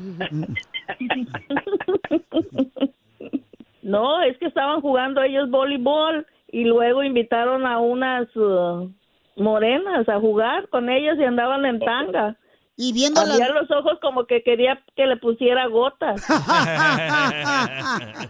No, 3.82 4.20
es 4.24 4.36
que 4.38 4.46
estaban 4.46 4.80
jugando 4.80 5.22
ellos 5.22 5.48
voleibol 5.48 6.26
y 6.48 6.64
luego 6.64 7.04
invitaron 7.04 7.66
a 7.66 7.78
unas 7.78 8.34
uh, 8.34 8.90
morenas 9.36 10.08
a 10.08 10.18
jugar 10.18 10.68
con 10.70 10.90
ellas 10.90 11.16
y 11.20 11.22
andaban 11.22 11.64
en 11.66 11.78
tanga. 11.78 12.36
Y 12.76 12.92
viendo 12.92 13.20
Abría 13.20 13.48
los 13.50 13.70
ojos 13.70 13.98
como 14.00 14.26
que 14.26 14.42
quería 14.42 14.82
que 14.96 15.06
le 15.06 15.16
pusiera 15.16 15.66
gotas. 15.66 16.22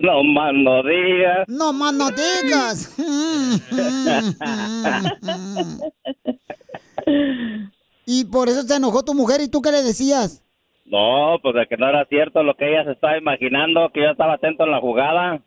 No 0.00 0.22
más 0.22 0.52
no 0.54 0.82
digas. 0.84 1.48
No 1.48 1.72
más 1.72 1.92
no 1.92 2.08
digas. 2.10 2.96
y 8.06 8.24
por 8.26 8.48
eso 8.48 8.62
se 8.62 8.76
enojó 8.76 9.04
tu 9.04 9.14
mujer. 9.14 9.40
¿Y 9.40 9.48
tú 9.48 9.60
qué 9.60 9.72
le 9.72 9.82
decías? 9.82 10.44
No, 10.84 11.38
pues 11.42 11.54
de 11.56 11.66
que 11.66 11.76
no 11.76 11.88
era 11.88 12.04
cierto 12.06 12.44
lo 12.44 12.54
que 12.54 12.68
ella 12.70 12.84
se 12.84 12.92
estaba 12.92 13.18
imaginando, 13.18 13.90
que 13.92 14.02
yo 14.02 14.10
estaba 14.10 14.34
atento 14.34 14.64
en 14.64 14.70
la 14.70 14.80
jugada. 14.80 15.42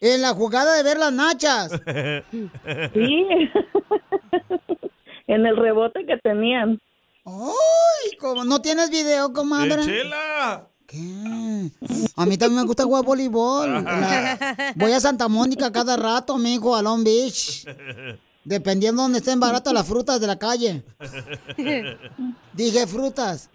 En 0.00 0.20
la 0.20 0.34
jugada 0.34 0.76
de 0.76 0.82
ver 0.82 0.98
las 0.98 1.12
nachas. 1.12 1.72
Sí. 2.92 3.26
En 5.26 5.46
el 5.46 5.56
rebote 5.56 6.04
que 6.06 6.16
tenían. 6.18 6.80
¡Ay! 7.24 8.16
Como 8.18 8.44
no 8.44 8.60
tienes 8.60 8.90
video, 8.90 9.32
comadre. 9.32 9.82
¡Chela! 9.84 10.68
¿Qué? 10.86 11.70
A 12.16 12.26
mí 12.26 12.36
también 12.36 12.60
me 12.60 12.66
gusta 12.66 12.84
jugar 12.84 13.04
voleibol. 13.04 13.82
La- 13.84 14.72
Voy 14.76 14.92
a 14.92 15.00
Santa 15.00 15.28
Mónica 15.28 15.72
cada 15.72 15.96
rato, 15.96 16.36
mijo, 16.36 16.76
a 16.76 16.82
Long 16.82 17.02
Beach. 17.02 17.66
Dependiendo 18.44 19.00
de 19.00 19.04
donde 19.04 19.18
estén 19.20 19.40
baratas 19.40 19.72
las 19.72 19.86
frutas 19.88 20.20
de 20.20 20.26
la 20.26 20.38
calle. 20.38 20.82
Dije 22.52 22.86
frutas. 22.86 23.48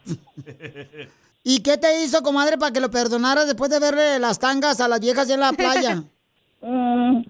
¿Y 1.43 1.61
qué 1.61 1.77
te 1.77 2.03
hizo, 2.03 2.21
comadre, 2.23 2.57
para 2.57 2.71
que 2.73 2.79
lo 2.79 2.89
perdonaras 2.91 3.45
después 3.45 3.69
de 3.71 3.79
verle 3.79 4.19
las 4.19 4.39
tangas 4.39 4.81
a 4.81 4.87
las 4.87 4.99
viejas 4.99 5.29
en 5.29 5.39
la 5.39 5.51
playa? 5.53 6.03
Mm, 6.61 7.23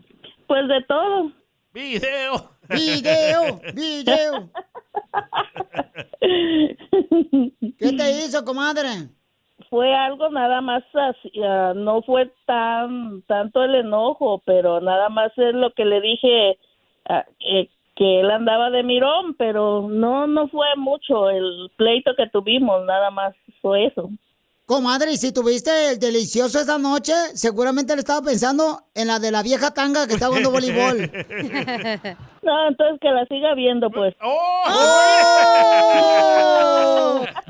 pues 0.48 0.68
de 0.68 0.84
todo. 0.88 1.32
¡Video! 1.72 2.50
¡Video! 2.70 3.60
¡Video! 3.74 4.50
¿Qué 7.78 7.92
te 7.94 8.12
hizo, 8.12 8.46
comadre? 8.46 9.10
Fue 9.70 9.94
algo 9.94 10.30
nada 10.30 10.62
más 10.62 10.84
ah, 10.96 11.74
no 11.76 12.02
fue 12.02 12.32
tan 12.46 13.22
tanto 13.24 13.64
el 13.64 13.76
enojo, 13.76 14.42
pero 14.46 14.82
nada 14.82 15.10
más 15.10 15.32
es 15.38 15.54
lo 15.54 15.74
que 15.74 15.86
le 15.86 16.02
dije 16.02 16.58
ah, 17.08 17.26
que 17.96 18.20
él 18.22 18.32
andaba 18.32 18.70
de 18.70 18.84
mirón, 18.84 19.36
pero 19.36 19.88
no 19.90 20.26
no 20.28 20.48
fue 20.48 20.68
mucho 20.78 21.30
el 21.30 21.72
pleito 21.76 22.16
que 22.16 22.28
tuvimos, 22.28 22.86
nada 22.86 23.12
más 23.12 23.36
fue 23.62 23.88
eso. 23.88 24.10
Comadre, 24.70 25.12
y 25.14 25.18
si 25.18 25.32
tuviste 25.32 25.90
el 25.90 25.98
delicioso 25.98 26.60
esa 26.60 26.78
noche, 26.78 27.12
seguramente 27.34 27.96
le 27.96 28.02
estaba 28.02 28.22
pensando 28.22 28.84
en 28.94 29.08
la 29.08 29.18
de 29.18 29.32
la 29.32 29.42
vieja 29.42 29.72
tanga 29.72 30.06
que 30.06 30.14
está 30.14 30.28
jugando 30.28 30.52
voleibol. 30.52 31.12
No, 32.42 32.70
entonces 32.70 33.00
que 33.02 33.10
la 33.10 33.26
siga 33.26 33.54
viendo, 33.54 33.92
pues. 33.92 34.16
¡Oh! 34.24 34.64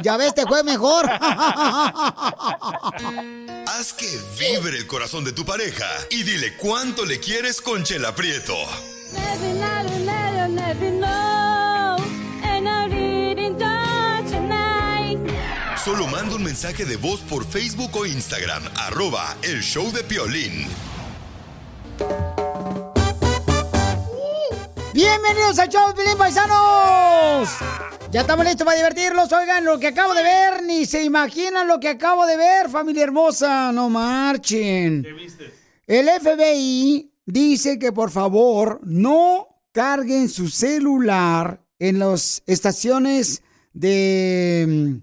Ya 0.01 0.17
ves, 0.17 0.33
te 0.33 0.47
fue 0.47 0.63
mejor. 0.63 1.05
Haz 3.67 3.93
que 3.93 4.07
vibre 4.39 4.77
el 4.77 4.87
corazón 4.87 5.23
de 5.23 5.31
tu 5.31 5.45
pareja 5.45 5.85
y 6.09 6.23
dile 6.23 6.57
cuánto 6.57 7.05
le 7.05 7.19
quieres 7.19 7.61
con 7.61 7.83
Chela 7.83 8.15
Prieto. 8.15 8.55
Solo 15.89 16.05
manda 16.05 16.35
un 16.35 16.43
mensaje 16.43 16.85
de 16.85 16.97
voz 16.97 17.21
por 17.21 17.43
Facebook 17.43 17.89
o 17.95 18.05
Instagram, 18.05 18.61
arroba 18.75 19.35
el 19.41 19.59
show 19.63 19.91
de 19.91 20.03
Piolín. 20.03 20.67
Bienvenidos 24.93 25.57
al 25.57 25.67
show 25.67 25.87
de 25.87 25.95
Pilín 25.95 26.15
Paisanos. 26.15 27.49
Ya 28.11 28.21
estamos 28.21 28.45
listos 28.45 28.65
para 28.65 28.77
divertirlos. 28.77 29.31
Oigan, 29.31 29.65
lo 29.65 29.79
que 29.79 29.87
acabo 29.87 30.13
de 30.13 30.21
ver, 30.21 30.61
ni 30.61 30.85
se 30.85 31.03
imaginan 31.03 31.67
lo 31.67 31.79
que 31.79 31.89
acabo 31.89 32.27
de 32.27 32.37
ver, 32.37 32.69
familia 32.69 33.05
hermosa. 33.05 33.71
No 33.71 33.89
marchen. 33.89 35.01
¿Qué 35.01 35.13
viste? 35.13 35.51
El 35.87 36.07
FBI 36.07 37.11
dice 37.25 37.79
que 37.79 37.91
por 37.91 38.11
favor 38.11 38.79
no 38.83 39.63
carguen 39.71 40.29
su 40.29 40.49
celular 40.49 41.63
en 41.79 41.97
las 41.97 42.43
estaciones 42.45 43.41
de... 43.73 45.01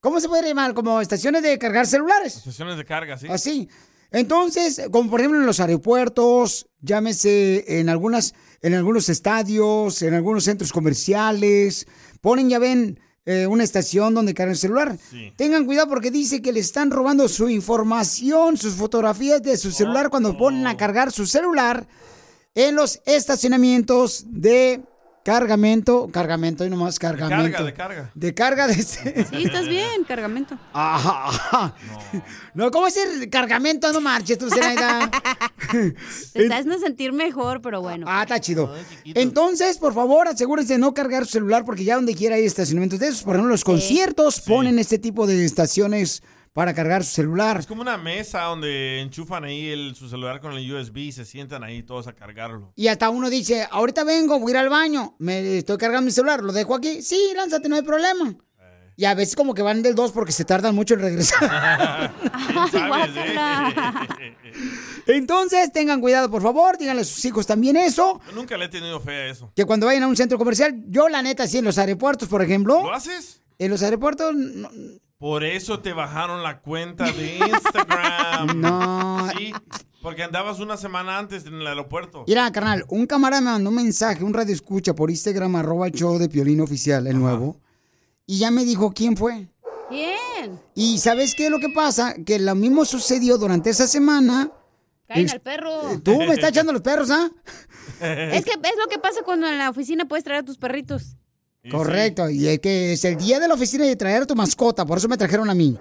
¿Cómo 0.00 0.20
se 0.20 0.28
puede 0.28 0.48
llamar? 0.48 0.74
Como 0.74 1.00
estaciones 1.00 1.42
de 1.42 1.58
cargar 1.58 1.86
celulares. 1.86 2.34
Sesiones 2.34 2.76
de 2.76 2.84
carga, 2.84 3.18
¿sí? 3.18 3.26
Así. 3.28 3.68
Entonces, 4.10 4.80
como 4.90 5.10
por 5.10 5.20
ejemplo 5.20 5.40
en 5.40 5.46
los 5.46 5.60
aeropuertos, 5.60 6.68
llámese 6.80 7.80
en 7.80 7.88
algunas, 7.88 8.34
en 8.62 8.74
algunos 8.74 9.08
estadios, 9.08 10.00
en 10.02 10.14
algunos 10.14 10.44
centros 10.44 10.72
comerciales, 10.72 11.86
ponen, 12.20 12.48
ya 12.48 12.58
ven, 12.58 13.00
eh, 13.26 13.46
una 13.46 13.64
estación 13.64 14.14
donde 14.14 14.32
cargan 14.32 14.52
el 14.52 14.58
celular. 14.58 14.96
Tengan 15.36 15.66
cuidado 15.66 15.88
porque 15.88 16.10
dice 16.10 16.40
que 16.40 16.52
le 16.52 16.60
están 16.60 16.90
robando 16.90 17.28
su 17.28 17.50
información, 17.50 18.56
sus 18.56 18.74
fotografías 18.74 19.42
de 19.42 19.58
su 19.58 19.70
celular 19.70 20.08
cuando 20.08 20.38
ponen 20.38 20.66
a 20.66 20.78
cargar 20.78 21.12
su 21.12 21.26
celular 21.26 21.86
en 22.54 22.74
los 22.74 23.02
estacionamientos 23.04 24.24
de 24.28 24.80
cargamento, 25.28 26.08
cargamento 26.10 26.64
y 26.64 26.70
nomás 26.70 26.98
cargamento. 26.98 27.52
carga, 27.52 27.62
de 27.64 27.74
carga. 27.74 28.10
De 28.14 28.34
carga 28.34 28.66
de... 28.66 28.72
este- 28.72 29.26
Sí, 29.26 29.42
estás 29.44 29.68
bien, 29.68 30.04
cargamento. 30.04 30.58
Ajá, 30.72 31.26
ajá. 31.28 31.74
No, 32.54 32.70
¿cómo 32.70 32.86
decir 32.86 33.28
cargamento? 33.28 33.92
No 33.92 34.00
marches 34.00 34.38
tú, 34.38 34.48
Zenaida. 34.48 35.10
Te 36.32 36.42
estás 36.44 36.66
a 36.66 36.78
sentir 36.78 37.12
mejor, 37.12 37.60
pero 37.60 37.82
bueno. 37.82 38.06
Ah, 38.08 38.22
está 38.22 38.40
chido. 38.40 38.74
Entonces, 39.04 39.76
por 39.76 39.92
favor, 39.92 40.28
asegúrense 40.28 40.72
de 40.72 40.78
no 40.78 40.94
cargar 40.94 41.26
su 41.26 41.32
celular 41.32 41.62
porque 41.66 41.84
ya 41.84 41.96
donde 41.96 42.14
quiera 42.14 42.36
hay 42.36 42.46
estacionamientos 42.46 42.98
de 42.98 43.08
esos. 43.08 43.22
Por 43.22 43.34
ejemplo, 43.34 43.50
los 43.50 43.64
conciertos 43.64 44.40
ponen 44.40 44.78
este 44.78 44.98
tipo 44.98 45.26
de 45.26 45.44
estaciones 45.44 46.22
para 46.58 46.74
cargar 46.74 47.04
su 47.04 47.12
celular. 47.12 47.60
Es 47.60 47.68
como 47.68 47.82
una 47.82 47.96
mesa 47.96 48.42
donde 48.42 49.00
enchufan 49.00 49.44
ahí 49.44 49.68
el, 49.68 49.94
su 49.94 50.08
celular 50.08 50.40
con 50.40 50.54
el 50.54 50.74
USB 50.74 50.96
y 50.96 51.12
se 51.12 51.24
sientan 51.24 51.62
ahí 51.62 51.84
todos 51.84 52.08
a 52.08 52.14
cargarlo. 52.14 52.72
Y 52.74 52.88
hasta 52.88 53.10
uno 53.10 53.30
dice, 53.30 53.68
ahorita 53.70 54.02
vengo, 54.02 54.40
voy 54.40 54.50
a 54.50 54.54
ir 54.54 54.56
al 54.56 54.68
baño, 54.68 55.14
me 55.20 55.58
estoy 55.58 55.78
cargando 55.78 56.06
mi 56.06 56.10
celular, 56.10 56.42
lo 56.42 56.52
dejo 56.52 56.74
aquí. 56.74 57.00
Sí, 57.00 57.30
lánzate, 57.36 57.68
no 57.68 57.76
hay 57.76 57.82
problema. 57.82 58.34
Y 58.96 59.04
a 59.04 59.14
veces 59.14 59.36
como 59.36 59.54
que 59.54 59.62
van 59.62 59.82
del 59.82 59.94
2 59.94 60.10
porque 60.10 60.32
se 60.32 60.44
tardan 60.44 60.74
mucho 60.74 60.94
en 60.94 61.00
regresar. 61.00 62.12
Entonces, 65.06 65.72
tengan 65.72 66.00
cuidado, 66.00 66.28
por 66.28 66.42
favor, 66.42 66.76
díganle 66.76 67.02
a 67.02 67.04
sus 67.04 67.24
hijos 67.24 67.46
también 67.46 67.76
eso. 67.76 68.20
Yo 68.26 68.32
nunca 68.32 68.56
le 68.56 68.64
he 68.64 68.68
tenido 68.68 68.98
fe 68.98 69.12
a 69.12 69.26
eso. 69.28 69.52
Que 69.54 69.64
cuando 69.64 69.86
vayan 69.86 70.02
a 70.02 70.08
un 70.08 70.16
centro 70.16 70.36
comercial, 70.36 70.74
yo 70.88 71.08
la 71.08 71.22
neta, 71.22 71.46
sí, 71.46 71.58
en 71.58 71.66
los 71.66 71.78
aeropuertos, 71.78 72.26
por 72.26 72.42
ejemplo. 72.42 72.82
¿Lo 72.82 72.92
haces? 72.92 73.42
En 73.60 73.70
los 73.70 73.80
aeropuertos, 73.84 74.34
no, 74.34 74.68
Por 75.18 75.42
eso 75.42 75.80
te 75.80 75.92
bajaron 75.92 76.44
la 76.44 76.60
cuenta 76.60 77.10
de 77.12 77.38
Instagram. 77.38 78.60
No. 78.60 79.28
Sí, 79.36 79.52
porque 80.00 80.22
andabas 80.22 80.60
una 80.60 80.76
semana 80.76 81.18
antes 81.18 81.44
en 81.44 81.54
el 81.54 81.66
aeropuerto. 81.66 82.24
Mira, 82.28 82.50
carnal, 82.52 82.84
un 82.88 83.04
camarada 83.06 83.40
me 83.40 83.50
mandó 83.50 83.70
un 83.70 83.76
mensaje, 83.76 84.22
un 84.22 84.32
radio 84.32 84.54
escucha 84.54 84.94
por 84.94 85.10
Instagram, 85.10 85.56
arroba 85.56 85.88
el 85.88 85.92
show 85.92 86.18
de 86.18 86.28
Piolín 86.28 86.60
Oficial, 86.60 87.08
el 87.08 87.18
nuevo. 87.18 87.60
Y 88.26 88.38
ya 88.38 88.52
me 88.52 88.64
dijo 88.64 88.92
quién 88.92 89.16
fue. 89.16 89.48
Bien. 89.90 90.60
Y 90.74 90.98
¿sabes 90.98 91.34
qué 91.34 91.46
es 91.46 91.50
lo 91.50 91.58
que 91.58 91.70
pasa? 91.70 92.14
Que 92.24 92.38
lo 92.38 92.54
mismo 92.54 92.84
sucedió 92.84 93.38
durante 93.38 93.70
esa 93.70 93.88
semana. 93.88 94.52
Caen 95.08 95.28
al 95.30 95.40
perro. 95.40 95.98
Tú 96.04 96.16
me 96.16 96.34
estás 96.34 96.50
echando 96.50 96.72
los 96.72 96.82
perros, 96.82 97.10
¿ah? 97.10 97.28
Es 98.00 98.44
que 98.44 98.52
es 98.52 98.78
lo 98.78 98.88
que 98.88 98.98
pasa 98.98 99.22
cuando 99.24 99.48
en 99.48 99.58
la 99.58 99.70
oficina 99.70 100.04
puedes 100.06 100.22
traer 100.22 100.42
a 100.42 100.44
tus 100.44 100.58
perritos. 100.58 101.16
Correcto, 101.70 102.28
y 102.30 102.46
es 102.48 102.58
que 102.60 102.92
es 102.94 103.04
el 103.04 103.16
día 103.16 103.38
de 103.40 103.48
la 103.48 103.54
oficina 103.54 103.84
de 103.84 103.96
traer 103.96 104.22
a 104.22 104.26
tu 104.26 104.34
mascota, 104.34 104.84
por 104.86 104.98
eso 104.98 105.08
me 105.08 105.16
trajeron 105.16 105.48
a 105.50 105.54
mí. 105.54 105.76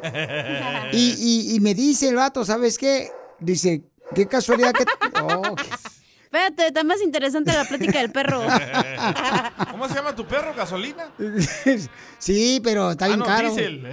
Y, 0.92 1.16
y- 1.18 1.56
y 1.56 1.60
me 1.60 1.74
dice 1.74 2.10
el 2.10 2.16
vato, 2.16 2.44
¿sabes 2.46 2.78
qué? 2.78 3.10
Dice, 3.40 3.84
qué 4.16 4.28
casualidad 4.28 4.74
que... 4.74 4.86
Oh, 5.22 5.56
Espérate, 6.26 6.68
está 6.68 6.84
más 6.84 7.02
interesante 7.02 7.54
la 7.54 7.64
plática 7.64 8.00
del 8.00 8.12
perro. 8.12 8.42
¿Cómo 9.72 9.88
se 9.88 9.96
llama 9.96 10.14
tu 10.14 10.26
perro? 10.28 10.54
¿Gasolina? 10.54 11.10
sí, 12.20 12.60
pero 12.64 12.92
está 12.92 13.06
Ah, 13.06 13.08
bien 13.08 13.20
no, 13.20 13.26
caro. 13.26 13.50
diésel. 13.56 13.88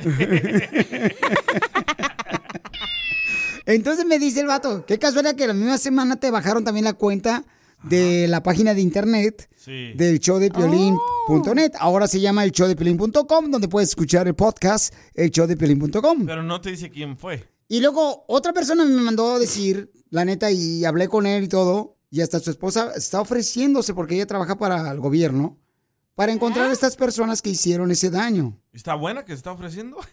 Entonces 3.66 4.04
me 4.04 4.18
dice 4.18 4.40
el 4.40 4.46
vato, 4.46 4.84
qué 4.84 4.98
casualidad 4.98 5.36
que 5.36 5.46
la 5.46 5.54
misma 5.54 5.78
semana 5.78 6.16
te 6.16 6.30
bajaron 6.30 6.64
también 6.64 6.84
la 6.84 6.92
cuenta 6.92 7.44
de 7.88 8.26
la 8.28 8.42
página 8.42 8.74
de 8.74 8.80
internet 8.80 9.48
Sí. 9.56 9.92
del 9.94 10.18
show 10.20 10.38
de 10.38 10.50
Piolín.net. 10.50 11.72
Ahora 11.78 12.06
se 12.06 12.20
llama 12.20 12.44
el 12.44 12.52
show 12.52 12.68
de 12.68 12.76
Piolín.com, 12.76 13.50
donde 13.50 13.68
puedes 13.68 13.90
escuchar 13.90 14.26
el 14.28 14.34
podcast, 14.34 14.94
el 15.14 15.30
show 15.30 15.46
de 15.46 15.56
Piolín.com. 15.56 16.26
Pero 16.26 16.42
no 16.42 16.60
te 16.60 16.70
dice 16.70 16.90
quién 16.90 17.16
fue. 17.16 17.48
Y 17.68 17.80
luego 17.80 18.24
otra 18.28 18.52
persona 18.52 18.84
me 18.84 19.00
mandó 19.00 19.34
a 19.34 19.38
decir, 19.38 19.90
la 20.10 20.24
neta, 20.24 20.50
y 20.50 20.84
hablé 20.84 21.08
con 21.08 21.26
él 21.26 21.44
y 21.44 21.48
todo, 21.48 21.96
y 22.10 22.20
hasta 22.20 22.38
su 22.40 22.50
esposa 22.50 22.92
está 22.94 23.20
ofreciéndose, 23.22 23.94
porque 23.94 24.16
ella 24.16 24.26
trabaja 24.26 24.56
para 24.58 24.90
el 24.90 25.00
gobierno, 25.00 25.58
para 26.14 26.32
encontrar 26.32 26.68
a 26.68 26.72
estas 26.72 26.96
personas 26.96 27.40
que 27.42 27.50
hicieron 27.50 27.90
ese 27.90 28.10
daño. 28.10 28.60
¿Está 28.72 28.94
buena 28.94 29.24
que 29.24 29.32
se 29.32 29.36
está 29.38 29.52
ofreciendo? 29.52 29.96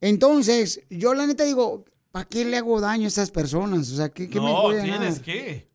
Entonces, 0.00 0.80
yo 0.90 1.14
la 1.14 1.26
neta 1.26 1.44
digo, 1.44 1.84
¿para 2.16 2.24
qué 2.30 2.46
le 2.46 2.56
hago 2.56 2.80
daño 2.80 3.04
a 3.04 3.08
estas 3.08 3.30
personas? 3.30 3.92
O 3.92 3.96
sea, 3.96 4.08
¿qué, 4.08 4.30
qué 4.30 4.40
me 4.40 4.46
no, 4.50 4.62
puede 4.62 4.82
tienes 4.82 5.00
ganar? 5.00 5.20
que. 5.20 5.68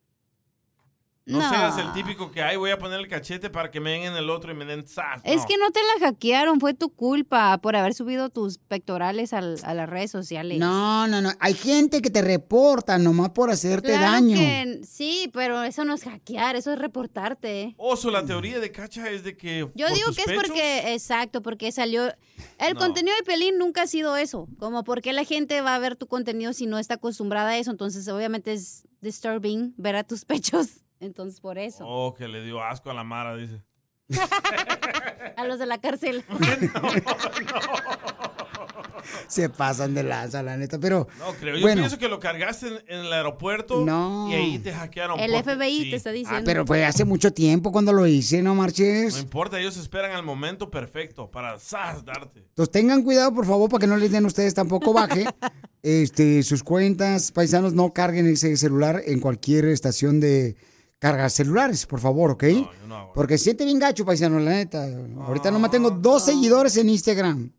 No, 1.24 1.38
No. 1.39 1.49
seas 1.49 1.78
el 1.78 1.93
típico 1.93 2.32
que, 2.32 2.41
ay, 2.41 2.57
voy 2.57 2.72
a 2.72 2.80
poner 2.80 2.99
el 2.99 3.07
cachete 3.07 3.51
para 3.51 3.69
que 3.69 3.80
me 3.80 3.91
den 3.91 4.01
en 4.03 4.15
el 4.15 4.30
otro 4.32 4.51
y 4.51 4.55
me 4.55 4.65
den 4.65 4.88
zas. 4.88 5.22
Es 5.24 5.45
que 5.45 5.55
no 5.57 5.69
te 5.69 5.80
la 5.84 6.07
hackearon, 6.07 6.59
fue 6.59 6.74
tu 6.74 6.89
culpa 6.89 7.59
por 7.59 7.76
haber 7.76 7.93
subido 7.93 8.30
tus 8.30 8.57
pectorales 8.57 9.32
al- 9.32 9.59
a 9.63 9.76
las 9.76 9.88
redes 9.88 10.09
sociales. 10.09 10.57
No, 10.57 11.07
no, 11.07 11.22
no. 11.22 11.30
Hay 11.39 11.53
gente 11.53 12.01
que 12.01 12.09
te 12.09 12.24
reporta 12.24 12.97
nomás 12.97 13.30
por 13.30 13.51
hacerte 13.51 13.89
Claro 13.89 14.11
daño. 14.13 14.36
que 14.36 14.82
sí, 14.84 15.30
pero 15.32 15.61
eso 15.61 15.86
no 15.86 15.93
es 15.93 16.03
hackear, 16.05 16.55
eso 16.55 16.74
es 16.74 16.80
reportarte. 16.80 17.76
Oso, 17.78 18.09
la 18.09 18.26
teoría 18.26 18.59
de 18.59 18.72
Cacha 18.72 19.07
es 19.11 19.24
de 19.24 19.38
que. 19.38 19.67
Yo 19.76 19.89
digo 19.93 20.11
que 20.15 20.22
es 20.22 20.28
pechos- 20.28 20.47
porque, 20.47 20.93
exacto, 20.93 21.43
porque 21.43 21.72
salió... 21.72 22.05
El 22.57 22.74
No. 22.74 22.80
contenido 22.80 23.15
de 23.15 23.24
Pelín 23.24 23.59
nunca 23.59 23.84
ha 23.84 23.88
sido 23.88 24.17
eso. 24.17 24.47
Como 24.57 24.84
por 24.84 25.01
qué 25.03 25.13
la 25.13 25.24
gente 25.24 25.61
va 25.61 25.76
a 25.76 25.80
ver 25.80 25.95
tu 25.95 26.07
contenido 26.07 26.51
si 26.53 26.65
no 26.65 26.80
está 26.80 26.95
acostumbrada 26.95 27.49
a 27.51 27.57
eso. 27.59 27.69
Entonces, 27.69 28.07
obviamente 28.07 28.53
es 28.53 28.88
disturbing 29.01 29.76
ver 29.78 29.95
a 29.95 30.03
tus 30.03 30.26
pechos. 30.26 30.67
Entonces, 31.01 31.41
por 31.41 31.57
eso. 31.57 31.83
Oh, 31.85 32.13
que 32.13 32.27
le 32.29 32.41
dio 32.43 32.63
asco 32.63 32.89
a 32.89 32.93
la 32.93 33.03
Mara, 33.03 33.35
dice. 33.35 33.61
A 35.37 35.45
los 35.45 35.59
de 35.59 35.65
la 35.65 35.79
cárcel. 35.79 36.23
Se 39.27 39.49
pasan 39.49 39.93
de 39.95 40.03
lanza, 40.03 40.43
la 40.43 40.57
neta. 40.57 40.77
Pero, 40.79 41.07
No, 41.19 41.33
creo. 41.39 41.55
Yo 41.55 41.61
bueno. 41.61 41.81
pienso 41.81 41.97
que 41.97 42.07
lo 42.07 42.19
cargaste 42.19 42.67
en, 42.67 42.73
en 42.87 42.99
el 43.05 43.13
aeropuerto 43.13 43.83
No. 43.85 44.27
y 44.29 44.33
ahí 44.35 44.59
te 44.59 44.71
hackearon. 44.73 45.19
El 45.19 45.31
FBI 45.43 45.83
sí. 45.85 45.89
te 45.89 45.95
está 45.95 46.11
diciendo. 46.11 46.39
Ah, 46.41 46.43
pero 46.45 46.65
fue 46.65 46.85
hace 46.85 47.05
mucho 47.05 47.31
tiempo 47.33 47.71
cuando 47.71 47.93
lo 47.93 48.05
hice, 48.05 48.41
¿no 48.41 48.51
No 48.53 48.55
marches? 48.61 49.19
importa, 49.19 49.59
ellos 49.59 49.77
esperan 49.77 50.11
al 50.11 50.23
momento 50.23 50.69
perfecto 50.69 51.31
para 51.31 51.57
¡zas! 51.59 52.03
darte. 52.05 52.39
Entonces 52.41 52.71
tengan 52.71 53.03
cuidado, 53.03 53.33
por 53.33 53.45
favor, 53.45 53.69
para 53.69 53.79
que 53.81 53.87
no 53.87 53.97
les 53.97 54.11
den 54.11 54.25
ustedes 54.25 54.53
tampoco 54.53 54.93
baje 54.93 55.25
este, 55.81 56.43
sus 56.43 56.63
cuentas. 56.63 57.31
Paisanos, 57.31 57.73
no 57.73 57.93
carguen 57.93 58.27
ese 58.27 58.55
celular 58.57 59.01
en 59.05 59.19
cualquier 59.19 59.65
estación 59.65 60.19
de 60.19 60.55
cargas 61.01 61.33
celulares, 61.33 61.87
por 61.87 61.99
favor, 61.99 62.29
¿ok? 62.31 62.43
Porque 63.15 63.39
siente 63.39 63.65
bien 63.65 63.79
gacho, 63.79 64.05
paisano, 64.05 64.39
la 64.39 64.51
neta. 64.51 64.85
Ahorita 65.25 65.49
nomás 65.49 65.71
tengo 65.71 65.89
dos 65.89 66.23
seguidores 66.23 66.77
en 66.77 66.89
Instagram. 66.89 67.51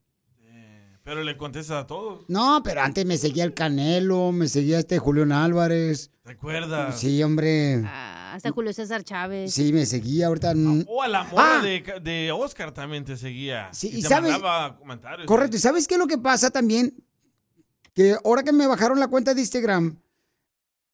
Pero 1.03 1.25
le 1.25 1.37
contestas 1.37 1.83
a 1.83 1.87
todos. 1.89 2.25
No, 2.29 2.61
pero 2.63 2.81
antes 2.83 3.05
me 3.05 3.19
seguía 3.19 3.43
el 3.43 3.53
Canelo, 3.55 4.31
me 4.31 4.47
seguía 4.47 4.79
este 4.79 5.01
Julián 5.01 5.33
Álvarez. 5.33 6.13
¿Te 6.25 6.31
acuerdas? 6.33 7.01
Sí, 7.01 7.21
hombre. 7.25 7.83
Ah, 7.85 8.35
Hasta 8.37 8.53
Julio 8.53 8.73
César 8.73 9.03
Chávez. 9.03 9.53
Sí, 9.53 9.73
me 9.73 9.85
seguía 9.85 10.29
ahorita. 10.29 10.55
O 10.87 11.03
a 11.03 11.09
la 11.09 11.29
Ah. 11.37 11.61
de, 11.61 11.83
de 12.01 12.31
Oscar 12.31 12.71
también 12.71 13.05
te 13.05 13.17
seguía. 13.17 13.69
Sí, 13.73 13.91
y 13.93 13.99
y 13.99 14.03
te 14.03 14.09
sabes- 14.09 14.31
mandaba 14.31 14.79
comentarios. 14.79 15.27
Correcto. 15.27 15.57
¿Y 15.57 15.59
sabes 15.59 15.89
qué 15.89 15.95
es 15.95 15.99
lo 16.01 16.07
que 16.07 16.19
pasa 16.19 16.51
también? 16.51 16.95
Que 17.93 18.17
ahora 18.25 18.45
que 18.45 18.53
me 18.53 18.69
bajaron 18.69 19.01
la 19.01 19.09
cuenta 19.09 19.35
de 19.35 19.41
Instagram, 19.41 19.99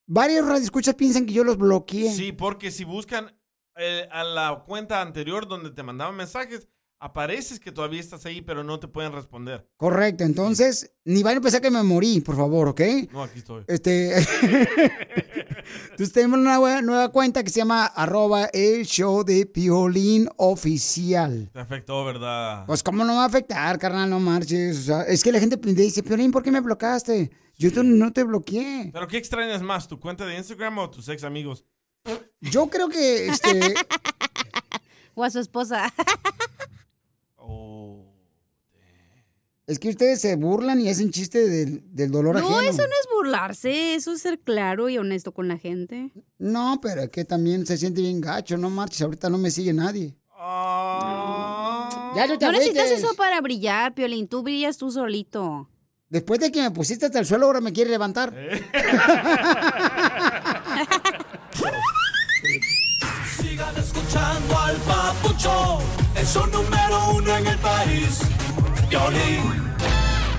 varios 0.09 0.47
radioescuchas 0.47 0.97
piensan 0.97 1.27
que 1.27 1.33
yo 1.33 1.45
los 1.45 1.57
bloqueé. 1.57 2.13
Sí, 2.13 2.33
porque 2.33 2.73
si 2.73 2.83
buscan 2.85 3.33
eh, 3.77 4.09
a 4.11 4.25
la 4.25 4.65
cuenta 4.67 5.01
anterior 5.01 5.47
donde 5.47 5.71
te 5.71 5.85
mandaban 5.85 6.17
mensajes, 6.17 6.67
apareces 6.99 7.61
que 7.61 7.71
todavía 7.71 8.01
estás 8.01 8.27
ahí, 8.27 8.43
pero 8.43 8.65
no 8.65 8.81
te 8.81 8.89
pueden 8.89 9.13
responder. 9.13 9.69
Correcto. 9.77 10.25
Entonces, 10.25 10.93
ni 11.05 11.23
van 11.23 11.39
a 11.39 11.41
pensar 11.41 11.61
que 11.61 11.71
me 11.71 11.83
morí, 11.83 12.21
por 12.21 12.37
favor, 12.37 12.69
¿ok? 12.69 12.81
No, 13.13 13.23
aquí 13.23 13.39
estoy. 13.39 13.65
Este. 13.69 14.15
Entonces 15.91 16.13
tenemos 16.13 16.39
una 16.39 16.57
nueva, 16.59 16.83
nueva 16.83 17.09
cuenta 17.11 17.43
que 17.43 17.51
se 17.51 17.61
llama 17.61 17.87
arroba 17.87 18.47
el 18.53 18.85
show 18.87 19.25
de 19.25 19.47
Piolín 19.47 20.29
Oficial. 20.37 21.51
Te 21.53 21.61
afectó, 21.61 22.05
¿verdad? 22.05 22.65
Pues, 22.67 22.83
¿cómo 22.83 23.05
no 23.05 23.15
va 23.17 23.25
a 23.25 23.27
afectar, 23.27 23.79
carnal? 23.79 24.09
No 24.11 24.21
marches. 24.21 24.79
O 24.79 24.83
sea, 24.83 25.03
es 25.03 25.23
que 25.23 25.33
la 25.33 25.41
gente 25.41 25.57
dice, 25.57 26.03
Piolín, 26.03 26.31
¿por 26.31 26.43
qué 26.43 26.51
me 26.51 26.61
bloqueaste? 26.61 27.31
Yo 27.57 27.73
te- 27.73 27.83
no 27.83 28.13
te 28.13 28.23
bloqueé. 28.23 28.91
¿Pero 28.93 29.09
qué 29.09 29.17
extrañas 29.17 29.63
más, 29.63 29.89
tu 29.89 29.99
cuenta 29.99 30.25
de 30.25 30.37
Instagram 30.37 30.79
o 30.79 30.91
tus 30.91 31.09
ex 31.09 31.25
amigos? 31.25 31.65
Yo 32.41 32.69
creo 32.69 32.89
que, 32.89 33.27
este... 33.29 33.75
O 35.15 35.25
a 35.25 35.31
su 35.31 35.41
esposa. 35.41 35.93
es 39.69 39.79
que 39.79 39.91
ustedes 39.91 40.21
se 40.23 40.35
burlan 40.37 40.81
y 40.81 40.89
hacen 40.89 41.11
chiste 41.11 41.47
del, 41.47 41.83
del 41.95 42.11
dolor 42.11 42.41
No, 42.41 42.57
ajeno. 42.57 42.61
eso 42.71 42.83
no 42.83 42.89
es 42.89 43.09
burlarse, 43.15 43.95
eso 43.95 44.13
es 44.15 44.23
ser 44.23 44.39
claro 44.41 44.89
y 44.89 44.97
honesto 44.97 45.33
con 45.33 45.47
la 45.47 45.59
gente. 45.59 46.11
No, 46.39 46.81
pero 46.83 47.03
es 47.03 47.11
que 47.11 47.25
también 47.27 47.67
se 47.67 47.77
siente 47.77 48.01
bien 48.01 48.21
gacho, 48.23 48.57
no 48.57 48.71
marches. 48.71 49.03
Ahorita 49.03 49.29
no 49.29 49.37
me 49.37 49.51
sigue 49.51 49.75
nadie. 49.75 50.17
Ah. 50.33 52.13
Ya 52.17 52.27
no 52.27 52.39
te 52.39 52.47
No 52.47 52.53
necesitas 52.53 52.91
eso 52.91 53.15
para 53.15 53.41
brillar, 53.43 53.95
Piolín. 53.95 54.27
Tú 54.27 54.43
brillas 54.43 54.79
tú 54.79 54.91
solito. 54.91 55.69
Después 56.09 56.41
de 56.41 56.51
que 56.51 56.63
me 56.63 56.71
pusiste 56.71 57.05
hasta 57.05 57.19
el 57.19 57.27
suelo, 57.27 57.45
ahora 57.47 57.61
me 57.61 57.75
quiere 57.75 57.91
levantar. 57.91 58.33
Sigan 63.39 63.77
escuchando 63.77 64.59
al 64.59 64.77
papucho, 64.77 65.79
es 66.17 66.35
un 66.37 66.51
número 66.51 67.11
uno 67.17 67.37
en 67.37 67.47
el 67.47 67.59
país. 67.59 68.21
Violín. 68.89 69.43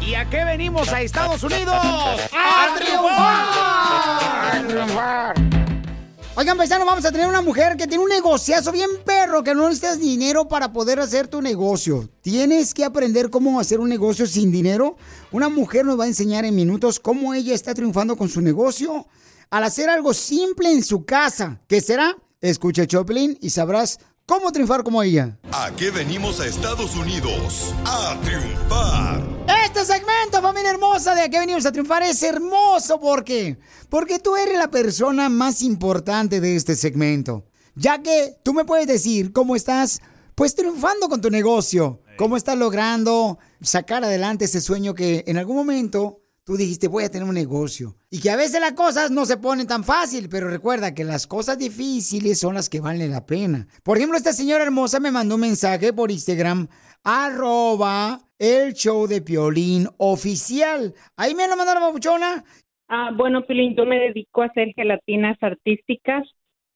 ¿Y 0.01 0.15
a 0.15 0.27
qué 0.29 0.43
venimos 0.43 0.89
a 0.89 1.01
Estados 1.01 1.43
Unidos? 1.43 1.75
¡A 1.75 2.75
triunfar! 2.75 3.47
¡A 4.63 4.67
triunfar! 4.67 5.35
Oigan, 6.35 6.57
paisanos, 6.57 6.87
vamos 6.87 7.05
a 7.05 7.11
tener 7.11 7.27
una 7.27 7.41
mujer 7.41 7.75
que 7.75 7.85
tiene 7.85 8.03
un 8.03 8.09
negociazo 8.09 8.71
bien 8.71 8.89
perro, 9.05 9.43
que 9.43 9.53
no 9.53 9.67
necesitas 9.67 9.99
dinero 9.99 10.47
para 10.47 10.71
poder 10.71 10.99
hacer 10.99 11.27
tu 11.27 11.41
negocio. 11.41 12.09
Tienes 12.21 12.73
que 12.73 12.85
aprender 12.85 13.29
cómo 13.29 13.59
hacer 13.59 13.79
un 13.79 13.89
negocio 13.89 14.25
sin 14.25 14.51
dinero. 14.51 14.95
Una 15.31 15.49
mujer 15.49 15.85
nos 15.85 15.99
va 15.99 16.05
a 16.05 16.07
enseñar 16.07 16.45
en 16.45 16.55
minutos 16.55 16.99
cómo 16.99 17.33
ella 17.33 17.53
está 17.53 17.73
triunfando 17.73 18.15
con 18.15 18.29
su 18.29 18.41
negocio 18.41 19.05
al 19.49 19.63
hacer 19.63 19.89
algo 19.89 20.13
simple 20.13 20.71
en 20.71 20.83
su 20.83 21.05
casa. 21.05 21.59
¿Qué 21.67 21.81
será? 21.81 22.15
Escucha 22.41 22.87
Choplin 22.87 23.37
y 23.41 23.49
sabrás 23.49 23.99
cómo 24.29 24.51
triunfar 24.51 24.83
como 24.83 25.01
ella. 25.01 25.39
¿A 25.51 25.71
qué 25.75 25.89
venimos 25.89 26.39
a 26.39 26.45
Estados 26.45 26.95
Unidos? 26.95 27.73
A 27.83 28.15
triunfar. 28.21 29.23
Este 29.65 29.83
segmento, 29.83 30.39
familia 30.39 30.69
hermosa, 30.69 31.15
de 31.15 31.31
que 31.31 31.39
venimos 31.39 31.65
a 31.65 31.71
triunfar 31.71 32.03
es 32.03 32.21
hermoso. 32.21 32.99
¿Por 32.99 33.23
qué? 33.23 33.57
Porque 33.89 34.19
tú 34.19 34.35
eres 34.35 34.55
la 34.55 34.69
persona 34.69 35.29
más 35.29 35.63
importante 35.63 36.39
de 36.39 36.55
este 36.55 36.75
segmento. 36.75 37.47
Ya 37.73 38.03
que 38.03 38.35
tú 38.43 38.53
me 38.53 38.65
puedes 38.65 38.85
decir 38.85 39.33
cómo 39.33 39.55
estás, 39.55 39.99
pues 40.35 40.53
triunfando 40.53 41.09
con 41.09 41.21
tu 41.21 41.31
negocio. 41.31 42.03
Cómo 42.15 42.37
estás 42.37 42.55
logrando 42.55 43.39
sacar 43.61 44.03
adelante 44.03 44.45
ese 44.45 44.61
sueño 44.61 44.93
que 44.93 45.23
en 45.25 45.39
algún 45.39 45.55
momento 45.55 46.21
tú 46.49 46.57
dijiste 46.57 46.87
voy 46.87 47.03
a 47.03 47.11
tener 47.11 47.27
un 47.27 47.35
negocio. 47.35 47.93
Y 48.09 48.19
que 48.21 48.31
a 48.31 48.35
veces 48.35 48.59
las 48.59 48.73
cosas 48.73 49.11
no 49.11 49.23
se 49.27 49.37
ponen 49.37 49.67
tan 49.67 49.83
fácil, 49.83 50.29
pero 50.31 50.49
recuerda 50.49 50.95
que 50.95 51.03
las 51.03 51.27
cosas 51.27 51.59
difíciles 51.59 52.39
son 52.39 52.55
las 52.55 52.69
que 52.69 52.81
valen 52.81 53.11
la 53.11 53.27
pena. 53.27 53.67
Por 53.83 53.97
ejemplo, 53.97 54.17
esta 54.17 54.33
señora 54.33 54.63
hermosa 54.63 54.99
me 54.99 55.11
mandó 55.11 55.35
un 55.35 55.41
mensaje 55.41 55.93
por 55.93 56.09
Instagram, 56.09 56.67
arroba 57.03 58.21
el 58.39 58.73
show 58.73 59.05
de 59.05 59.21
Piolín 59.21 59.89
oficial. 59.97 60.95
Ahí 61.17 61.35
me 61.35 61.47
lo 61.47 61.55
mandaron, 61.55 61.83
papuchona. 61.83 62.43
Ah, 62.87 63.11
bueno, 63.15 63.45
Pilín, 63.45 63.75
yo 63.75 63.85
me 63.85 63.99
dedico 63.99 64.41
a 64.41 64.47
hacer 64.47 64.73
gelatinas 64.75 65.37
artísticas. 65.41 66.27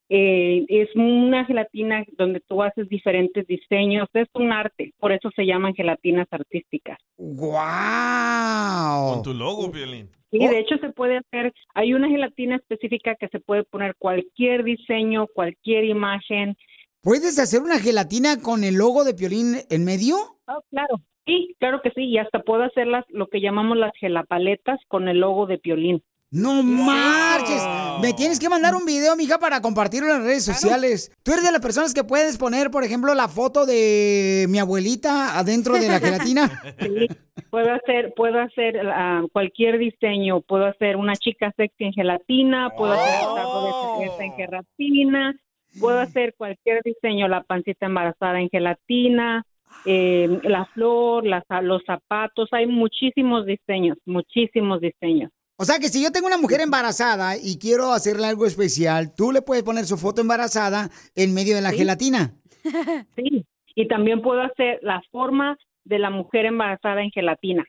Eh, 0.10 0.66
es 0.68 0.89
una 0.95 1.45
gelatina 1.45 2.04
donde 2.18 2.41
tú 2.41 2.62
haces 2.62 2.88
diferentes 2.89 3.47
diseños. 3.47 4.08
Es 4.14 4.28
un 4.34 4.51
arte, 4.51 4.93
por 4.99 5.12
eso 5.12 5.30
se 5.36 5.45
llaman 5.45 5.74
gelatinas 5.74 6.28
artísticas. 6.32 6.99
¡Wow! 7.18 9.14
Con 9.14 9.24
tu 9.24 9.34
logo, 9.34 9.72
Piolín. 9.72 10.10
Y 10.32 10.47
de 10.47 10.60
hecho 10.60 10.78
se 10.78 10.89
puede 10.89 11.18
hacer, 11.18 11.54
hay 11.76 11.93
una 11.93 12.10
gelatina 12.10 12.56
específica 12.56 13.16
que 13.16 13.28
se 13.28 13.39
puede 13.39 13.64
poner 13.66 13.95
cualquier 13.99 14.64
diseño, 14.64 15.28
cualquier 15.28 15.86
imagen. 15.86 16.58
¿Puedes 17.01 17.38
hacer 17.38 17.62
una 17.62 17.80
gelatina 17.80 18.41
con 18.41 18.64
el 18.64 18.76
logo 18.76 19.04
de 19.04 19.14
Piolín 19.14 19.58
en 19.70 19.86
medio? 19.86 20.16
Oh, 20.47 20.62
claro. 20.72 20.95
Sí, 21.26 21.56
claro 21.60 21.82
que 21.82 21.91
sí, 21.91 22.06
y 22.06 22.18
hasta 22.18 22.41
puedo 22.41 22.64
hacer 22.64 22.88
las, 22.88 23.06
lo 23.10 23.28
que 23.28 23.41
llamamos 23.41 23.78
las 23.78 23.93
gelapaletas 23.99 24.80
con 24.88 25.08
el 25.08 25.20
logo 25.20 25.45
de 25.45 25.60
Piolín. 25.60 26.04
No 26.34 26.63
marches. 26.63 27.61
Me 28.01 28.11
tienes 28.13 28.39
que 28.39 28.49
mandar 28.49 28.73
un 28.73 28.86
video, 28.86 29.15
mija, 29.15 29.38
para 29.38 29.61
compartirlo 29.61 30.07
en 30.07 30.17
las 30.17 30.23
redes 30.23 30.43
sociales. 30.43 31.15
Tú 31.21 31.31
eres 31.31 31.45
de 31.45 31.51
las 31.51 31.61
personas 31.61 31.93
que 31.93 32.03
puedes 32.03 32.39
poner, 32.39 32.71
por 32.71 32.84
ejemplo, 32.84 33.13
la 33.13 33.27
foto 33.27 33.67
de 33.67 34.47
mi 34.49 34.57
abuelita 34.57 35.38
adentro 35.38 35.75
de 35.75 35.88
la 35.88 35.99
gelatina. 35.99 36.49
Sí, 36.79 37.07
puedo 37.51 37.71
hacer, 37.71 38.13
puedo 38.15 38.39
hacer 38.39 38.79
ah, 38.88 39.21
cualquier 39.31 39.77
diseño, 39.77 40.41
puedo 40.41 40.65
hacer 40.65 40.95
una 40.97 41.15
chica 41.15 41.53
sexy 41.55 41.86
en 41.86 41.93
gelatina, 41.93 42.71
puedo 42.75 42.93
hacer 42.93 43.27
un 43.27 43.36
taco 43.36 43.65
de 43.65 44.07
cerveza 44.07 44.23
en 44.23 44.34
gelatina, 44.34 45.36
puedo 45.79 45.99
hacer 45.99 46.34
cualquier 46.36 46.81
diseño, 46.84 47.27
la 47.27 47.43
pancita 47.43 47.86
embarazada 47.86 48.39
en 48.39 48.49
gelatina, 48.49 49.45
eh, 49.86 50.39
la 50.43 50.65
flor, 50.65 51.25
las, 51.25 51.43
los 51.61 51.84
zapatos, 51.86 52.49
hay 52.51 52.65
muchísimos 52.65 53.45
diseños, 53.45 53.97
muchísimos 54.05 54.81
diseños. 54.81 55.31
O 55.58 55.66
sea 55.66 55.80
que 55.80 55.89
si 55.89 56.01
yo 56.04 56.12
tengo 56.12 56.28
una 56.28 56.38
mujer 56.38 56.62
embarazada 56.62 57.38
y 57.38 57.58
quiero 57.60 57.91
hacerle 57.93 58.28
algo 58.28 58.45
especial, 58.45 59.14
tú 59.16 59.32
le 59.32 59.41
puedes 59.41 59.64
poner 59.64 59.86
su 59.86 59.97
foto 59.97 60.22
embarazada 60.22 60.89
en 61.16 61.34
medio 61.34 61.56
de 61.56 61.62
la 61.62 61.72
Sí. 61.72 61.78
gelatina. 61.78 62.34
Sí, 63.16 63.45
y 63.76 63.88
también 63.88 64.22
puedo 64.22 64.41
hacer 64.41 64.80
la 64.82 65.01
forma 65.12 65.58
de 65.86 65.99
la 65.99 66.10
mujer 66.10 66.45
embarazada 66.45 67.01
en 67.04 67.12
gelatina. 67.12 67.66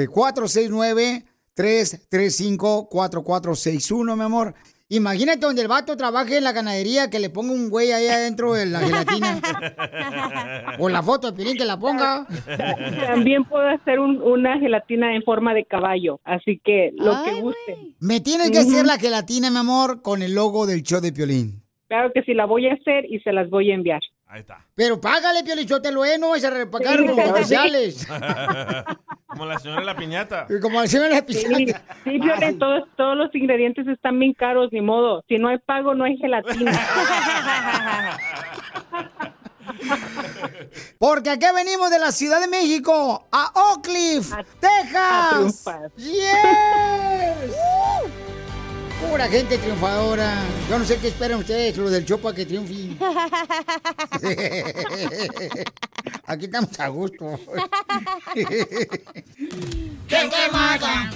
469-335-4461, 1.57 4.17
mi 4.17 4.25
amor. 4.25 4.55
Imagínate 4.91 5.41
donde 5.41 5.61
el 5.61 5.69
vato 5.69 5.97
trabaje 5.99 6.39
en 6.39 6.45
la 6.45 6.53
ganadería, 6.53 7.11
que 7.11 7.19
le 7.19 7.29
ponga 7.29 7.53
un 7.53 7.69
güey 7.69 7.93
ahí 7.93 8.07
adentro 8.07 8.55
de 8.55 8.65
la 8.65 8.81
gelatina. 8.81 9.39
o 10.79 10.89
la 10.89 11.03
foto 11.03 11.31
de 11.31 11.37
Piolín 11.37 11.59
que 11.59 11.67
la 11.67 11.79
ponga. 11.79 12.27
También 13.07 13.45
puedo 13.45 13.69
hacer 13.69 13.99
un- 14.01 14.23
una 14.23 14.59
gelatina 14.59 15.15
en 15.15 15.23
forma 15.25 15.53
de 15.53 15.67
caballo, 15.67 16.21
así 16.25 16.59
que 16.65 16.93
lo 16.97 17.23
que 17.23 17.41
guste. 17.41 17.77
Me 18.01 18.21
tienes 18.21 18.51
que 18.51 18.59
hacer 18.59 18.87
la 18.87 18.97
gelatina, 18.99 19.51
mi 19.51 19.59
amor, 19.59 20.01
con 20.01 20.23
el 20.23 20.35
logo 20.35 20.67
del 20.67 20.83
show 20.83 21.01
de 21.03 21.13
Piolín. 21.13 21.63
Claro 21.89 22.11
que 22.15 22.23
sí, 22.23 22.33
la 22.35 22.47
voy 22.47 22.67
a 22.69 22.75
hacer 22.75 23.05
y 23.11 23.21
se 23.21 23.33
las 23.33 23.51
voy 23.51 23.71
a 23.71 23.75
enviar. 23.75 24.01
Ahí 24.31 24.41
está. 24.41 24.63
Pero 24.75 25.01
págale, 25.01 25.43
Piolín, 25.43 25.67
yo 25.67 25.81
te 25.81 25.91
lo 25.91 26.05
he, 26.05 26.19
no 26.19 26.29
vas 26.31 26.45
a 26.45 26.51
repagar 26.51 26.99
Sí, 26.99 27.05
los 27.07 27.17
sí. 27.17 27.23
comerciales. 27.23 28.07
Como 29.27 29.47
la 29.47 29.59
señora 29.59 29.81
de 29.81 29.87
la 29.87 29.97
piñata. 29.97 30.47
Como 30.61 30.81
la 30.83 30.87
señora 30.87 31.09
de 31.09 31.15
la 31.15 31.27
Sí, 31.27 31.47
piñata. 31.47 31.83
sí, 32.05 32.19
Piolín, 32.19 32.59
todos, 32.59 32.83
todos 32.97 33.17
los 33.17 33.35
ingredientes 33.35 33.87
están 33.89 34.19
bien 34.19 34.35
caros, 34.35 34.69
ni 34.71 34.83
modo. 34.83 35.25
Si 35.29 35.39
no 35.39 35.49
hay 35.49 35.57
pago, 35.59 35.95
no 35.95 36.05
hay 36.05 36.17
gelatina. 36.19 36.73
Porque 40.99 41.31
aquí 41.31 41.47
venimos 41.55 41.91
de 41.91 41.99
la 41.99 42.11
Ciudad 42.13 42.41
de 42.41 42.49
México, 42.49 43.27
a 43.33 43.51
Oak 43.55 43.83
Cliff, 43.85 44.33
Texas. 44.61 45.31
triunfar. 45.31 45.91
Yes. 45.97 46.29
Pura 49.01 49.29
gente 49.29 49.57
triunfadora. 49.59 50.43
Yo 50.69 50.79
no 50.79 50.85
sé 50.85 50.99
qué 50.99 51.09
esperan 51.09 51.39
ustedes, 51.39 51.77
los 51.77 51.91
del 51.91 52.05
Chopa, 52.05 52.35
que 52.35 52.45
triunfen. 52.45 52.99
Aquí 56.27 56.45
estamos 56.47 56.79
a 56.81 56.89
gusto. 56.89 57.39
¡Qué 58.35 58.99
quemada! 60.09 61.11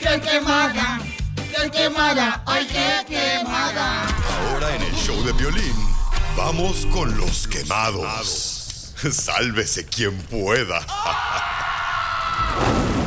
¡Qué 0.00 0.20
quemada! 0.20 1.00
¡Qué 1.34 1.70
quemada! 1.70 2.42
¡Ay, 2.46 2.66
qué 2.66 3.04
quemada! 3.08 4.04
Ahora 4.50 4.76
en 4.76 4.82
el 4.82 4.94
show 4.94 5.20
de 5.24 5.32
violín, 5.32 5.74
vamos 6.36 6.84
con 6.86 7.16
los 7.16 7.48
quemados. 7.48 8.94
Sálvese 9.10 9.86
quien 9.86 10.16
pueda. 10.22 10.80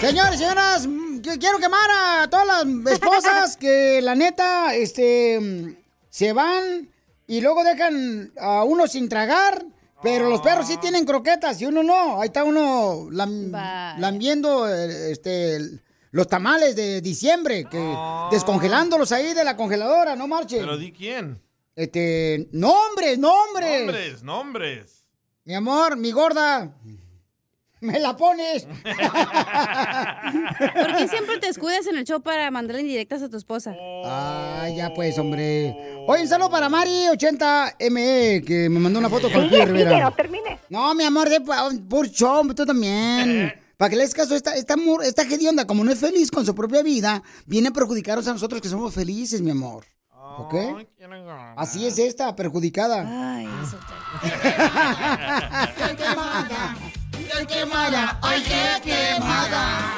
Señores, 0.00 0.38
señoras, 0.38 0.86
mm, 0.86 1.18
quiero 1.40 1.58
quemar 1.58 1.90
a 1.90 2.28
todas 2.30 2.46
las 2.46 2.92
esposas 2.92 3.56
que 3.56 4.00
la 4.02 4.14
neta, 4.14 4.74
este, 4.74 5.38
mm, 5.40 5.76
se 6.10 6.32
van 6.32 6.88
y 7.26 7.40
luego 7.40 7.64
dejan 7.64 8.32
a 8.38 8.62
uno 8.64 8.86
sin 8.86 9.08
tragar, 9.08 9.64
pero 10.02 10.28
los 10.28 10.40
perros 10.42 10.66
sí 10.68 10.76
tienen 10.76 11.04
croquetas 11.04 11.60
y 11.60 11.66
uno 11.66 11.82
no. 11.82 12.20
Ahí 12.20 12.26
está 12.28 12.44
uno 12.44 13.08
lam- 13.10 13.50
lambiendo, 13.98 14.68
eh, 14.68 15.10
este, 15.12 15.58
los 16.12 16.28
tamales 16.28 16.76
de 16.76 17.00
diciembre, 17.00 17.64
que 17.68 17.78
descongelándolos 18.30 19.10
ahí 19.12 19.32
de 19.34 19.44
la 19.44 19.56
congeladora, 19.56 20.14
no 20.14 20.28
marche. 20.28 20.58
Pero 20.58 20.76
di 20.76 20.92
quién. 20.92 21.40
Este, 21.74 22.48
nombres, 22.52 23.18
nombres. 23.18 23.80
Nombres, 23.86 24.22
nombres. 24.22 25.04
Mi 25.44 25.54
amor, 25.54 25.96
mi 25.96 26.12
gorda. 26.12 26.70
Me 27.92 28.00
la 28.00 28.16
pones. 28.16 28.64
¿Por 30.74 30.96
qué 30.96 31.08
siempre 31.08 31.38
te 31.38 31.48
escudas 31.48 31.86
en 31.86 31.96
el 31.96 32.04
show 32.04 32.20
para 32.20 32.50
mandarle 32.50 32.82
indirectas 32.82 33.22
a 33.22 33.28
tu 33.28 33.36
esposa? 33.36 33.74
Ah, 34.04 34.68
ya 34.74 34.92
pues, 34.94 35.18
hombre. 35.18 36.04
Oye, 36.06 36.22
un 36.22 36.28
saludo 36.28 36.50
para 36.50 36.68
Mari80ME, 36.68 38.44
que 38.44 38.68
me 38.68 38.80
mandó 38.80 38.98
una 38.98 39.08
foto 39.08 39.30
con 39.30 39.48
Rivera. 39.48 40.10
termine. 40.10 40.58
No, 40.68 40.94
mi 40.94 41.04
amor, 41.04 41.28
de 41.28 41.40
por 41.40 42.08
show, 42.08 42.46
tú 42.54 42.66
también. 42.66 43.54
Para 43.76 43.90
que 43.90 43.96
le 43.96 44.02
des 44.04 44.14
caso, 44.14 44.34
esta, 44.34 44.54
esta, 44.54 44.74
esta 45.04 45.22
hedionda, 45.22 45.66
como 45.66 45.84
no 45.84 45.92
es 45.92 45.98
feliz 45.98 46.30
con 46.30 46.46
su 46.46 46.54
propia 46.54 46.82
vida, 46.82 47.22
viene 47.44 47.68
a 47.68 47.72
perjudicarnos 47.72 48.26
a 48.26 48.32
nosotros 48.32 48.62
que 48.62 48.70
somos 48.70 48.94
felices, 48.94 49.42
mi 49.42 49.50
amor. 49.50 49.84
¿Ok? 50.38 50.54
Así 51.56 51.86
es 51.86 51.98
esta, 51.98 52.34
perjudicada. 52.34 53.04
Ay, 53.36 53.46
eso 53.62 53.78
¡Qué 55.96 56.04
¡Qué 57.38 57.46
quemada! 57.46 58.18
¡Ay, 58.22 58.42
qué 58.42 58.90
quemada! 58.90 59.92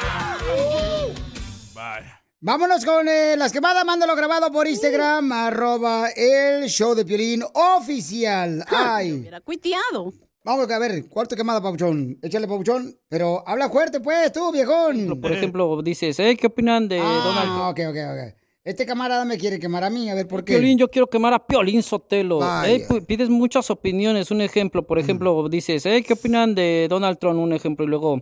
Vámonos 2.41 2.85
con 2.85 3.09
eh, 3.09 3.35
las 3.37 3.53
quemadas, 3.53 3.85
mándalo 3.85 4.15
grabado 4.15 4.51
por 4.53 4.67
Instagram, 4.69 5.33
arroba 5.33 6.09
el 6.11 6.69
show 6.69 6.95
de 6.95 7.05
Piolín 7.05 7.43
oficial. 7.53 8.65
Ay. 8.71 9.13
Hubiera 9.13 9.41
cuiteado. 9.41 10.13
Vamos 10.45 10.71
a 10.71 10.79
ver, 10.79 11.09
cuarto 11.09 11.37
quemada, 11.37 11.61
Pabuchón. 11.61 12.19
Échale, 12.23 12.47
Pabuchón. 12.47 12.97
Pero 13.09 13.43
habla 13.47 13.69
fuerte, 13.69 14.01
pues, 14.01 14.33
tú, 14.33 14.51
viejón. 14.53 15.21
Por 15.21 15.33
ejemplo, 15.33 15.83
dices, 15.83 16.19
"Eh, 16.21 16.37
¿qué 16.37 16.47
opinan 16.47 16.89
de 16.89 16.99
Donald 16.99 17.51
Ah, 17.51 17.69
ok, 17.71 17.81
ok, 17.89 17.97
ok. 17.97 18.38
Este 18.69 18.85
camarada 18.85 19.25
me 19.25 19.39
quiere 19.39 19.59
quemar 19.59 19.83
a 19.83 19.89
mí, 19.89 20.11
a 20.11 20.15
ver 20.15 20.29
por 20.29 20.45
qué. 20.45 20.53
Piolín, 20.53 20.77
yo 20.77 20.91
quiero 20.91 21.07
quemar 21.07 21.33
a 21.33 21.39
Piolín 21.39 21.83
Sotelo. 21.83 22.41
Eh, 22.67 22.87
pides 23.07 23.31
muchas 23.31 23.71
opiniones. 23.71 24.31
Un 24.31 24.43
ejemplo, 24.43 24.83
por 24.83 24.99
ejemplo, 24.99 25.49
dices, 25.49 25.87
eh, 25.87 26.05
¿qué 26.07 26.13
opinan 26.13 26.55
de 26.55 26.87
Donald 26.91 27.17
Trump? 27.19 27.41
Un 27.41 27.55
ejemplo. 27.55 27.87
Y 27.87 27.89
luego, 27.89 28.21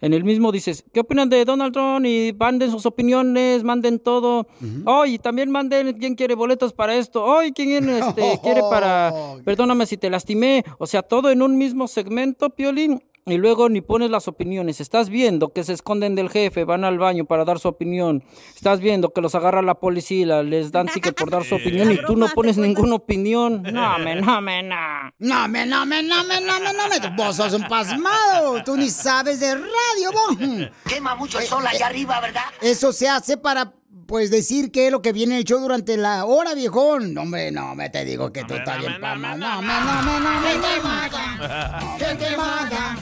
en 0.00 0.14
el 0.14 0.22
mismo 0.22 0.52
dices, 0.52 0.84
¿qué 0.92 1.00
opinan 1.00 1.28
de 1.28 1.44
Donald 1.44 1.72
Trump? 1.72 2.06
Y 2.06 2.32
manden 2.38 2.70
sus 2.70 2.86
opiniones, 2.86 3.64
manden 3.64 3.98
todo. 3.98 4.46
Oye, 4.84 5.18
también 5.18 5.50
manden 5.50 5.92
quién 5.98 6.14
quiere 6.14 6.36
boletos 6.36 6.72
para 6.72 6.94
esto. 6.94 7.24
Oye, 7.24 7.52
quién 7.52 7.88
este, 7.88 8.38
quiere 8.44 8.60
para... 8.70 9.12
Perdóname 9.44 9.84
si 9.84 9.96
te 9.96 10.08
lastimé. 10.08 10.64
O 10.78 10.86
sea, 10.86 11.02
todo 11.02 11.28
en 11.28 11.42
un 11.42 11.58
mismo 11.58 11.88
segmento, 11.88 12.50
Piolín. 12.50 13.02
Y 13.28 13.36
luego 13.36 13.68
ni 13.68 13.80
pones 13.80 14.10
las 14.10 14.28
opiniones. 14.28 14.80
Estás 14.80 15.08
viendo 15.10 15.52
que 15.52 15.64
se 15.64 15.72
esconden 15.72 16.14
del 16.14 16.30
jefe, 16.30 16.64
van 16.64 16.84
al 16.84 16.98
baño 16.98 17.24
para 17.26 17.44
dar 17.44 17.58
su 17.58 17.68
opinión. 17.68 18.24
Estás 18.54 18.80
viendo 18.80 19.12
que 19.12 19.20
los 19.20 19.34
agarra 19.34 19.62
la 19.62 19.74
policía, 19.74 20.42
les 20.42 20.72
dan 20.72 20.86
ticket 20.86 21.14
por 21.14 21.30
dar 21.30 21.44
su 21.44 21.54
opinión 21.56 21.92
y 21.92 21.98
tú 22.04 22.16
no 22.16 22.28
pones 22.28 22.56
ninguna 22.56 22.96
opinión. 22.96 23.62
No, 23.62 23.98
me, 23.98 24.14
no, 24.16 24.40
me, 24.40 24.62
no. 24.62 24.76
No, 25.18 25.48
me, 25.48 25.66
no, 25.66 25.84
me, 25.86 26.02
no, 26.02 26.24
me, 26.24 26.40
no, 26.40 26.60
me, 26.60 26.72
no, 26.72 26.88
me. 26.88 27.16
Vos 27.16 27.36
sos 27.36 27.52
un 27.52 27.66
pasmado. 27.68 28.62
Tú 28.64 28.76
ni 28.76 28.88
sabes 28.88 29.40
de 29.40 29.54
radio, 29.54 30.12
vos. 30.12 30.68
Quema 30.86 31.14
mucho 31.14 31.38
el 31.38 31.46
sol 31.46 31.66
allá 31.66 31.86
arriba, 31.86 32.20
¿verdad? 32.20 32.42
Eso 32.60 32.92
se 32.92 33.08
hace 33.08 33.36
para, 33.36 33.74
pues, 34.06 34.30
decir 34.30 34.70
qué 34.72 34.86
es 34.86 34.92
lo 34.92 35.02
que 35.02 35.12
viene 35.12 35.36
el 35.36 35.44
show 35.44 35.60
durante 35.60 35.96
la 35.96 36.24
hora, 36.24 36.54
viejón. 36.54 37.14
No, 37.14 37.22
hombre, 37.22 37.50
no, 37.50 37.74
me 37.74 37.90
te 37.90 38.04
digo 38.04 38.32
que 38.32 38.44
tú 38.44 38.54
estás 38.54 38.78
bien 38.80 39.00
palma. 39.00 39.36
No, 39.36 39.60
me, 39.62 39.66
no, 39.68 40.02
me, 40.02 40.20
no, 40.20 40.40
me, 40.40 40.48
¡Qué 40.48 40.56
no. 40.56 40.62
quemada! 40.62 41.96
¡Qué 41.98 42.16
quemada! 42.16 42.96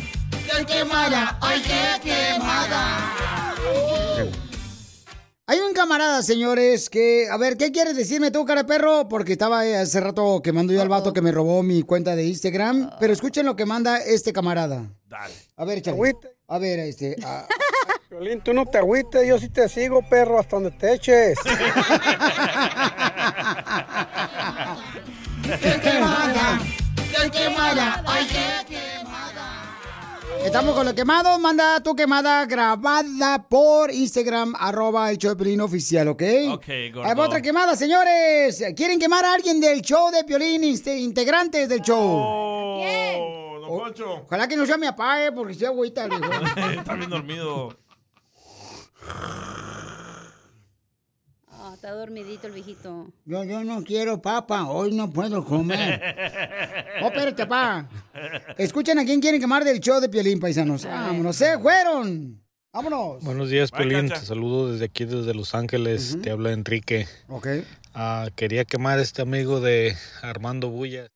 ¡Qué 0.47 0.65
quemada! 0.65 1.39
¡Ay, 1.41 1.63
qué 1.63 2.01
quemada! 2.09 3.55
Hay 5.49 5.59
un 5.61 5.73
camarada, 5.75 6.23
señores, 6.23 6.91
que, 6.91 7.29
a 7.31 7.37
ver, 7.37 7.57
¿qué 7.57 7.71
quieres 7.71 7.97
decirme 7.97 8.31
tú, 8.33 8.45
cara 8.45 8.63
de 8.63 8.69
perro? 8.69 9.09
Porque 9.09 9.33
estaba 9.33 9.61
hace 9.61 10.01
rato 10.01 10.41
quemando 10.43 10.73
yo 10.73 10.83
al 10.83 10.89
vato 10.89 11.13
que 11.13 11.23
me 11.23 11.31
robó 11.31 11.63
mi 11.63 11.83
cuenta 11.83 12.17
de 12.17 12.25
Instagram. 12.25 12.91
Pero 12.99 13.13
escuchen 13.13 13.47
lo 13.47 13.55
que 13.55 13.65
manda 13.65 13.99
este 13.99 14.33
camarada. 14.33 14.91
Dale. 15.07 15.35
A 15.57 15.65
ver, 15.65 15.79
échale. 15.79 15.97
A 16.49 16.59
ver, 16.59 16.79
este. 16.81 17.17
a- 17.25 17.47
Violín, 18.11 18.41
tú 18.41 18.53
no 18.55 18.65
te 18.67 18.79
agüites, 18.79 19.27
yo 19.27 19.39
sí 19.39 19.49
te 19.49 19.69
sigo, 19.69 20.01
perro, 20.09 20.39
hasta 20.39 20.57
donde 20.57 20.71
te 20.73 20.95
eches. 20.95 21.37
Estamos 30.47 30.77
con 30.77 30.87
lo 30.87 30.95
quemado. 30.95 31.41
Manda 31.41 31.83
tu 31.83 31.97
quemada 31.97 32.47
grabada 32.47 33.49
por 33.49 33.91
Instagram, 33.91 34.55
arroba 34.57 35.11
el 35.11 35.19
show 35.19 35.31
de 35.31 35.37
Piolín 35.37 35.61
oficial, 35.61 36.07
¿ok? 36.07 36.23
Ok, 36.53 36.67
gordo. 36.95 37.05
Hay 37.05 37.19
otra 37.19 37.43
quemada, 37.43 37.75
señores. 37.75 38.63
¿Quieren 38.77 39.01
quemar 39.01 39.25
a 39.25 39.35
alguien 39.35 39.61
del 39.61 39.83
show 39.83 40.09
de 40.13 40.23
Piolín, 40.23 40.63
integrantes 40.63 41.69
del 41.69 41.81
show? 41.81 41.99
Oh, 42.01 43.59
don 43.61 43.77
Poncho. 43.77 44.23
Ojalá 44.25 44.47
que 44.47 44.57
no 44.57 44.65
sea 44.67 44.79
mi 44.79 44.87
eh, 44.87 45.33
porque 45.35 45.53
estoy 45.53 45.67
agüita. 45.67 46.07
Está 46.79 46.95
bien 46.95 47.11
dormido. 47.11 47.77
Está 51.77 51.93
dormidito 51.93 52.47
el 52.47 52.55
viejito. 52.55 53.13
Yo, 53.27 53.45
yo 53.45 53.63
no 53.63 53.85
quiero 53.85 54.23
papa, 54.23 54.67
hoy 54.67 54.95
no 54.95 55.11
puedo 55.11 55.45
comer. 55.45 56.01
Oh, 57.03 57.09
espérate, 57.09 57.45
papá. 57.45 57.87
Escuchen 58.57 58.99
a 58.99 59.05
quién 59.05 59.21
quieren 59.21 59.39
quemar 59.39 59.63
del 59.63 59.79
show 59.81 60.01
de 60.01 60.09
Piolín, 60.09 60.41
paisanos. 60.41 60.87
Vámonos, 60.87 61.37
se 61.37 61.59
fueron. 61.59 62.43
Vámonos. 62.73 63.23
Buenos 63.23 63.51
días, 63.51 63.71
Piolín. 63.71 64.09
Te 64.09 64.17
saludo 64.17 64.73
desde 64.73 64.87
aquí, 64.87 65.05
desde 65.05 65.35
Los 65.35 65.55
Ángeles. 65.55 66.17
Te 66.23 66.31
habla 66.31 66.53
Enrique. 66.53 67.07
Ok. 67.29 67.49
Ah, 67.93 68.31
quería 68.35 68.65
quemar 68.65 68.99
a 68.99 69.03
este 69.03 69.21
amigo 69.21 69.61
de 69.61 69.95
Armando 70.23 70.71
Bulla. 70.71 71.09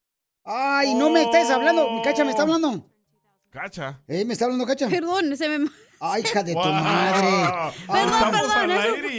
Ay, 0.45 0.95
no 0.95 1.09
me 1.09 1.23
estés 1.23 1.49
hablando. 1.49 2.03
Cacha, 2.05 2.25
¿me 2.25 2.31
está 2.31 2.43
hablando? 2.43 2.87
Cacha. 3.49 4.03
¿Eh? 4.07 4.27
¿Me 4.27 4.35
está 4.35 4.45
hablando, 4.45 4.67
Cacha? 4.67 4.91
Perdón, 4.91 5.35
se 5.39 5.49
me... 5.49 5.71
Ay, 6.03 6.23
hija 6.23 6.43
de 6.43 6.55
tu 6.55 6.59
Wow. 6.59 6.73
madre. 6.73 7.73
Perdón, 7.87 8.35
al 8.35 8.71
eso- 8.71 8.95
aire 8.95 9.11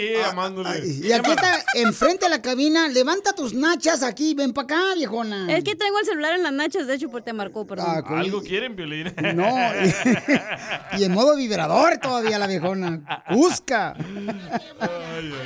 y 1.06 1.12
aquí 1.12 1.30
está, 1.30 1.64
enfrente 1.76 2.26
de 2.26 2.30
la 2.32 2.42
cabina. 2.42 2.88
Levanta 2.88 3.34
tus 3.34 3.54
nachas 3.54 4.02
aquí. 4.02 4.34
Ven 4.34 4.52
para 4.52 4.66
acá, 4.66 4.82
viejona. 4.96 5.46
Es 5.56 5.64
que 5.64 5.76
tengo 5.76 6.00
el 6.00 6.06
celular 6.06 6.34
en 6.34 6.42
las 6.42 6.52
nachas, 6.54 6.88
de 6.88 6.96
hecho, 6.96 7.10
porque 7.10 7.26
te 7.26 7.34
marcó, 7.34 7.68
perdón. 7.68 7.86
Ah. 8.04 8.20
Algo 8.20 8.42
quieren, 8.42 8.76
Piolín. 8.76 9.14
No. 9.36 9.46
y 10.98 11.04
en 11.04 11.12
modo 11.12 11.36
vibrador 11.36 12.00
todavía 12.00 12.40
la 12.40 12.48
viejona. 12.48 13.24
Busca. 13.30 13.94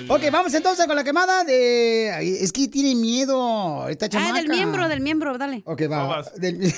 Ok, 0.07 0.21
vamos 0.31 0.53
entonces 0.53 0.87
con 0.87 0.95
la 0.95 1.03
quemada 1.03 1.43
de... 1.43 2.13
Ay, 2.15 2.37
Es 2.39 2.53
que 2.53 2.69
tiene 2.69 2.95
miedo 2.95 3.89
esta 3.89 4.05
Ah, 4.05 4.09
chamaca. 4.09 4.33
del 4.35 4.47
miembro, 4.47 4.87
del 4.87 5.01
miembro, 5.01 5.37
dale. 5.37 5.63
Ok, 5.65 5.81
va. 5.91 6.23
Del- 6.37 6.73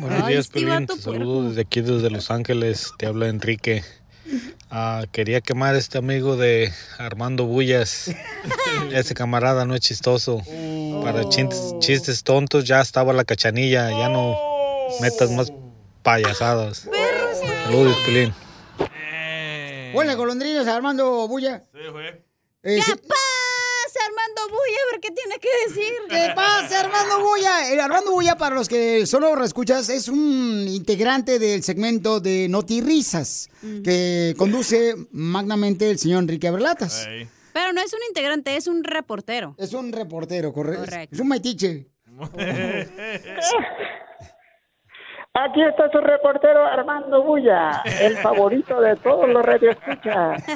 Buenos 0.00 0.22
Ay, 0.22 0.32
días, 0.32 0.46
este 0.46 0.60
Piolín. 0.60 0.86
vato 0.86 0.96
Te 0.96 1.02
saludo 1.02 1.48
desde 1.50 1.60
aquí, 1.60 1.82
desde 1.82 2.08
Los 2.08 2.30
Ángeles. 2.30 2.92
Te 2.96 3.04
habla 3.06 3.28
Enrique. 3.28 3.81
Ah, 4.70 5.04
quería 5.12 5.40
quemar 5.40 5.74
a 5.74 5.78
este 5.78 5.98
amigo 5.98 6.36
de 6.36 6.72
Armando 6.98 7.44
Bullas. 7.44 8.10
Ese 8.92 9.14
camarada 9.14 9.64
no 9.64 9.74
es 9.74 9.80
chistoso. 9.80 10.40
Para 11.02 11.28
chistes, 11.28 11.74
chistes 11.80 12.22
tontos 12.22 12.64
ya 12.64 12.80
estaba 12.80 13.12
la 13.12 13.24
cachanilla. 13.24 13.90
Ya 13.90 14.08
no 14.08 14.36
metas 15.00 15.30
más 15.30 15.52
payasadas. 16.02 16.88
Saludos, 17.64 17.96
Piolín. 18.04 18.34
Ponle 19.92 20.14
golondrinas 20.14 20.66
a 20.66 20.76
Armando 20.76 21.28
Bulla. 21.28 21.62
Sí, 21.72 21.80
güey. 21.90 22.08
Eh, 22.64 22.76
¿Qué 22.76 22.82
sí. 22.82 22.92
pasa, 22.92 23.20
Armando 24.06 24.42
Bulla, 24.48 24.78
a 24.82 24.92
ver 24.92 25.00
qué 25.00 25.10
tiene 25.10 25.38
que 25.38 25.48
decir. 25.68 25.92
¿Qué 26.08 26.32
pasa, 26.34 26.80
Armando 26.80 27.20
Bulla? 27.20 27.70
El 27.70 27.80
Armando 27.80 28.12
Bulla, 28.12 28.36
para 28.36 28.54
los 28.54 28.68
que 28.68 29.06
solo 29.06 29.42
escuchas, 29.44 29.88
es 29.88 30.08
un 30.08 30.66
integrante 30.68 31.38
del 31.38 31.62
segmento 31.62 32.20
de 32.20 32.48
Notirrisas 32.48 33.48
que 33.84 34.34
conduce 34.36 34.94
magnamente 35.12 35.90
el 35.90 35.98
señor 35.98 36.22
Enrique 36.22 36.48
Aberlatas. 36.48 37.06
Pero 37.52 37.72
no 37.72 37.82
es 37.82 37.92
un 37.92 38.00
integrante, 38.08 38.56
es 38.56 38.66
un 38.66 38.82
reportero. 38.82 39.54
Es 39.58 39.74
un 39.74 39.92
reportero, 39.92 40.52
correcto. 40.52 40.84
Correcto. 40.84 41.14
Es 41.14 41.20
un 41.20 41.28
metiche. 41.28 41.88
Aquí 45.34 45.62
está 45.62 45.90
su 45.90 45.98
reportero 45.98 46.62
Armando 46.66 47.22
Bulla, 47.22 47.82
el 48.00 48.18
favorito 48.18 48.78
de 48.82 48.96
todos 48.96 49.28
los 49.28 49.44
radioescuchas. 49.44 50.42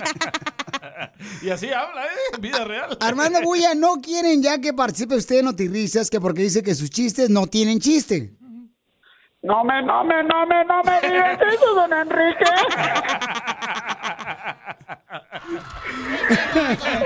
Y 1.42 1.50
así 1.50 1.70
habla, 1.72 2.04
¿eh? 2.06 2.38
Vida 2.40 2.64
real. 2.64 2.96
Armando 3.00 3.40
Bulla, 3.42 3.74
no 3.74 4.00
quieren 4.02 4.42
ya 4.42 4.60
que 4.60 4.72
participe 4.72 5.14
usted 5.14 5.40
en 5.40 5.46
Notirrisas, 5.46 6.10
que 6.10 6.20
porque 6.20 6.42
dice 6.42 6.62
que 6.62 6.74
sus 6.74 6.90
chistes 6.90 7.28
no 7.28 7.46
tienen 7.46 7.80
chiste. 7.80 8.32
No 9.42 9.62
me, 9.64 9.82
no 9.82 10.04
me, 10.04 10.22
no 10.22 10.46
me, 10.46 10.64
no 10.64 10.82
me 10.82 11.00
digas 11.08 11.38
eso, 11.52 11.74
don 11.74 11.92
Enrique. 11.92 12.44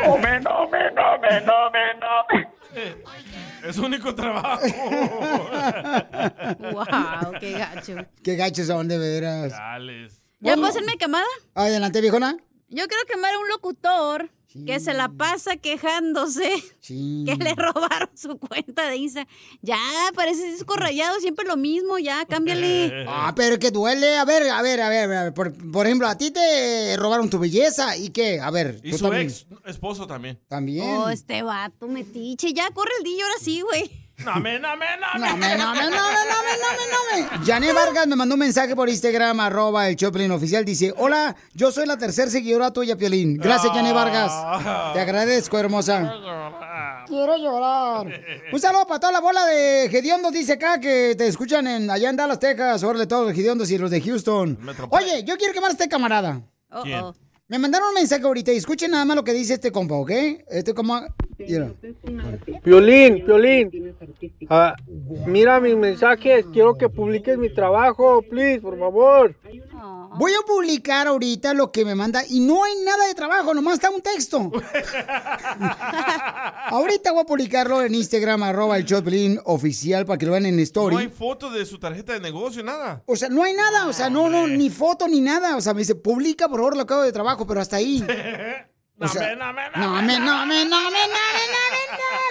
No 0.07 0.17
me, 0.19 0.41
no 0.41 0.69
me, 0.69 0.91
no 0.93 1.19
me, 1.19 1.41
no 1.43 1.71
me, 1.71 1.95
no 2.01 2.25
me. 2.31 2.49
Es 3.65 3.77
su 3.77 3.85
único 3.85 4.15
trabajo. 4.15 4.63
wow, 6.73 7.33
qué 7.39 7.53
gacho. 7.53 7.97
Qué 8.23 8.37
gachos 8.37 8.67
son, 8.67 8.89
de 8.89 8.99
veras. 8.99 9.53
¿Ya 10.41 10.55
puedo 10.55 10.69
hacerme 10.69 10.97
quemada? 10.99 11.27
Adelante, 11.55 12.01
viejona. 12.01 12.37
Yo 12.69 12.87
quiero 12.87 13.05
quemar 13.07 13.35
a 13.35 13.39
un 13.39 13.49
locutor 13.49 14.31
que 14.67 14.81
se 14.81 14.95
la 14.95 15.09
pasa 15.09 15.57
quejándose 15.57 16.51
que 16.87 17.37
le 17.39 17.55
robaron 17.55 18.11
su 18.15 18.39
cuenta 18.39 18.89
de 18.89 18.97
Instagram. 18.97 19.33
Ya, 19.63 19.79
parece 20.15 20.51
disco 20.53 20.75
rayado, 20.77 21.21
siempre 21.21 21.47
lo 21.47 21.57
mismo, 21.57 21.99
ya, 21.99 22.25
cámbiale. 22.27 23.07
Ah, 23.13 23.33
pero 23.35 23.59
que 23.59 23.71
duele. 23.71 24.17
A 24.17 24.25
ver, 24.25 24.49
a 24.51 24.63
ver, 24.63 24.81
a 24.81 24.89
ver. 24.89 25.13
a 25.13 25.25
ver. 25.25 25.35
Por, 25.35 25.53
por 25.73 25.87
ejemplo, 25.87 26.07
a 26.09 26.17
ti 26.17 26.31
te 26.31 26.97
robaron 26.97 27.29
tu 27.29 27.39
belleza. 27.39 27.97
¿Y 27.97 28.11
qué? 28.11 28.41
A 28.41 28.51
ver. 28.51 28.81
Y 28.83 28.93
su 28.93 29.05
también. 29.05 29.23
ex 29.27 29.47
esposo 29.67 30.07
también. 30.07 30.41
También. 30.49 30.87
Oh, 30.97 31.09
este 31.09 31.43
vato 31.43 31.89
metiche. 31.89 32.53
Ya, 32.53 32.71
corre 32.71 32.91
el 32.99 33.05
dillo 33.05 33.25
ahora 33.25 33.39
sí, 33.41 33.61
güey. 33.63 33.91
No 34.25 34.41
me, 34.41 34.59
no 34.59 34.77
me, 34.77 34.87
no 34.99 35.19
No 35.19 35.37
me, 35.37 35.57
no 35.57 35.57
me, 35.57 35.57
no 35.57 35.75
me, 35.75 35.91
no 35.91 35.91
me, 35.91 36.55
no 36.57 36.69
me, 36.77 37.29
no 37.29 37.39
me. 37.39 37.47
Janet 37.47 37.75
Vargas 37.75 38.07
me 38.07 38.17
mandó 38.17 38.35
un 38.35 38.41
mensaje 38.41 38.77
por 38.77 38.89
Instagram, 38.89 39.41
arroba 39.41 39.89
el 39.89 39.97
Choplin 39.97 40.31
oficial. 40.31 40.65
Dice, 40.65 40.93
hola, 40.97 41.35
yo 41.55 41.73
soy 41.73 41.87
la 41.87 41.97
tercer 41.97 42.31
seguidora 42.31 42.73
tuya, 42.73 42.97
Piolín. 42.97 43.37
Gracias, 43.39 43.73
Janet 43.73 43.95
Vargas. 43.95 44.93
Te 44.93 45.01
agradezco, 45.01 45.59
hermosa. 45.59 46.13
Quiero 47.07 47.37
llorar. 47.39 48.07
Un 48.53 48.61
saludo 48.61 48.87
para 48.87 49.01
toda 49.01 49.13
la 49.13 49.21
bola 49.21 49.45
de 49.47 49.89
Gediondos, 49.91 50.33
dice 50.33 50.53
acá, 50.53 50.79
que 50.79 51.15
te 51.17 51.27
escuchan 51.27 51.67
en, 51.67 51.91
allá 51.91 52.11
en 52.11 52.17
Dallas, 52.17 52.39
Texas. 52.39 52.83
Órale, 52.83 53.07
todos 53.07 53.27
los 53.27 53.35
Gediondos 53.35 53.71
y 53.71 53.79
los 53.79 53.91
de 53.91 54.01
Houston. 54.01 54.59
Oye, 54.91 55.25
yo 55.25 55.37
quiero 55.37 55.53
quemar 55.53 55.71
a 55.71 55.73
este 55.73 55.89
camarada. 55.89 56.43
¿Quién? 56.83 57.05
Me 57.49 57.59
mandaron 57.59 57.89
un 57.89 57.95
mensaje 57.95 58.23
ahorita 58.23 58.53
y 58.53 58.59
escuchen 58.59 58.93
nada 58.93 59.05
más 59.05 59.17
lo 59.17 59.25
que 59.25 59.33
dice 59.33 59.55
este 59.55 59.73
compa, 59.73 59.97
¿ok? 59.97 60.11
Este 60.51 60.73
compa... 60.73 61.09
Mira. 61.49 61.73
Piolín, 62.63 63.25
Piolín. 63.25 63.95
Ah, 64.49 64.75
mira 65.27 65.61
mis 65.61 65.77
mensajes. 65.77 66.45
Quiero 66.53 66.77
que 66.77 66.89
publiques 66.89 67.39
mi 67.39 67.53
trabajo, 67.53 68.23
please, 68.23 68.61
por 68.61 68.79
favor. 68.79 69.35
Voy 70.17 70.33
a 70.33 70.45
publicar 70.45 71.07
ahorita 71.07 71.55
lo 71.55 71.71
que 71.71 71.85
me 71.85 71.95
manda 71.95 72.23
y 72.29 72.41
no 72.41 72.65
hay 72.65 72.73
nada 72.85 73.07
de 73.07 73.15
trabajo, 73.15 73.55
nomás 73.55 73.75
está 73.75 73.91
un 73.91 74.03
texto. 74.03 74.51
ahorita 76.67 77.13
voy 77.13 77.21
a 77.21 77.25
publicarlo 77.25 77.83
en 77.83 77.95
Instagram, 77.95 78.43
arroba 78.43 78.77
el 78.77 78.85
Choplin 78.85 79.39
oficial 79.45 80.05
para 80.05 80.19
que 80.19 80.27
lo 80.27 80.33
vean 80.33 80.47
en 80.47 80.59
story. 80.61 80.97
No 80.97 81.01
hay 81.01 81.09
foto 81.09 81.51
de 81.51 81.65
su 81.65 81.79
tarjeta 81.79 82.13
de 82.13 82.21
negocio, 82.21 82.63
nada. 82.65 83.03
O 83.07 83.15
sea, 83.15 83.29
no 83.29 83.45
hay 83.45 83.55
nada, 83.55 83.87
o 83.87 83.93
sea, 83.93 84.11
no, 84.11 84.29
no, 84.29 84.49
ni 84.49 84.69
foto 84.69 85.07
ni 85.07 85.21
nada. 85.21 85.57
O 85.57 85.61
sea, 85.61 85.75
me 85.75 85.81
dice, 85.81 85.95
publica 85.95 86.49
por 86.49 86.59
favor 86.59 86.77
lo 86.77 86.87
que 86.87 86.95
hago 86.95 87.03
de 87.05 87.13
trabajo, 87.13 87.47
pero 87.47 87.61
hasta 87.61 87.77
ahí. 87.77 88.05
O 89.03 89.09
sea, 89.09 89.35
no 89.35 89.51
me, 89.55 89.63
no 89.75 90.03
me, 90.03 90.19
no 90.21 90.45
me, 90.45 90.65
no 90.67 90.91
me, 90.91 91.01
no 91.09 91.21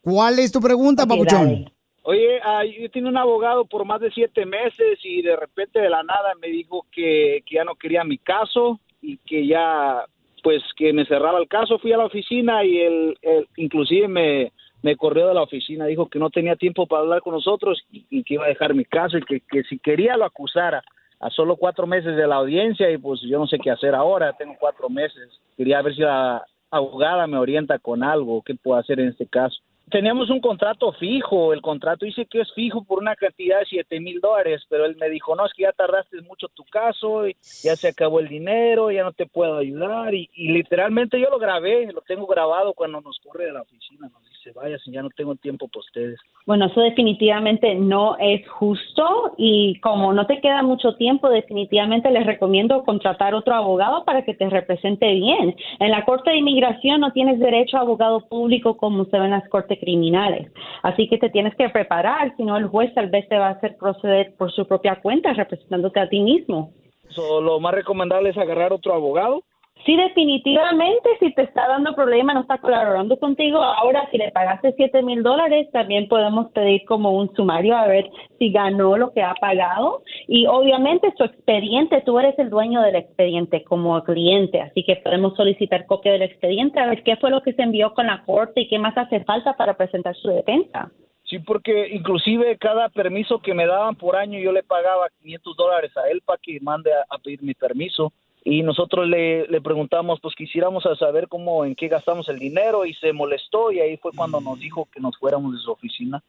¿Cuál 0.01 0.37
es 0.39 0.51
tu 0.51 0.59
pregunta, 0.59 1.07
papuchón? 1.07 1.71
Oye, 2.03 2.39
ah, 2.43 2.63
yo 2.63 2.91
tenía 2.91 3.09
un 3.09 3.17
abogado 3.17 3.65
por 3.65 3.83
más 3.83 3.99
de 3.99 4.11
siete 4.11 4.45
meses 4.45 4.99
y 5.03 5.23
de 5.23 5.35
repente 5.35 5.79
de 5.79 5.89
la 5.89 6.03
nada 6.03 6.33
me 6.39 6.49
dijo 6.49 6.85
que, 6.91 7.41
que 7.47 7.55
ya 7.55 7.63
no 7.63 7.73
quería 7.73 8.03
mi 8.03 8.19
caso 8.19 8.79
y 9.01 9.17
que 9.25 9.47
ya, 9.47 10.05
pues, 10.45 10.61
que 10.75 10.93
me 10.93 11.07
cerraba 11.07 11.39
el 11.39 11.47
caso. 11.47 11.79
Fui 11.79 11.91
a 11.91 11.97
la 11.97 12.05
oficina 12.05 12.63
y 12.63 12.77
él, 12.77 13.17
él 13.23 13.47
inclusive 13.57 14.07
me, 14.07 14.51
me 14.83 14.95
corrió 14.95 15.27
de 15.27 15.33
la 15.33 15.41
oficina. 15.41 15.87
Dijo 15.87 16.07
que 16.07 16.19
no 16.19 16.29
tenía 16.29 16.55
tiempo 16.55 16.85
para 16.85 17.01
hablar 17.01 17.21
con 17.21 17.33
nosotros 17.33 17.83
y, 17.91 18.05
y 18.11 18.23
que 18.23 18.35
iba 18.35 18.45
a 18.45 18.49
dejar 18.49 18.75
mi 18.75 18.85
caso 18.85 19.17
y 19.17 19.23
que, 19.23 19.39
que 19.39 19.63
si 19.63 19.79
quería 19.79 20.15
lo 20.17 20.23
acusara. 20.23 20.83
A 21.19 21.31
solo 21.31 21.55
cuatro 21.55 21.87
meses 21.87 22.15
de 22.15 22.27
la 22.27 22.35
audiencia 22.35 22.91
y 22.91 22.99
pues 22.99 23.21
yo 23.21 23.39
no 23.39 23.47
sé 23.47 23.57
qué 23.57 23.71
hacer 23.71 23.95
ahora. 23.95 24.33
Tengo 24.33 24.55
cuatro 24.59 24.87
meses. 24.87 25.31
Quería 25.57 25.81
ver 25.81 25.95
si 25.95 26.01
la 26.01 26.45
abogada 26.69 27.25
me 27.25 27.39
orienta 27.39 27.79
con 27.79 28.03
algo. 28.03 28.43
¿Qué 28.43 28.53
puedo 28.53 28.79
hacer 28.79 28.99
en 28.99 29.07
este 29.07 29.25
caso? 29.25 29.57
Teníamos 29.89 30.29
un 30.29 30.39
contrato 30.39 30.91
fijo, 30.93 31.53
el 31.53 31.61
contrato 31.61 32.05
dice 32.05 32.25
que 32.25 32.41
es 32.41 32.51
fijo 32.53 32.83
por 32.83 32.99
una 32.99 33.15
cantidad 33.15 33.59
de 33.59 33.65
siete 33.65 33.99
mil 33.99 34.19
dólares, 34.19 34.63
pero 34.69 34.85
él 34.85 34.95
me 34.99 35.09
dijo, 35.09 35.35
no, 35.35 35.45
es 35.45 35.53
que 35.53 35.63
ya 35.63 35.71
tardaste 35.71 36.21
mucho 36.21 36.47
tu 36.49 36.63
caso, 36.65 37.27
y 37.27 37.35
ya 37.63 37.75
se 37.75 37.89
acabó 37.89 38.19
el 38.19 38.27
dinero, 38.27 38.91
ya 38.91 39.03
no 39.03 39.13
te 39.13 39.25
puedo 39.27 39.57
ayudar, 39.57 40.13
y, 40.13 40.29
y 40.33 40.49
literalmente 40.51 41.19
yo 41.19 41.29
lo 41.29 41.37
grabé, 41.37 41.91
lo 41.91 42.01
tengo 42.01 42.25
grabado 42.25 42.73
cuando 42.73 42.99
nos 43.01 43.19
corre 43.19 43.45
de 43.45 43.53
la 43.53 43.61
oficina, 43.61 44.09
nos 44.09 44.23
dice, 44.23 44.51
vaya, 44.53 44.77
si 44.79 44.91
ya 44.91 45.01
no 45.01 45.09
tengo 45.09 45.35
tiempo 45.35 45.67
para 45.67 45.81
ustedes. 45.81 46.19
Bueno, 46.45 46.67
eso 46.67 46.81
definitivamente 46.81 47.75
no 47.75 48.17
es 48.19 48.47
justo 48.49 49.33
y 49.37 49.79
como 49.79 50.13
no 50.13 50.25
te 50.27 50.41
queda 50.41 50.61
mucho 50.61 50.95
tiempo, 50.95 51.29
definitivamente 51.29 52.11
les 52.11 52.25
recomiendo 52.25 52.83
contratar 52.83 53.33
otro 53.33 53.55
abogado 53.55 54.05
para 54.05 54.23
que 54.23 54.35
te 54.35 54.49
represente 54.49 55.11
bien. 55.13 55.55
En 55.79 55.91
la 55.91 56.05
Corte 56.05 56.29
de 56.31 56.37
Inmigración 56.37 57.01
no 57.01 57.11
tienes 57.13 57.39
derecho 57.39 57.77
a 57.77 57.81
abogado 57.81 58.21
público 58.27 58.77
como 58.77 59.05
se 59.05 59.17
ve 59.17 59.25
en 59.25 59.31
las 59.31 59.47
cortes 59.49 59.74
criminales, 59.79 60.51
así 60.83 61.07
que 61.07 61.17
te 61.17 61.29
tienes 61.29 61.55
que 61.55 61.69
preparar, 61.69 62.35
si 62.37 62.43
no 62.43 62.57
el 62.57 62.67
juez 62.67 62.93
tal 62.93 63.09
vez 63.09 63.27
te 63.29 63.37
va 63.37 63.47
a 63.47 63.51
hacer 63.51 63.77
proceder 63.77 64.35
por 64.37 64.51
su 64.51 64.67
propia 64.67 65.01
cuenta 65.01 65.33
representándote 65.33 65.99
a 65.99 66.09
ti 66.09 66.21
mismo. 66.21 66.71
So, 67.09 67.41
lo 67.41 67.59
más 67.59 67.73
recomendable 67.73 68.29
es 68.29 68.37
agarrar 68.37 68.73
otro 68.73 68.93
abogado. 68.93 69.43
Sí, 69.83 69.95
definitivamente, 69.95 71.09
si 71.19 71.31
te 71.33 71.43
está 71.43 71.67
dando 71.67 71.93
problema, 71.93 72.33
no 72.33 72.41
está 72.41 72.57
colaborando 72.57 73.19
contigo, 73.19 73.61
ahora 73.61 74.07
si 74.09 74.17
le 74.17 74.31
pagaste 74.31 74.73
siete 74.77 75.03
mil 75.03 75.21
dólares, 75.21 75.69
también 75.71 76.07
podemos 76.07 76.51
pedir 76.53 76.85
como 76.85 77.11
un 77.11 77.31
sumario 77.35 77.77
a 77.77 77.85
ver 77.85 78.09
si 78.39 78.51
ganó 78.51 78.97
lo 78.97 79.13
que 79.13 79.21
ha 79.21 79.35
pagado. 79.35 80.01
Y 80.27 80.47
obviamente 80.47 81.13
su 81.15 81.23
expediente, 81.23 82.01
tú 82.01 82.17
eres 82.17 82.37
el 82.39 82.49
dueño 82.49 82.81
del 82.81 82.95
expediente 82.95 83.63
como 83.63 84.01
cliente, 84.03 84.59
así 84.61 84.83
que 84.83 84.95
podemos 84.95 85.35
solicitar 85.35 85.85
copia 85.85 86.13
del 86.13 86.23
expediente 86.23 86.79
a 86.79 86.87
ver 86.87 87.03
qué 87.03 87.17
fue 87.17 87.29
lo 87.29 87.43
que 87.43 87.53
se 87.53 87.61
envió 87.61 87.93
con 87.93 88.07
la 88.07 88.23
corte 88.23 88.61
y 88.61 88.67
qué 88.67 88.79
más 88.79 88.97
hace 88.97 89.23
falta 89.23 89.55
para 89.55 89.77
presentar 89.77 90.15
su 90.15 90.29
defensa. 90.29 90.91
Sí, 91.25 91.39
porque 91.39 91.89
inclusive 91.91 92.57
cada 92.57 92.89
permiso 92.89 93.39
que 93.39 93.53
me 93.53 93.67
daban 93.67 93.95
por 93.95 94.15
año 94.15 94.39
yo 94.39 94.51
le 94.51 94.63
pagaba 94.63 95.09
500 95.21 95.57
dólares 95.57 95.91
a 95.97 96.07
él 96.09 96.21
para 96.25 96.39
que 96.41 96.59
mande 96.59 96.91
a, 96.91 97.05
a 97.09 97.17
pedir 97.19 97.43
mi 97.43 97.53
permiso. 97.53 98.13
Y 98.47 98.61
nosotros 98.61 99.07
le, 99.07 99.47
le 99.47 99.59
preguntamos, 99.59 100.19
pues 100.21 100.35
quisiéramos 100.35 100.85
a 100.85 100.95
saber 100.95 101.27
cómo, 101.27 101.65
en 101.65 101.73
qué 101.73 101.87
gastamos 101.87 102.29
el 102.29 102.37
dinero 102.37 102.85
y 102.85 102.93
se 102.93 103.11
molestó 103.11 103.71
y 103.71 103.79
ahí 103.79 103.97
fue 103.97 104.11
cuando 104.15 104.39
nos 104.39 104.59
dijo 104.59 104.87
que 104.93 105.01
nos 105.01 105.17
fuéramos 105.17 105.53
de 105.53 105.59
su 105.59 105.71
oficina. 105.71 106.21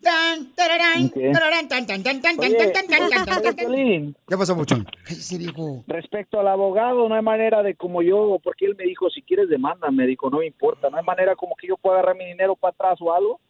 Tan, 0.00 0.54
tararán, 0.54 1.06
Ok. 1.06 1.32
tararán, 1.32 1.68
tan, 1.68 1.86
tan, 1.86 2.02
tan, 2.04 2.22
tan, 2.22 2.36
tan, 2.36 2.50
Oye, 2.52 2.56
tan, 2.56 2.72
tan, 2.72 2.86
tan, 2.86 3.10
tan, 3.10 3.26
tan, 3.26 3.42
tan. 3.42 3.56
Piolín, 3.56 4.16
¿Qué 4.28 4.36
pasó, 4.36 4.54
Papuchón? 4.54 4.86
Ese 5.08 5.38
viejo. 5.38 5.82
Respecto 5.88 6.38
al 6.38 6.46
abogado, 6.46 7.08
no 7.08 7.14
hay 7.16 7.22
manera 7.22 7.62
de 7.64 7.74
como 7.74 8.00
yo, 8.02 8.38
porque 8.42 8.66
él 8.66 8.76
me 8.78 8.84
dijo, 8.84 9.10
si 9.10 9.22
quieres 9.22 9.48
demanda, 9.48 9.90
me 9.90 10.06
dijo, 10.06 10.30
no 10.30 10.38
me 10.38 10.46
importa, 10.46 10.88
no 10.88 10.98
hay 10.98 11.04
manera 11.04 11.34
como 11.34 11.56
que 11.56 11.66
yo 11.66 11.76
pueda 11.76 11.98
agarrar 11.98 12.16
mi 12.16 12.26
dinero 12.26 12.54
para 12.54 12.70
atrás 12.72 12.98
o 13.00 13.12
algo. 13.12 13.40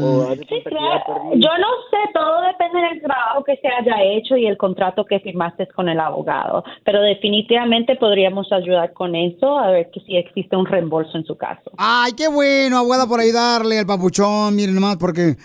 O 0.00 0.24
cuenta 0.24 0.46
que 0.46 0.62
ya 0.74 1.04
perdí. 1.06 1.42
Yo 1.42 1.50
no 1.58 1.68
sé, 1.90 1.98
todo 2.14 2.40
depende 2.40 2.80
del 2.88 3.02
trabajo 3.02 3.44
que 3.44 3.56
se 3.58 3.68
haya 3.68 4.02
hecho 4.02 4.34
y 4.36 4.46
el 4.46 4.56
contrato 4.56 5.04
que 5.04 5.20
firmaste 5.20 5.68
con 5.68 5.90
el 5.90 6.00
abogado, 6.00 6.64
pero 6.86 7.02
definitivamente 7.02 7.96
podríamos 7.96 8.50
ayudar 8.50 8.94
con 8.94 9.14
eso, 9.14 9.58
a 9.58 9.70
ver 9.70 9.90
que 9.90 10.00
si 10.00 10.16
existe 10.16 10.56
un 10.56 10.64
reembolso 10.64 11.18
en 11.18 11.24
su 11.26 11.36
caso. 11.36 11.70
Ay, 11.76 12.12
qué 12.16 12.28
bueno, 12.28 12.78
abogada, 12.78 13.06
por 13.06 13.20
ayudarle 13.20 13.78
al 13.78 13.86
papuchón. 13.86 14.56
Miren 14.56 14.74
nomás, 14.74 14.96
porque 14.96 15.36